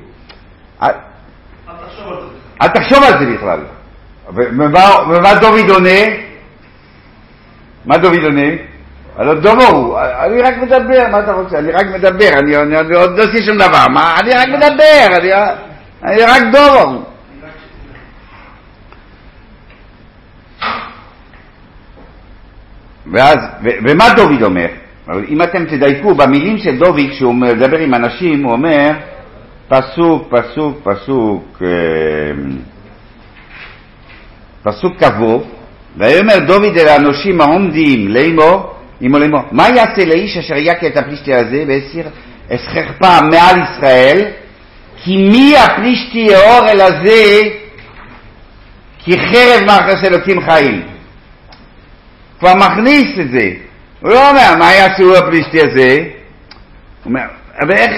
אל, 0.82 0.88
אל 0.88 0.92
תחשוב 1.86 2.12
על 2.12 2.20
זה. 2.20 2.26
אל 2.62 2.68
תחשוב 2.68 3.02
על 3.02 3.18
זה 3.18 3.26
בכלל. 3.34 3.60
ומה, 4.34 4.80
ומה 5.10 5.34
דוד 5.34 5.70
עונה? 5.70 6.00
מה 7.84 7.98
דוד 7.98 8.24
עונה? 8.24 8.50
הלא 9.16 9.34
דומו 9.34 9.62
הוא, 9.62 9.98
אני 10.00 10.42
רק 10.42 10.54
מדבר, 10.56 11.08
מה 11.10 11.20
אתה 11.20 11.32
רוצה? 11.32 11.58
אני 11.58 11.72
רק 11.72 11.86
מדבר, 11.94 12.28
אני, 12.38 12.76
עוד 12.94 13.18
לא 13.18 13.24
עושה 13.24 13.42
שום 13.42 13.58
דבר, 13.58 13.88
מה? 13.88 14.16
אני 14.20 14.30
רק 14.30 14.48
מדבר, 14.48 15.16
אני, 15.16 15.32
אני 16.04 16.22
רק 16.22 16.42
דומו. 16.52 17.02
ואז, 23.12 23.38
ו, 23.64 23.68
ומה 23.88 24.04
דוד 24.16 24.42
אומר? 24.42 24.66
אם 25.28 25.42
אתם 25.42 25.64
תדייקו 25.64 26.14
במילים 26.14 26.58
של 26.58 26.78
דוד, 26.78 27.00
כשהוא 27.10 27.34
מדבר 27.34 27.78
עם 27.78 27.94
אנשים, 27.94 28.44
הוא 28.44 28.52
אומר, 28.52 28.90
פסוק, 29.68 30.28
פסוק, 30.30 30.78
פסוק, 30.82 31.62
אה, 31.62 31.68
פסוק 34.62 35.04
כבוא, 35.04 35.42
ויאמר 35.96 36.38
דוד 36.38 36.78
אל 36.78 36.88
האנושים 36.88 37.40
העומדים 37.40 38.08
לאמור, 38.08 38.74
אמו 39.06 39.18
לאמור, 39.18 39.40
מה 39.52 39.68
יעשה 39.68 40.04
לאיש 40.04 40.36
אשר 40.36 40.56
יכה 40.56 40.86
את 40.86 40.96
הפלישתי 40.96 41.34
הזה 41.34 41.64
והסיר 41.68 42.08
אסכך 42.50 42.90
מעל 43.00 43.56
ישראל, 43.62 44.30
כי 45.04 45.16
מי 45.16 45.56
הפלישתי 45.56 46.34
האור 46.34 46.68
אל 46.68 46.80
הזה, 46.80 47.42
כי 48.98 49.12
חרב 49.18 49.64
מאחורי 49.66 50.08
אלוקים 50.08 50.40
חיים. 50.40 50.82
כבר 52.38 52.54
מכניס 52.54 53.18
את 53.20 53.30
זה. 53.30 53.50
הוא 54.00 54.10
לא 54.10 54.30
אומר, 54.30 54.56
מה 54.58 54.72
יעשו 54.72 55.16
הפלישתי 55.16 55.60
הזה? 55.60 55.98
הוא 55.98 56.04
אומר, 57.04 57.20
אבל 57.60 57.72
איך, 57.72 57.90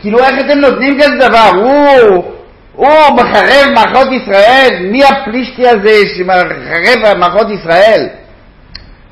כאילו 0.00 0.18
איך 0.18 0.34
אתם 0.40 0.58
נותנים 0.58 1.00
כזה 1.00 1.28
דבר? 1.28 1.50
הוא, 1.54 2.24
הוא 2.72 3.16
מחרב 3.16 3.70
מערכות 3.74 4.12
ישראל? 4.12 4.86
מי 4.90 5.04
הפלישתי 5.04 5.68
הזה 5.68 6.06
שמחרב 6.16 7.18
מערכות 7.18 7.50
ישראל? 7.50 8.08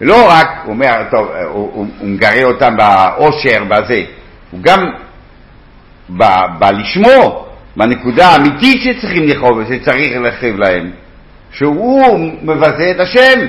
לא 0.01 0.29
רק, 0.29 0.49
הוא 0.65 0.73
אומר, 0.73 1.03
טוב, 1.11 1.29
הוא, 1.29 1.71
הוא, 1.75 1.87
הוא 1.99 2.09
מגרה 2.09 2.45
אותם 2.45 2.77
באושר, 2.77 3.65
בזה, 3.69 4.03
הוא 4.51 4.61
גם 4.63 4.91
ב- 6.17 6.59
בלשמו, 6.59 7.47
בנקודה 7.77 8.29
האמיתית 8.29 8.83
שצריכים 8.83 9.29
לכאוב, 9.29 9.59
שצריך 9.65 10.17
להכאיב 10.21 10.59
להם, 10.59 10.91
שהוא 11.53 12.19
מבזה 12.43 12.91
את 12.91 13.01
השם. 13.01 13.41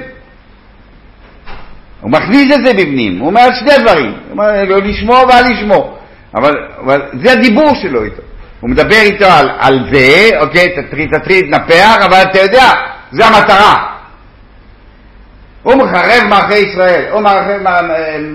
הוא 2.02 2.12
מכניס 2.12 2.56
את 2.56 2.66
זה 2.66 2.74
בפנים, 2.74 3.20
הוא 3.20 3.28
אומר 3.28 3.48
שני 3.60 3.84
דברים, 3.84 4.12
הוא 4.12 4.32
אומר 4.32 4.64
לא 4.64 4.78
לשמו 4.78 5.14
ועל 5.30 5.46
לשמו, 5.52 5.98
אבל, 6.36 6.68
אבל 6.86 7.02
זה 7.24 7.32
הדיבור 7.32 7.76
שלו 7.82 8.04
איתו. 8.04 8.22
הוא 8.60 8.70
מדבר 8.70 8.96
איתו 8.96 9.26
על, 9.26 9.50
על 9.60 9.80
זה, 9.92 10.30
אוקיי, 10.40 10.70
תטריד, 10.70 11.18
תטריד, 11.18 11.56
נפח, 11.56 11.98
אבל 12.06 12.22
אתה 12.22 12.40
יודע, 12.40 12.72
זה 13.12 13.26
המטרה. 13.26 13.94
הוא 15.64 15.76
מחרב 15.76 16.24
מערכי 16.30 16.58
ישראל, 16.58 17.06
הוא 17.12 17.22
מחרב 17.22 17.62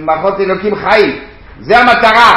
מערכות 0.04 0.40
אלוקים 0.40 0.74
חיים, 0.76 1.18
זה 1.60 1.78
המטרה. 1.78 2.34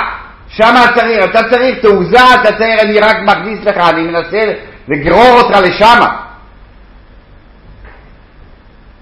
שם 0.47 0.75
צריך, 0.95 1.25
אתה 1.29 1.49
צריך 1.49 1.79
תעוזה, 1.81 2.33
אתה 2.41 2.57
צריך, 2.57 2.79
אני 2.79 2.99
רק 2.99 3.17
מכניס 3.23 3.59
לך, 3.65 3.77
אני 3.77 4.01
מנסה 4.01 4.53
לגרור 4.87 5.41
אותך 5.41 5.57
לשם. 5.57 5.99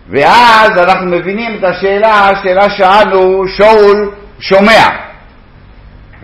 ואז 0.10 0.78
אנחנו 0.78 1.05
מבינים 1.05 1.55
את 1.60 1.64
השאלה, 1.64 2.30
השאלה 2.30 2.70
שאלנו, 2.70 3.43
שאול 3.47 4.12
שומע. 4.39 5.09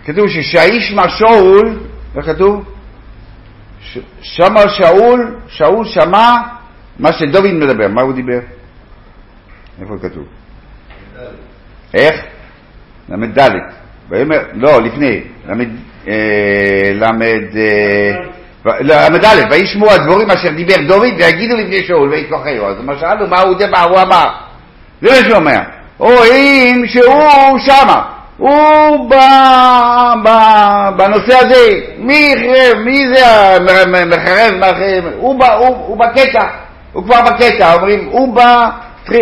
כתוב 0.06 0.28
ששהישמע 0.28 1.08
שאול, 1.08 1.78
איך 2.16 2.26
כתוב? 2.26 2.64
שמע 4.22 4.68
שאול, 4.68 5.36
שאול 5.48 5.86
שמע 5.86 6.36
מה 6.98 7.12
שדוד 7.12 7.52
מדבר, 7.52 7.88
מה 7.88 8.02
הוא 8.02 8.12
דיבר? 8.12 8.38
איפה 9.80 9.94
כתוב? 10.02 10.24
איך? 11.94 12.14
ל"ד. 13.08 13.50
ויאמר, 14.08 14.42
לא, 14.54 14.82
לפני, 14.82 15.20
למד, 15.48 15.68
אה, 16.08 16.92
למד, 16.94 17.56
אה, 17.56 19.08
ל"ד, 19.08 19.46
וישמעו 19.50 19.90
הדבורים 19.90 20.30
אשר 20.30 20.50
דיבר 20.50 20.76
דוד 20.88 21.12
ויגידו 21.18 21.56
לפני 21.56 21.84
שאול 21.86 22.08
ויתכוחהו. 22.08 22.66
אז 22.66 22.76
מה 22.84 22.98
שאלנו, 22.98 23.26
מה 23.70 23.82
הוא 23.82 24.00
אמר. 24.02 24.24
זה 25.00 25.10
מה 25.10 25.16
שהוא 25.16 25.36
אומר. 25.36 25.60
רואים 25.98 26.86
שהוא 26.86 27.58
שמה. 27.58 28.15
הוא 28.38 29.10
ב, 29.10 29.14
ב, 30.24 30.28
בנושא 30.96 31.36
הזה, 31.38 31.70
מי, 31.98 32.34
יחרב, 32.36 32.78
מי 32.78 33.06
זה 33.14 33.26
המחרב, 33.26 34.54
מחרב, 34.58 35.04
הוא, 35.18 35.44
הוא, 35.44 35.76
הוא 35.86 35.96
בקטע, 35.98 36.42
הוא 36.92 37.04
כבר 37.04 37.20
בקטע, 37.22 37.74
אומרים, 37.74 38.08
הוא 38.10 38.34
בא, 38.34 38.68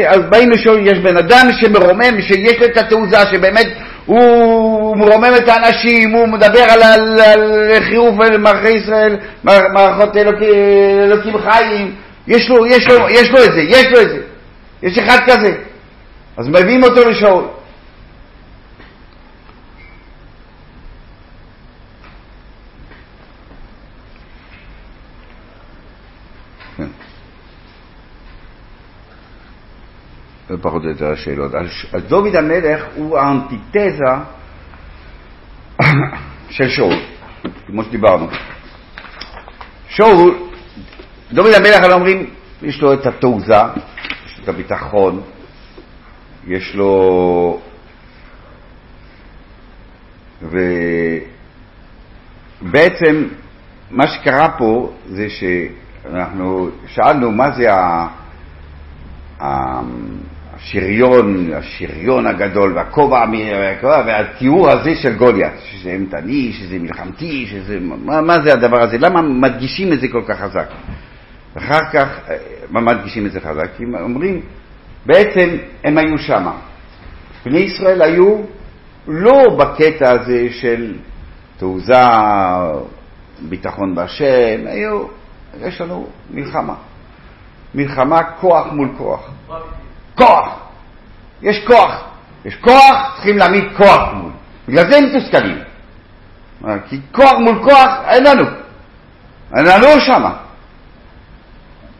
אז 0.08 0.20
באים 0.30 0.50
לשאול, 0.50 0.86
יש 0.86 0.98
בן 0.98 1.16
אדם 1.16 1.48
שמרומם, 1.60 2.20
שיש 2.20 2.60
לו 2.60 2.66
את 2.66 2.76
התעוזה, 2.76 3.16
שבאמת 3.30 3.66
הוא 4.06 4.96
מרומם 4.96 5.32
את 5.36 5.48
האנשים, 5.48 6.10
הוא 6.10 6.28
מדבר 6.28 6.62
על, 6.62 6.82
על, 6.82 7.20
על 7.20 7.74
חירוף 7.88 8.14
מערכי 8.38 8.70
ישראל, 8.70 9.16
מער- 9.44 9.68
מערכות 9.72 10.16
אלוקים, 10.16 10.48
אלוקים 11.04 11.38
חיים, 11.38 11.94
יש 12.28 12.48
לו, 12.50 12.66
יש, 12.66 12.88
לו, 12.88 13.08
יש 13.08 13.30
לו 13.30 13.44
את 13.44 13.52
זה, 13.52 13.60
יש 13.60 13.86
לו 13.86 14.00
את 14.00 14.08
זה, 14.08 14.18
יש 14.82 14.98
אחד 14.98 15.18
כזה. 15.26 15.52
אז 16.36 16.48
מביאים 16.48 16.84
אותו 16.84 17.10
לשאול. 17.10 17.44
פחות 30.62 30.82
או 30.84 30.88
יותר 30.88 31.12
השאלות. 31.12 31.52
אז 31.92 32.02
דוד 32.08 32.36
המלך 32.36 32.84
הוא 32.94 33.18
האנטיתזה 33.18 34.14
של 36.56 36.68
שאול, 36.68 36.94
כמו 37.66 37.84
שדיברנו. 37.84 38.28
שאול, 39.88 40.38
דוד 41.32 41.52
המלך, 41.54 41.76
אנחנו 41.76 41.94
אומרים, 41.94 42.30
יש 42.62 42.80
לו 42.82 42.92
את 42.92 43.06
התעוזה, 43.06 43.54
יש 44.26 44.38
לו 44.38 44.44
את 44.44 44.48
הביטחון, 44.48 45.22
יש 46.46 46.74
לו... 46.74 47.60
ובעצם 52.62 53.28
מה 53.90 54.06
שקרה 54.06 54.58
פה 54.58 54.92
זה 55.06 55.26
שאנחנו 55.28 56.68
שאלנו 56.86 57.32
מה 57.32 57.50
זה 57.50 57.74
ה... 57.74 58.08
השריון, 60.56 61.52
השריון 61.54 62.26
הגדול 62.26 62.72
והכובע 62.76 63.24
והתיאור 63.82 64.70
הזה 64.70 64.94
של 64.94 65.16
גוליית, 65.16 65.52
שזה 65.64 65.90
אימתני, 65.90 66.52
שזה 66.52 66.78
מלחמתי, 66.78 67.46
שזה, 67.46 67.78
מה, 67.80 68.20
מה 68.20 68.40
זה 68.40 68.52
הדבר 68.52 68.82
הזה? 68.82 68.98
למה 68.98 69.22
מדגישים 69.22 69.92
את 69.92 70.00
זה 70.00 70.06
כל 70.12 70.22
כך 70.28 70.40
חזק? 70.40 70.66
אחר 71.58 71.80
כך, 71.92 72.08
אה, 72.28 72.36
מה 72.70 72.80
מדגישים 72.80 73.26
את 73.26 73.32
זה 73.32 73.40
חזק? 73.40 73.76
כי 73.76 73.84
אומרים, 74.00 74.40
בעצם 75.06 75.56
הם 75.84 75.98
היו 75.98 76.18
שמה. 76.18 76.56
בני 77.44 77.58
ישראל 77.58 78.02
היו 78.02 78.40
לא 79.08 79.56
בקטע 79.58 80.12
הזה 80.12 80.46
של 80.50 80.94
תעוזה, 81.56 82.04
ביטחון 83.48 83.94
בהשם, 83.94 84.66
היו, 84.66 85.06
יש 85.60 85.80
לנו 85.80 86.06
מלחמה. 86.30 86.74
מלחמה 87.74 88.22
כוח 88.22 88.66
מול 88.72 88.88
כוח. 88.98 89.30
כוח! 90.14 90.64
יש 91.42 91.64
כוח. 91.66 92.04
יש 92.44 92.54
כוח, 92.54 93.12
צריכים 93.14 93.38
להעמיד 93.38 93.64
כוח 93.76 94.08
מול. 94.14 94.32
בגלל 94.68 94.90
זה 94.90 94.96
הם 94.96 95.04
מתוסכלים. 95.04 95.58
כי 96.88 97.00
כוח 97.12 97.32
מול 97.38 97.62
כוח 97.62 97.88
אין 98.08 98.24
לנו. 98.24 98.44
אין 99.56 99.66
לנו 99.66 100.00
שמה. 100.00 100.36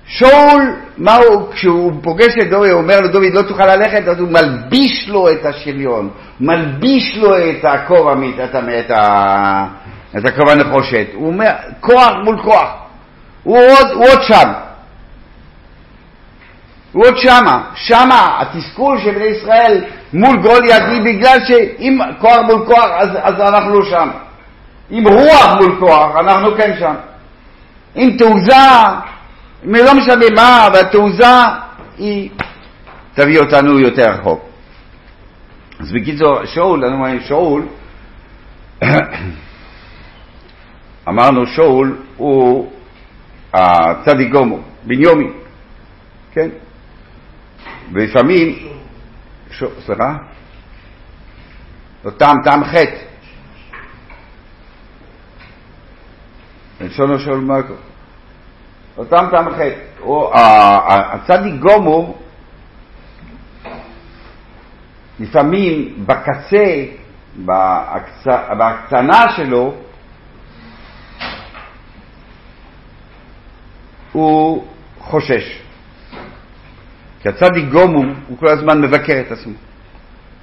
שאול, 0.07 0.77
מה 0.97 1.15
הוא, 1.15 1.53
כשהוא 1.53 1.93
פוגש 2.03 2.35
את 2.43 2.51
דוד, 2.51 2.69
הוא 2.69 2.81
אומר 2.81 3.01
לדוד, 3.01 3.23
לא 3.33 3.43
תוכל 3.43 3.67
ללכת, 3.77 4.09
אז 4.09 4.19
הוא 4.21 4.29
מלביש 4.29 5.09
לו 5.09 5.31
את 5.31 5.45
השריון, 5.45 6.11
מלביש 6.41 7.17
לו 7.17 7.37
את 7.37 7.65
הכובע, 7.65 8.13
את, 8.13 8.55
את, 8.55 8.91
את, 10.19 10.25
הכובע 10.25 10.53
הנחושת. 10.53 11.07
הוא 11.15 11.27
אומר, 11.27 11.51
כוח 11.81 12.13
מול 12.25 12.43
כוח. 12.43 12.71
הוא 13.43 13.59
עוד, 13.59 13.91
הוא 13.95 14.05
עוד 14.09 14.23
שם. 14.23 14.53
הוא 16.95 17.05
עוד 17.07 17.17
שמה. 17.17 17.63
שמה 17.75 18.41
התסכול 18.41 18.99
של 19.05 19.11
בני 19.11 19.25
ישראל 19.25 19.85
מול 20.13 20.37
גוליית 20.37 20.83
היא 20.83 21.03
בגלל 21.03 21.39
שאם 21.47 21.99
כוח 22.19 22.39
מול 22.45 22.67
כוח, 22.67 22.87
אז, 22.99 23.09
אז 23.23 23.41
אנחנו 23.41 23.81
לא 23.81 23.91
שם. 23.91 24.09
אם 24.91 25.05
רוח 25.09 25.55
מול 25.61 25.77
כוח, 25.79 26.17
אנחנו 26.17 26.57
כן 26.57 26.77
שם. 26.79 26.95
אם 27.97 28.17
תעוזה, 28.19 28.55
אם 29.65 29.75
לא 29.75 29.95
משנה 29.95 30.27
מה, 30.37 30.67
אבל 30.67 30.79
התעוזה 30.79 31.35
היא 31.99 32.31
תביא 33.15 33.41
אותנו 33.41 33.81
יותר 33.81 34.11
רחוק. 34.11 34.45
אז 35.81 35.93
בקיצור, 35.93 36.47
שאול, 36.47 36.85
אני 36.85 36.95
אומר, 36.95 37.21
שאול, 37.27 37.67
אמרנו 41.09 41.47
שאול 41.47 41.97
הוא 42.17 42.71
הצדיק 43.55 44.33
גומו, 44.33 44.59
בניומי, 44.85 45.29
כן? 46.33 46.49
ולפעמים. 47.93 48.69
סליחה? 49.87 50.17
לא 52.05 52.11
טעם, 52.11 52.37
טעם 52.45 52.65
חטא. 52.65 52.99
בלשונו 56.81 57.19
של 57.19 57.35
מרקו. 57.35 57.75
לא 58.99 59.05
טעם, 59.05 59.31
טעם 59.31 59.51
חטא. 59.51 59.95
הצדיק 60.87 61.55
גומו, 61.61 62.15
לפעמים 65.21 66.07
בקצה, 66.07 66.65
בהקצנה 68.59 69.27
שלו, 69.37 69.75
הוא 74.13 74.67
חושש. 74.99 75.64
כי 77.25 77.29
הצדיק 77.29 77.65
גומום 77.73 78.15
הוא 78.29 78.39
כל 78.39 78.49
הזמן 78.49 78.81
מבקר 78.81 79.21
את 79.21 79.33
עצמו. 79.33 79.53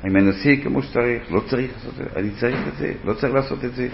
אני 0.03 0.13
מנסה 0.13 0.49
כמו 0.63 0.84
שצריך, 0.84 1.32
לא 1.32 1.41
צריך 1.49 1.71
לעשות 1.75 1.93
את 2.01 2.13
זה, 2.13 2.19
אני 2.19 2.29
צריך 2.39 2.59
את 2.67 2.77
זה, 2.77 2.91
לא 3.03 3.13
צריך 3.13 3.34
לעשות 3.34 3.65
את 3.65 3.75
זה. 3.75 3.88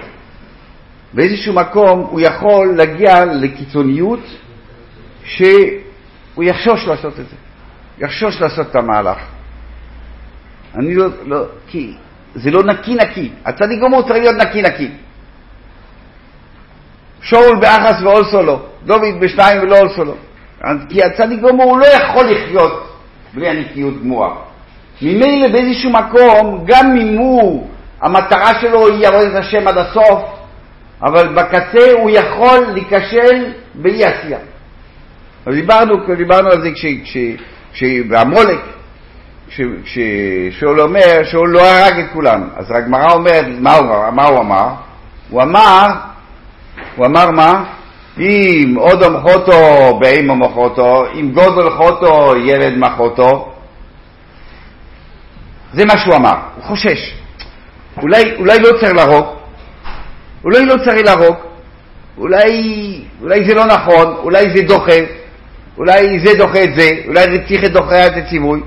באיזשהו 1.14 1.54
מקום 1.54 2.00
הוא 2.00 2.20
יכול 2.22 2.74
להגיע 2.78 3.26
לקיצוניות 3.26 4.20
שהוא 5.24 6.44
יחשוש 6.44 6.88
לעשות 6.88 7.20
את 7.20 7.30
זה, 7.30 7.36
יחשוש 7.98 8.42
לעשות 8.42 8.68
את 8.72 8.76
המהלך. 8.76 9.18
אני 10.76 10.96
לא, 10.96 11.06
לא, 11.26 11.46
כי 11.68 11.94
זה 12.36 12.52
לא 12.52 12.64
נקי 12.64 12.96
נקי, 12.96 13.32
הצדיק 13.46 13.80
גומור 13.80 14.02
צריך 14.02 14.20
להיות 14.20 14.36
נקי 14.36 14.62
נקי. 14.62 14.92
שאול 17.22 17.60
באחס 17.62 18.02
ואולסו 18.02 18.42
לא, 18.42 18.66
דוד 18.86 19.20
בשניים 19.20 19.62
ולא 19.62 19.80
אולסו 19.80 20.04
לא. 20.04 20.16
כי 20.90 21.04
הצדיק 21.04 21.42
גמור 21.42 21.70
הוא 21.72 21.80
לא 21.80 21.86
יכול 21.86 22.26
לחיות 22.26 22.88
בלי 23.34 23.50
הנקיות 23.50 24.02
גמורה. 24.02 24.36
ממילא 25.02 25.48
באיזשהו 25.48 25.92
מקום, 25.92 26.64
גם 26.66 26.98
אם 26.98 27.18
הוא, 27.18 27.68
המטרה 28.02 28.62
שלו 28.62 28.88
היא 28.88 29.06
ירוד 29.06 29.28
את 29.28 29.36
השם 29.36 29.68
עד 29.68 29.78
הסוף, 29.78 30.24
אבל 31.02 31.28
בקצה 31.28 31.92
הוא 31.92 32.10
יכול 32.10 32.60
להיכשל 32.74 33.54
באי 33.76 34.06
עשייה. 34.06 34.40
אז 35.46 35.56
דיברנו, 35.56 36.16
דיברנו 36.18 36.50
על 36.50 36.62
זה 36.62 36.70
כשבעמולק, 37.74 38.60
כששאול 39.50 40.82
אומר 40.82 41.24
שהוא 41.24 41.48
לא 41.48 41.62
הרג 41.62 42.00
את 42.00 42.06
כולם, 42.14 42.50
אז 42.56 42.72
הגמרא 42.72 43.14
אומרת, 43.14 43.46
מה 43.60 43.76
הוא, 43.76 44.12
מה 44.12 44.26
הוא 44.26 44.40
אמר? 44.40 44.70
הוא 45.30 45.42
אמר, 45.42 45.88
הוא 46.96 47.06
אמר 47.06 47.32
מה? 47.32 47.64
אם 48.20 48.78
אודם 48.78 49.22
חוטו 49.22 49.98
באימו 50.00 50.36
מחוטו, 50.36 51.06
אם 51.20 51.32
גודל 51.32 51.70
חוטו 51.70 52.36
ילד 52.46 52.78
מחוטו. 52.78 53.52
זה 55.74 55.86
מה 55.86 55.98
שהוא 55.98 56.16
אמר, 56.16 56.36
הוא 56.56 56.64
חושש. 56.64 57.14
אולי, 58.02 58.36
אולי 58.36 58.60
לא 58.60 58.70
צריך 58.80 58.94
להרוג, 58.94 59.26
אולי 60.44 60.66
לא 60.66 60.76
צריך 60.86 61.06
להרוג, 61.06 61.36
אולי, 62.18 62.52
אולי 63.22 63.46
זה 63.46 63.54
לא 63.54 63.66
נכון, 63.66 64.16
אולי 64.24 64.46
זה 64.56 64.64
דוחה, 64.64 65.00
אולי 65.78 66.20
זה 66.26 66.38
דוחה 66.38 66.64
את 66.64 66.76
זה, 66.76 66.90
אולי 67.08 67.26
צריך 67.48 67.64
דוחה 67.64 68.08
את 68.08 68.14
הציווי. 68.18 68.62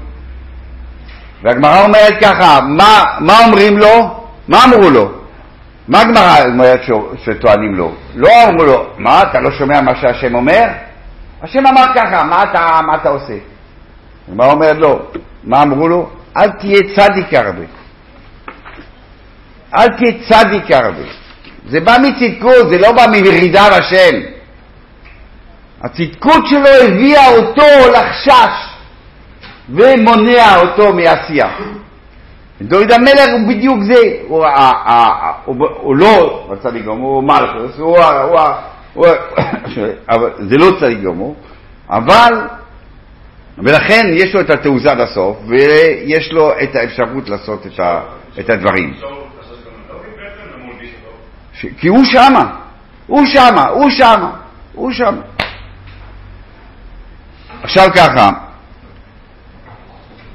והגמרא 1.42 1.84
אומרת 1.84 2.14
ככה, 2.20 2.60
מה, 2.60 3.04
מה 3.20 3.44
אומרים 3.44 3.78
לו? 3.78 4.20
מה 4.48 4.64
אמרו 4.64 4.90
לו? 4.90 5.19
מה 5.90 6.00
הגמרא 6.00 6.44
אומרת 6.48 6.80
שטוענים 7.24 7.74
לו? 7.74 7.94
לא 8.14 8.28
אמרו 8.48 8.64
לו, 8.64 8.86
מה, 8.98 9.22
אתה 9.22 9.40
לא 9.40 9.50
שומע 9.50 9.80
מה 9.80 9.96
שהשם 10.00 10.34
אומר? 10.34 10.64
השם 11.42 11.66
אמר 11.66 11.84
ככה, 11.94 12.24
מה 12.24 12.42
אתה, 12.42 12.80
מה 12.86 12.94
אתה 12.94 13.08
עושה? 13.08 13.34
הגמרא 14.28 14.52
אומרת 14.52 14.76
לא, 14.78 15.02
מה 15.44 15.62
אמרו 15.62 15.88
לו? 15.88 16.10
אל 16.36 16.50
תהיה 16.50 16.80
צדיק 16.96 17.34
הרבה. 17.34 17.64
אל 19.74 19.88
תהיה 19.88 20.12
צדיק 20.28 20.70
הרבה. 20.70 21.02
זה 21.68 21.80
בא 21.80 21.96
מצדקות, 22.02 22.70
זה 22.70 22.78
לא 22.78 22.92
בא 22.92 23.06
מירידה 23.10 23.68
לשם. 23.68 24.16
הצדקות 25.82 26.46
שלו 26.46 26.68
הביאה 26.68 27.28
אותו 27.28 27.92
לחשש 27.92 28.74
ומונע 29.68 30.56
אותו 30.56 30.92
מעשייה. 30.92 31.48
דוד 32.62 32.92
המלך 32.92 33.28
הוא 33.32 33.48
בדיוק 33.48 33.78
זה, 33.82 34.00
הוא, 34.28 34.46
הוא, 35.44 35.66
הוא 35.80 35.96
לא 35.96 36.44
צדיק 36.62 36.84
גמור, 36.84 37.14
הוא 37.14 37.24
מלכוס, 37.24 37.76
זה 40.38 40.56
לא 40.58 40.70
צדיק 40.80 40.98
גמור, 40.98 41.36
אבל, 41.90 42.48
ולכן 43.58 44.06
יש 44.12 44.34
לו 44.34 44.40
את 44.40 44.50
התעוזה 44.50 44.94
לסוף, 44.94 45.36
ויש 45.46 46.32
לו 46.32 46.52
את 46.62 46.76
האפשרות 46.76 47.28
לעשות 47.28 47.66
את 48.40 48.50
הדברים. 48.50 48.94
כי 51.78 51.88
הוא 51.88 52.04
שמה, 52.04 52.56
הוא 53.06 53.26
שמה, 53.26 53.68
הוא 53.68 53.90
שמה, 53.90 54.30
הוא 54.72 54.92
שמה. 54.92 55.22
עכשיו 57.62 57.88
ככה, 57.94 58.30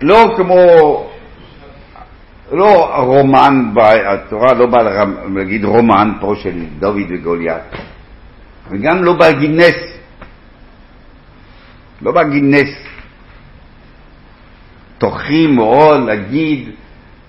לא 0.01 0.34
כמו 0.38 1.05
לא 2.51 2.95
רומן, 3.03 3.73
התורה 4.07 4.53
לא 4.53 4.65
באה 4.65 5.05
להגיד 5.35 5.65
רומן 5.65 6.11
פה 6.21 6.33
של 6.35 6.65
דוד 6.79 7.05
וגוליית, 7.09 7.63
וגם 8.71 9.03
לא 9.03 9.13
בא 9.13 9.27
להגיד 9.27 9.51
נס. 9.51 9.97
לא 12.01 12.11
בא 12.11 12.21
להגיד 12.21 12.43
נס. 12.43 12.85
טורחים 14.97 15.55
מאוד 15.55 16.05
להגיד 16.05 16.69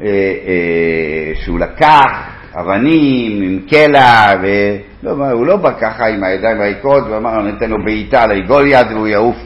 אה, 0.01 0.07
אה, 0.07 1.33
שהוא 1.45 1.59
לקח 1.59 2.11
אבנים 2.61 3.43
עם 3.43 3.61
קלע, 3.71 4.27
ולא, 4.43 5.31
הוא 5.31 5.47
לא 5.47 5.57
בא 5.57 5.73
ככה 5.81 6.07
עם 6.07 6.25
הידיים 6.25 6.61
הריקות 6.61 7.05
ואמר, 7.11 7.41
אני 7.41 7.51
אתן 7.57 7.71
לו 7.71 7.85
בעיטה 7.85 8.27
לגוליית 8.27 8.87
והוא 8.91 9.07
יעוף. 9.07 9.37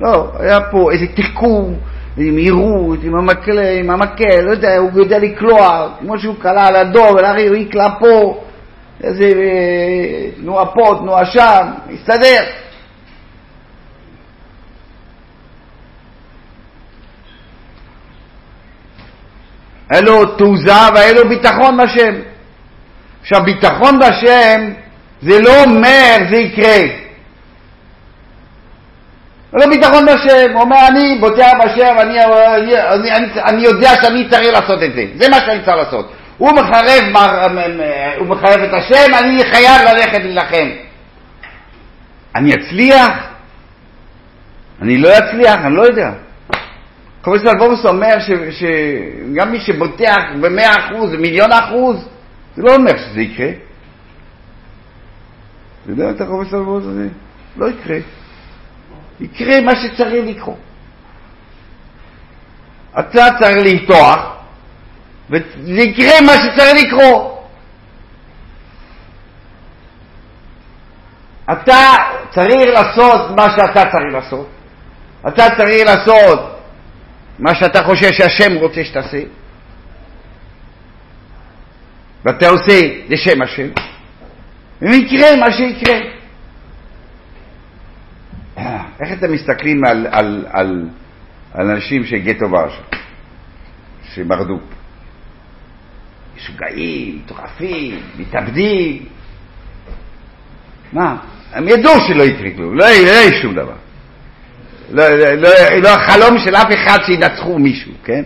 לא, 0.00 0.32
היה 0.38 0.60
פה 0.70 0.92
איזה 0.92 1.06
תחכום. 1.06 1.74
עם 2.18 2.34
מהירות, 2.34 2.98
עם 3.02 3.14
המקל, 3.14 3.58
עם 3.58 3.90
המקל, 3.90 4.40
לא 4.40 4.50
יודע, 4.50 4.76
הוא 4.76 4.90
יודע 4.94 5.18
לקלוע, 5.18 5.88
כמו 6.00 6.18
שהוא 6.18 6.34
קלע 6.40 6.66
על 6.66 6.76
הדור, 6.76 7.10
ולאחרי 7.10 7.46
הוא 7.46 7.56
יקלע 7.56 7.88
פה, 8.00 8.44
איזה 9.02 9.24
אה, 9.24 10.30
תנועה 10.36 10.66
פה, 10.66 10.98
תנועה 11.00 11.24
שם, 11.24 11.66
יסתדר. 11.90 12.44
היה 19.90 20.00
לו 20.00 20.24
תעוזה 20.24 20.72
והיה 20.94 21.12
לו 21.12 21.28
ביטחון 21.28 21.76
בשם. 21.76 22.14
עכשיו, 23.20 23.44
ביטחון 23.44 23.98
בשם 23.98 24.70
זה 25.22 25.40
לא 25.40 25.64
אומר 25.64 26.16
זה 26.30 26.36
יקרה. 26.36 27.07
ביטחון 29.70 30.06
בשם, 30.06 30.52
הוא 30.52 30.62
אומר 30.62 30.76
אני 30.88 31.18
בוטח 31.20 31.50
בשם, 31.64 31.94
אני, 31.98 32.24
אני, 32.24 32.76
אני, 32.76 33.12
אני, 33.12 33.42
אני 33.42 33.62
יודע 33.62 33.90
שאני 34.02 34.28
צריך 34.30 34.52
לעשות 34.52 34.82
את 34.82 34.92
זה, 34.94 35.04
זה 35.16 35.28
מה 35.28 35.36
שאני 35.36 35.64
צריך 35.64 35.76
לעשות. 35.76 36.12
הוא 36.38 36.50
מחרב, 36.52 37.02
הוא 38.18 38.26
מחרב 38.26 38.60
את 38.60 38.74
השם, 38.74 39.14
אני 39.14 39.44
חייב 39.52 39.80
ללכת 39.88 40.18
להילחם. 40.18 40.68
אני 42.34 42.54
אצליח? 42.54 43.12
אני 44.82 44.98
לא 44.98 45.08
אצליח, 45.18 45.56
אני 45.64 45.76
לא 45.76 45.82
יודע. 45.82 46.10
קורס 47.22 47.40
אלבורס 47.46 47.84
אומר 47.84 48.16
שגם 48.50 49.52
מי 49.52 49.60
שבוטח 49.60 50.16
במאה 50.40 50.72
אחוז, 50.78 51.12
במיליון 51.12 51.52
אחוז, 51.52 52.08
זה 52.56 52.62
לא 52.62 52.74
אומר 52.74 52.98
שזה 52.98 53.20
יקרה. 53.20 53.48
אתה 55.82 55.92
יודע 55.92 56.10
את 56.10 56.20
הקורס 56.20 56.54
אלבורס 56.54 56.84
הזה? 56.84 57.08
לא 57.56 57.68
יקרה. 57.68 57.98
יקרה 59.20 59.60
מה 59.60 59.72
שצריך 59.76 60.36
לקרות. 60.36 60.58
אתה 62.98 63.26
צריך 63.38 63.56
לפתוח, 63.66 64.36
וזה 65.30 65.82
יקרה 65.82 66.20
מה 66.20 66.32
שצריך 66.32 66.84
לקרות. 66.86 67.48
אתה 71.52 71.92
צריך 72.30 72.68
לעשות 72.74 73.30
מה 73.36 73.50
שאתה 73.50 73.90
צריך 73.90 74.12
לעשות. 74.12 74.48
אתה 75.28 75.46
צריך 75.56 75.86
לעשות 75.86 76.40
מה 77.38 77.54
שאתה 77.54 77.82
חושב 77.84 78.12
שהשם 78.12 78.56
רוצה 78.56 78.84
שתעשה. 78.84 79.22
ואתה 82.24 82.48
עושה 82.48 82.80
לשם 83.08 83.42
השם, 83.42 83.68
ויקרה 84.82 85.36
מה 85.36 85.52
שיקרה. 85.52 86.17
איך 89.00 89.12
אתם 89.12 89.32
מסתכלים 89.32 89.84
על, 89.84 90.06
על, 90.10 90.46
על, 90.50 90.88
על 91.54 91.70
אנשים 91.70 92.04
של 92.04 92.18
גטו 92.18 92.50
ורשה? 92.50 92.82
שמרדו. 94.14 94.58
משוגעים, 96.36 97.22
מטורפים, 97.24 98.00
מתאבדים. 98.18 99.06
מה? 100.92 101.16
הם 101.52 101.68
ידעו 101.68 102.00
שלא 102.08 102.22
יקרה 102.22 102.50
כלום, 102.56 102.78
לא 102.78 102.84
יהיה 102.84 103.42
שום 103.42 103.54
דבר. 103.54 103.76
לא, 104.90 105.08
לא, 105.08 105.32
לא, 105.32 105.50
לא 105.82 105.88
החלום 105.88 106.38
של 106.38 106.56
אף 106.56 106.66
אחד 106.74 106.98
שינצחו 107.06 107.58
מישהו, 107.58 107.92
כן? 108.04 108.22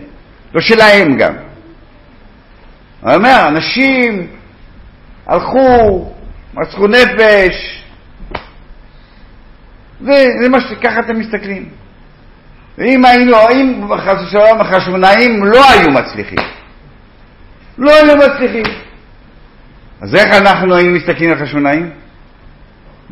לא 0.53 0.61
שלהם 0.61 1.17
גם. 1.17 1.33
אני 3.05 3.15
אומר, 3.15 3.47
אנשים 3.47 4.27
הלכו, 5.27 6.13
מצחו 6.53 6.87
נפש, 6.87 7.82
וזה 10.03 10.49
מה 10.49 10.61
שככה 10.61 10.99
אתם 10.99 11.19
מסתכלים. 11.19 11.69
ואם 12.77 13.05
היינו, 13.05 13.37
אם 13.51 13.87
חס 13.97 14.21
ושלום 14.27 14.61
החשמונאים 14.61 15.45
לא 15.45 15.69
היו 15.69 15.89
מצליחים, 15.89 16.39
לא 17.77 17.91
היו 17.91 18.17
מצליחים, 18.17 18.65
אז 20.01 20.15
איך 20.15 20.33
אנחנו 20.33 20.75
היינו 20.75 20.95
מסתכלים 20.95 21.31
על 21.31 21.45
חשמונאים? 21.45 21.89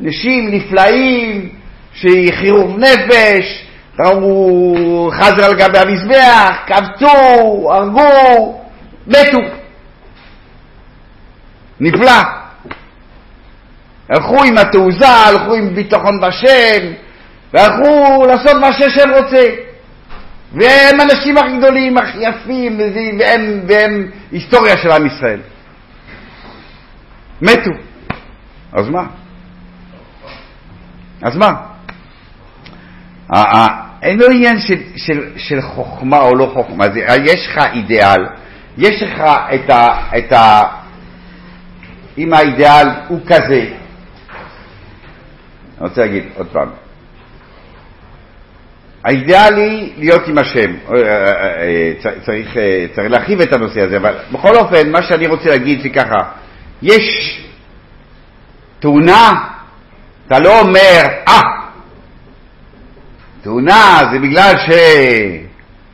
אנשים 0.03 0.51
נפלאים, 0.51 1.49
שחירוב 1.93 2.77
נפש, 2.79 3.65
ראו 3.99 5.11
חזר 5.13 5.45
על 5.45 5.53
גבי 5.53 5.77
המזבח, 5.77 6.55
כבצו, 6.67 7.71
הרגו, 7.71 8.61
מתו. 9.07 9.39
נפלא. 11.79 12.40
הלכו 14.11 14.43
עם 14.43 14.57
התעוזה, 14.57 15.07
הלכו 15.07 15.53
עם 15.53 15.75
ביטחון 15.75 16.21
בשם, 16.21 16.87
והלכו 17.53 18.23
לעשות 18.27 18.61
מה 18.61 18.73
שהשם 18.73 19.09
רוצה. 19.17 19.49
והם 20.53 20.99
האנשים 20.99 21.37
הכי 21.37 21.57
גדולים, 21.57 21.97
הכי 21.97 22.17
יפים, 22.17 22.79
והם, 23.19 23.61
והם 23.67 24.07
היסטוריה 24.31 24.77
של 24.77 24.91
עם 24.91 25.05
ישראל. 25.05 25.39
מתו. 27.41 27.71
אז 28.73 28.89
מה? 28.89 29.03
אז 31.21 31.37
מה? 31.37 31.53
אין 34.01 34.19
לו 34.19 34.29
עניין 34.29 34.59
של, 34.59 34.77
של, 34.95 35.29
של 35.37 35.61
חוכמה 35.61 36.19
או 36.19 36.35
לא 36.35 36.51
חוכמה, 36.53 36.85
זה, 36.93 36.99
יש 37.23 37.47
לך 37.47 37.65
אידיאל, 37.73 38.25
יש 38.77 39.03
לך 39.03 39.21
את 39.53 39.69
ה... 39.69 39.87
את 40.17 40.31
ה 40.31 40.63
אם 42.17 42.33
האידיאל 42.33 42.87
הוא 43.07 43.19
כזה, 43.25 43.65
אני 45.81 45.89
רוצה 45.89 46.01
להגיד 46.01 46.23
עוד 46.35 46.47
פעם, 46.51 46.69
האידיאל 49.03 49.55
היא 49.55 49.93
להיות 49.97 50.27
עם 50.27 50.37
השם, 50.37 50.73
אה, 50.89 50.95
אה, 50.95 51.33
אה, 51.61 51.93
צריך, 52.25 52.57
צריך 52.95 53.11
להרחיב 53.11 53.41
את 53.41 53.53
הנושא 53.53 53.81
הזה, 53.81 53.97
אבל 53.97 54.15
בכל 54.31 54.55
אופן, 54.55 54.91
מה 54.91 55.03
שאני 55.03 55.27
רוצה 55.27 55.49
להגיד 55.49 55.81
זה 55.81 55.89
ככה, 55.89 56.17
יש 56.81 57.37
תאונה, 58.79 59.47
אתה 60.27 60.39
לא 60.39 60.59
אומר, 60.59 61.01
אה, 61.27 61.41
תאונה 63.41 64.01
זה 64.11 64.19
בגלל 64.19 64.53
ש... 64.57 64.69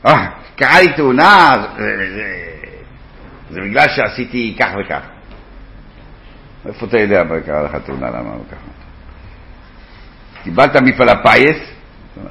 אה, 0.06 0.28
קרה 0.56 0.82
לי 0.82 0.94
תאונה, 0.94 1.56
זה, 1.78 1.84
זה, 2.16 2.24
זה 3.50 3.62
בגלל 3.62 3.86
שעשיתי 3.96 4.56
כך 4.60 4.70
וכך. 4.80 5.02
איפה 6.66 6.86
אתה 6.86 7.00
יודע 7.00 7.24
מה 7.24 7.42
קרה 7.42 7.64
לך 7.64 7.76
תאונה, 7.86 8.10
למה 8.10 8.32
ככה? 8.52 8.77
קיבלת 10.48 10.76
מפעל 10.76 11.10
הפיס, 11.10 11.58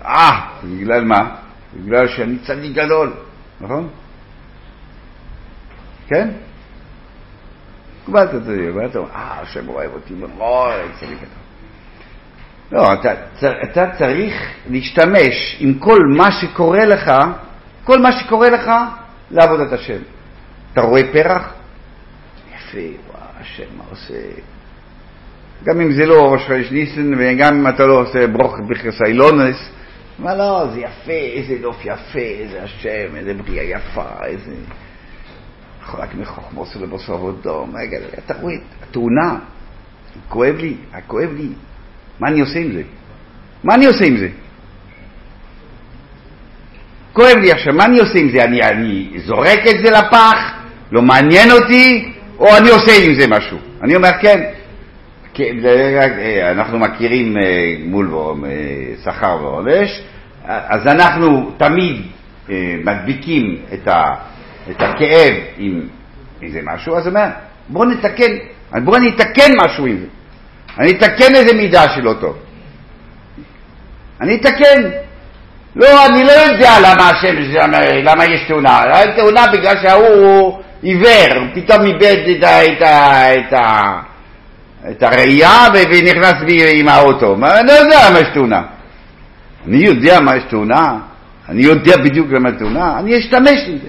אה, 0.05 0.41
בגלל 0.65 1.05
מה? 1.05 1.37
בגלל 1.75 2.09
שאני 2.09 2.39
צדיק 2.39 2.73
גדול, 2.73 3.13
נכון? 3.61 3.89
כן? 6.09 6.29
קיבלת 8.07 8.35
את 8.35 8.45
זה, 8.45 8.71
ואתה 8.75 8.99
אומר, 8.99 9.11
אה, 9.15 9.41
השם 9.41 9.69
אוהב 9.69 9.93
אותי 9.93 10.15
מאוד, 10.15 10.73
צדיק 11.01 11.19
גדול. 11.19 11.43
לא, 12.73 12.93
אתה, 12.93 13.13
אתה 13.63 13.91
צריך 13.99 14.35
להשתמש 14.71 15.57
עם 15.61 15.75
כל 15.79 15.99
מה 16.17 16.33
שקורה 16.33 16.85
לך, 16.85 17.13
כל 17.85 17.99
מה 17.99 18.13
שקורה 18.13 18.51
לך 18.51 18.71
לעבודת 19.31 19.73
השם. 19.73 20.01
אתה 20.73 20.81
רואה 20.81 21.03
פרח? 21.13 21.53
יפה, 22.55 22.79
וואו, 22.79 23.21
השם, 23.41 23.77
מה 23.77 23.85
עושה? 23.91 24.15
גם 25.65 25.81
אם 25.81 25.93
זה 25.93 26.07
לא 26.07 26.33
ראש 26.33 26.43
חודש 26.47 26.71
ניסן, 26.71 27.13
וגם 27.19 27.55
אם 27.55 27.69
אתה 27.69 27.87
לא 27.87 28.01
עושה 28.01 28.27
ברוך 28.27 28.55
בכרס 28.69 29.03
אילונס, 29.07 29.57
מה 30.19 30.35
לא, 30.35 30.67
זה 30.75 30.81
יפה, 30.81 31.13
איזה 31.13 31.55
נוף 31.61 31.85
יפה, 31.85 32.19
איזה 32.19 32.63
השם, 32.63 33.17
איזה 33.17 33.35
בריאה 33.35 33.65
יפה, 33.65 34.05
איזה... 34.25 34.55
רק 35.95 36.15
מחוכמו 36.15 36.67
סולבוס 36.67 37.11
עבודו, 37.11 37.67
אתה 38.19 38.35
רואה, 38.41 38.55
התאונה, 38.83 39.39
כואב 40.29 40.55
לי, 40.57 40.77
כואב 41.07 41.31
לי, 41.37 41.49
מה 42.21 42.29
אני 42.29 42.41
עושה 42.41 42.59
עם 42.59 42.73
זה? 42.73 42.83
מה 43.65 43.75
אני 43.75 43.87
עושה 43.87 44.05
עם 44.05 44.17
זה? 44.17 44.29
כואב 47.13 47.37
לי 47.37 47.53
עכשיו, 47.53 47.73
מה 47.73 47.85
אני 47.85 47.99
עושה 47.99 48.19
עם 48.19 48.31
זה? 48.31 48.45
אני, 48.45 48.63
אני 48.63 49.11
זורק 49.25 49.59
את 49.71 49.79
זה 49.85 49.91
לפח, 49.91 50.39
לא 50.93 51.03
מעניין 51.03 51.51
אותי, 51.51 52.13
או 52.39 52.57
אני 52.57 52.69
עושה 52.71 52.93
עם 53.05 53.15
זה 53.15 53.27
משהו? 53.27 53.59
אני 53.83 53.97
אומר 53.97 54.11
כן, 54.21 54.53
כן 55.37 55.57
אנחנו 56.51 56.79
מכירים 56.79 57.35
גמול 57.85 58.11
שכר 59.05 59.39
ועונש, 59.43 60.03
אז 60.45 60.87
אנחנו 60.87 61.51
תמיד 61.57 62.03
מדביקים 62.85 63.57
את, 63.75 63.89
ה, 63.89 64.05
את 64.71 64.83
הכאב 64.83 65.35
עם 65.59 65.81
איזה 66.43 66.61
משהו, 66.65 66.97
אז 66.97 67.09
אני 67.09 67.15
אומר, 67.15 67.29
בואו 67.69 67.89
נתקן, 67.89 68.33
בואו 68.85 69.01
נתקן 69.01 69.53
משהו 69.65 69.87
עם 69.87 69.97
זה. 69.97 70.07
אני 70.79 70.91
אתקן 70.91 71.35
איזה 71.35 71.55
מידה 71.55 71.83
שלא 71.95 72.15
טוב. 72.21 72.37
אני 74.21 74.35
אתקן. 74.35 74.83
לא, 75.77 76.07
אני 76.07 76.25
לא 76.25 76.33
יודע 76.33 76.71
למה 76.81 77.11
השם, 77.11 77.35
למה 78.03 78.25
יש 78.25 78.41
תאונה. 78.49 78.81
תאונה 79.17 79.47
בגלל 79.53 79.75
שההוא 79.83 80.61
עיוור, 80.83 81.45
פתאום 81.55 81.87
איבד 81.87 82.17
את, 82.31 82.45
את, 82.45 82.83
את, 83.53 83.59
את 84.91 85.03
הראייה 85.03 85.67
ונכנס 85.75 86.35
בי 86.47 86.81
עם 86.81 86.89
האוטו. 86.89 87.35
אני 87.35 87.67
לא 87.67 87.73
יודע 87.73 88.11
למה 88.11 88.21
יש 88.21 88.29
תאונה. 88.35 88.63
אני 89.67 89.77
יודע 89.77 90.21
מה 90.21 90.37
יש 90.37 90.43
תאונה, 90.51 90.99
אני 91.49 91.63
יודע 91.63 91.97
בדיוק 91.97 92.31
למה 92.31 92.53
תאונה, 92.53 92.99
אני 92.99 93.19
אשתמש 93.19 93.69
בזה. 93.69 93.89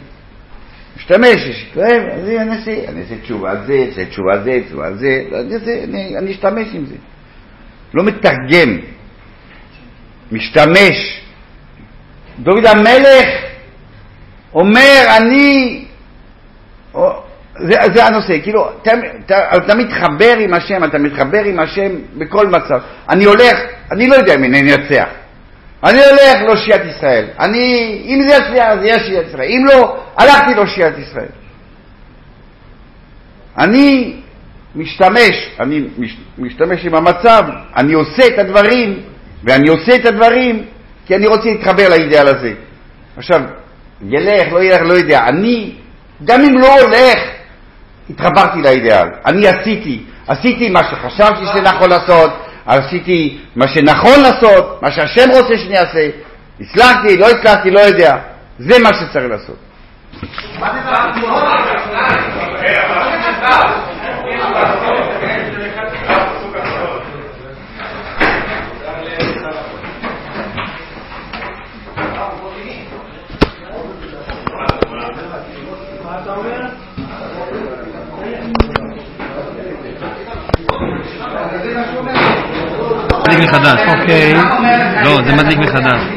משתמש, 0.98 1.66
כואב, 1.74 2.02
אז 2.14 2.24
אני 2.24 2.58
אעשה, 2.58 2.90
אני 2.90 3.02
אעשה 3.02 3.16
תשובה 3.24 3.52
על 3.52 3.58
זה, 3.68 3.86
אעשה 3.90 4.06
תשובה 4.06 4.34
על 4.34 4.44
זה, 4.44 4.60
תשובה 4.68 4.88
על 4.88 4.98
זה, 4.98 5.24
אני, 5.84 6.18
אני 6.18 6.32
אשתמש 6.32 6.68
עם 6.74 6.86
זה. 6.86 6.96
לא 7.94 8.04
מתרגם, 8.04 8.78
משתמש. 10.32 11.22
דוד 12.40 12.66
המלך 12.66 13.28
אומר, 14.54 15.04
אני, 15.18 15.86
זה, 17.60 17.76
זה 17.96 18.06
הנושא, 18.06 18.40
כאילו, 18.44 18.70
אתה, 18.82 18.92
אתה, 19.26 19.58
אתה 19.58 19.76
מתחבר 19.76 20.38
עם 20.38 20.54
השם, 20.54 20.84
אתה 20.84 20.98
מתחבר 20.98 21.44
עם 21.44 21.60
השם 21.60 21.92
בכל 22.18 22.48
מצב. 22.48 22.80
אני 23.10 23.26
הולך, 23.26 23.58
אני 23.92 24.08
לא 24.08 24.16
יודע 24.16 24.36
אם 24.36 24.44
אני 24.44 24.62
אנצח. 24.62 25.08
אני 25.84 25.98
הולך 25.98 26.42
להושיע 26.46 26.76
את 26.76 26.82
ישראל. 26.86 27.26
אני, 27.40 28.02
אם 28.06 28.22
זה 28.30 28.36
יצליח, 28.36 28.68
אז 28.68 28.84
יהיה 28.84 29.00
שיעת 29.00 29.26
ישראל. 29.28 29.50
אם 29.50 29.66
לא, 29.66 30.04
הלכתי 30.18 30.54
להושיע 30.54 30.88
את 30.88 30.98
ישראל. 30.98 31.30
אני 33.58 34.14
משתמש, 34.76 35.50
אני 35.60 35.88
משתמש 36.38 36.86
עם 36.86 36.96
המצב, 36.96 37.44
אני 37.76 37.94
עושה 37.94 38.28
את 38.28 38.40
הדברים, 38.40 39.00
ואני 39.44 39.70
עושה 39.70 39.96
את 39.96 40.06
הדברים 40.06 40.66
כי 41.06 41.16
אני 41.16 41.28
רוצה 41.28 41.46
להתחבר 41.46 41.90
לאידאל 41.90 42.28
הזה. 42.28 42.54
עכשיו, 43.18 43.42
ילך, 44.02 44.54
לא 44.54 44.64
ילך, 44.64 44.82
לא 44.82 44.94
יודע. 44.94 45.28
אני, 45.28 45.76
גם 46.26 46.42
אם 46.42 46.58
לא 46.58 46.82
הולך, 46.82 47.20
התחברתי 48.10 48.62
לאידאל. 48.62 49.08
אני 49.26 49.48
עשיתי, 49.48 50.04
עשיתי 50.28 50.70
מה 50.70 50.84
שחשבתי 50.84 51.46
שנכון 51.54 51.90
לעשות, 51.90 52.32
עשיתי 52.66 53.40
מה 53.56 53.68
שנכון 53.68 54.20
לעשות, 54.22 54.82
מה 54.82 54.92
שהשם 54.92 55.30
רוצה 55.30 55.58
שאני 55.58 55.78
אעשה, 55.80 56.10
הצלחתי, 56.62 57.18
לא 57.18 57.30
הצלחתי, 57.30 57.72
לא 57.72 57.80
יודע. 57.80 58.18
זה 58.60 58.80
מה 58.80 58.90
שצריך 58.94 59.26
לעשות. 59.30 59.58
מדליק 83.28 83.50
מחדש. 83.50 83.80
אוקיי. 83.88 84.34
לא, 85.04 85.18
זה 85.26 85.34
מדליק 85.36 85.58
מחדש. 85.60 86.17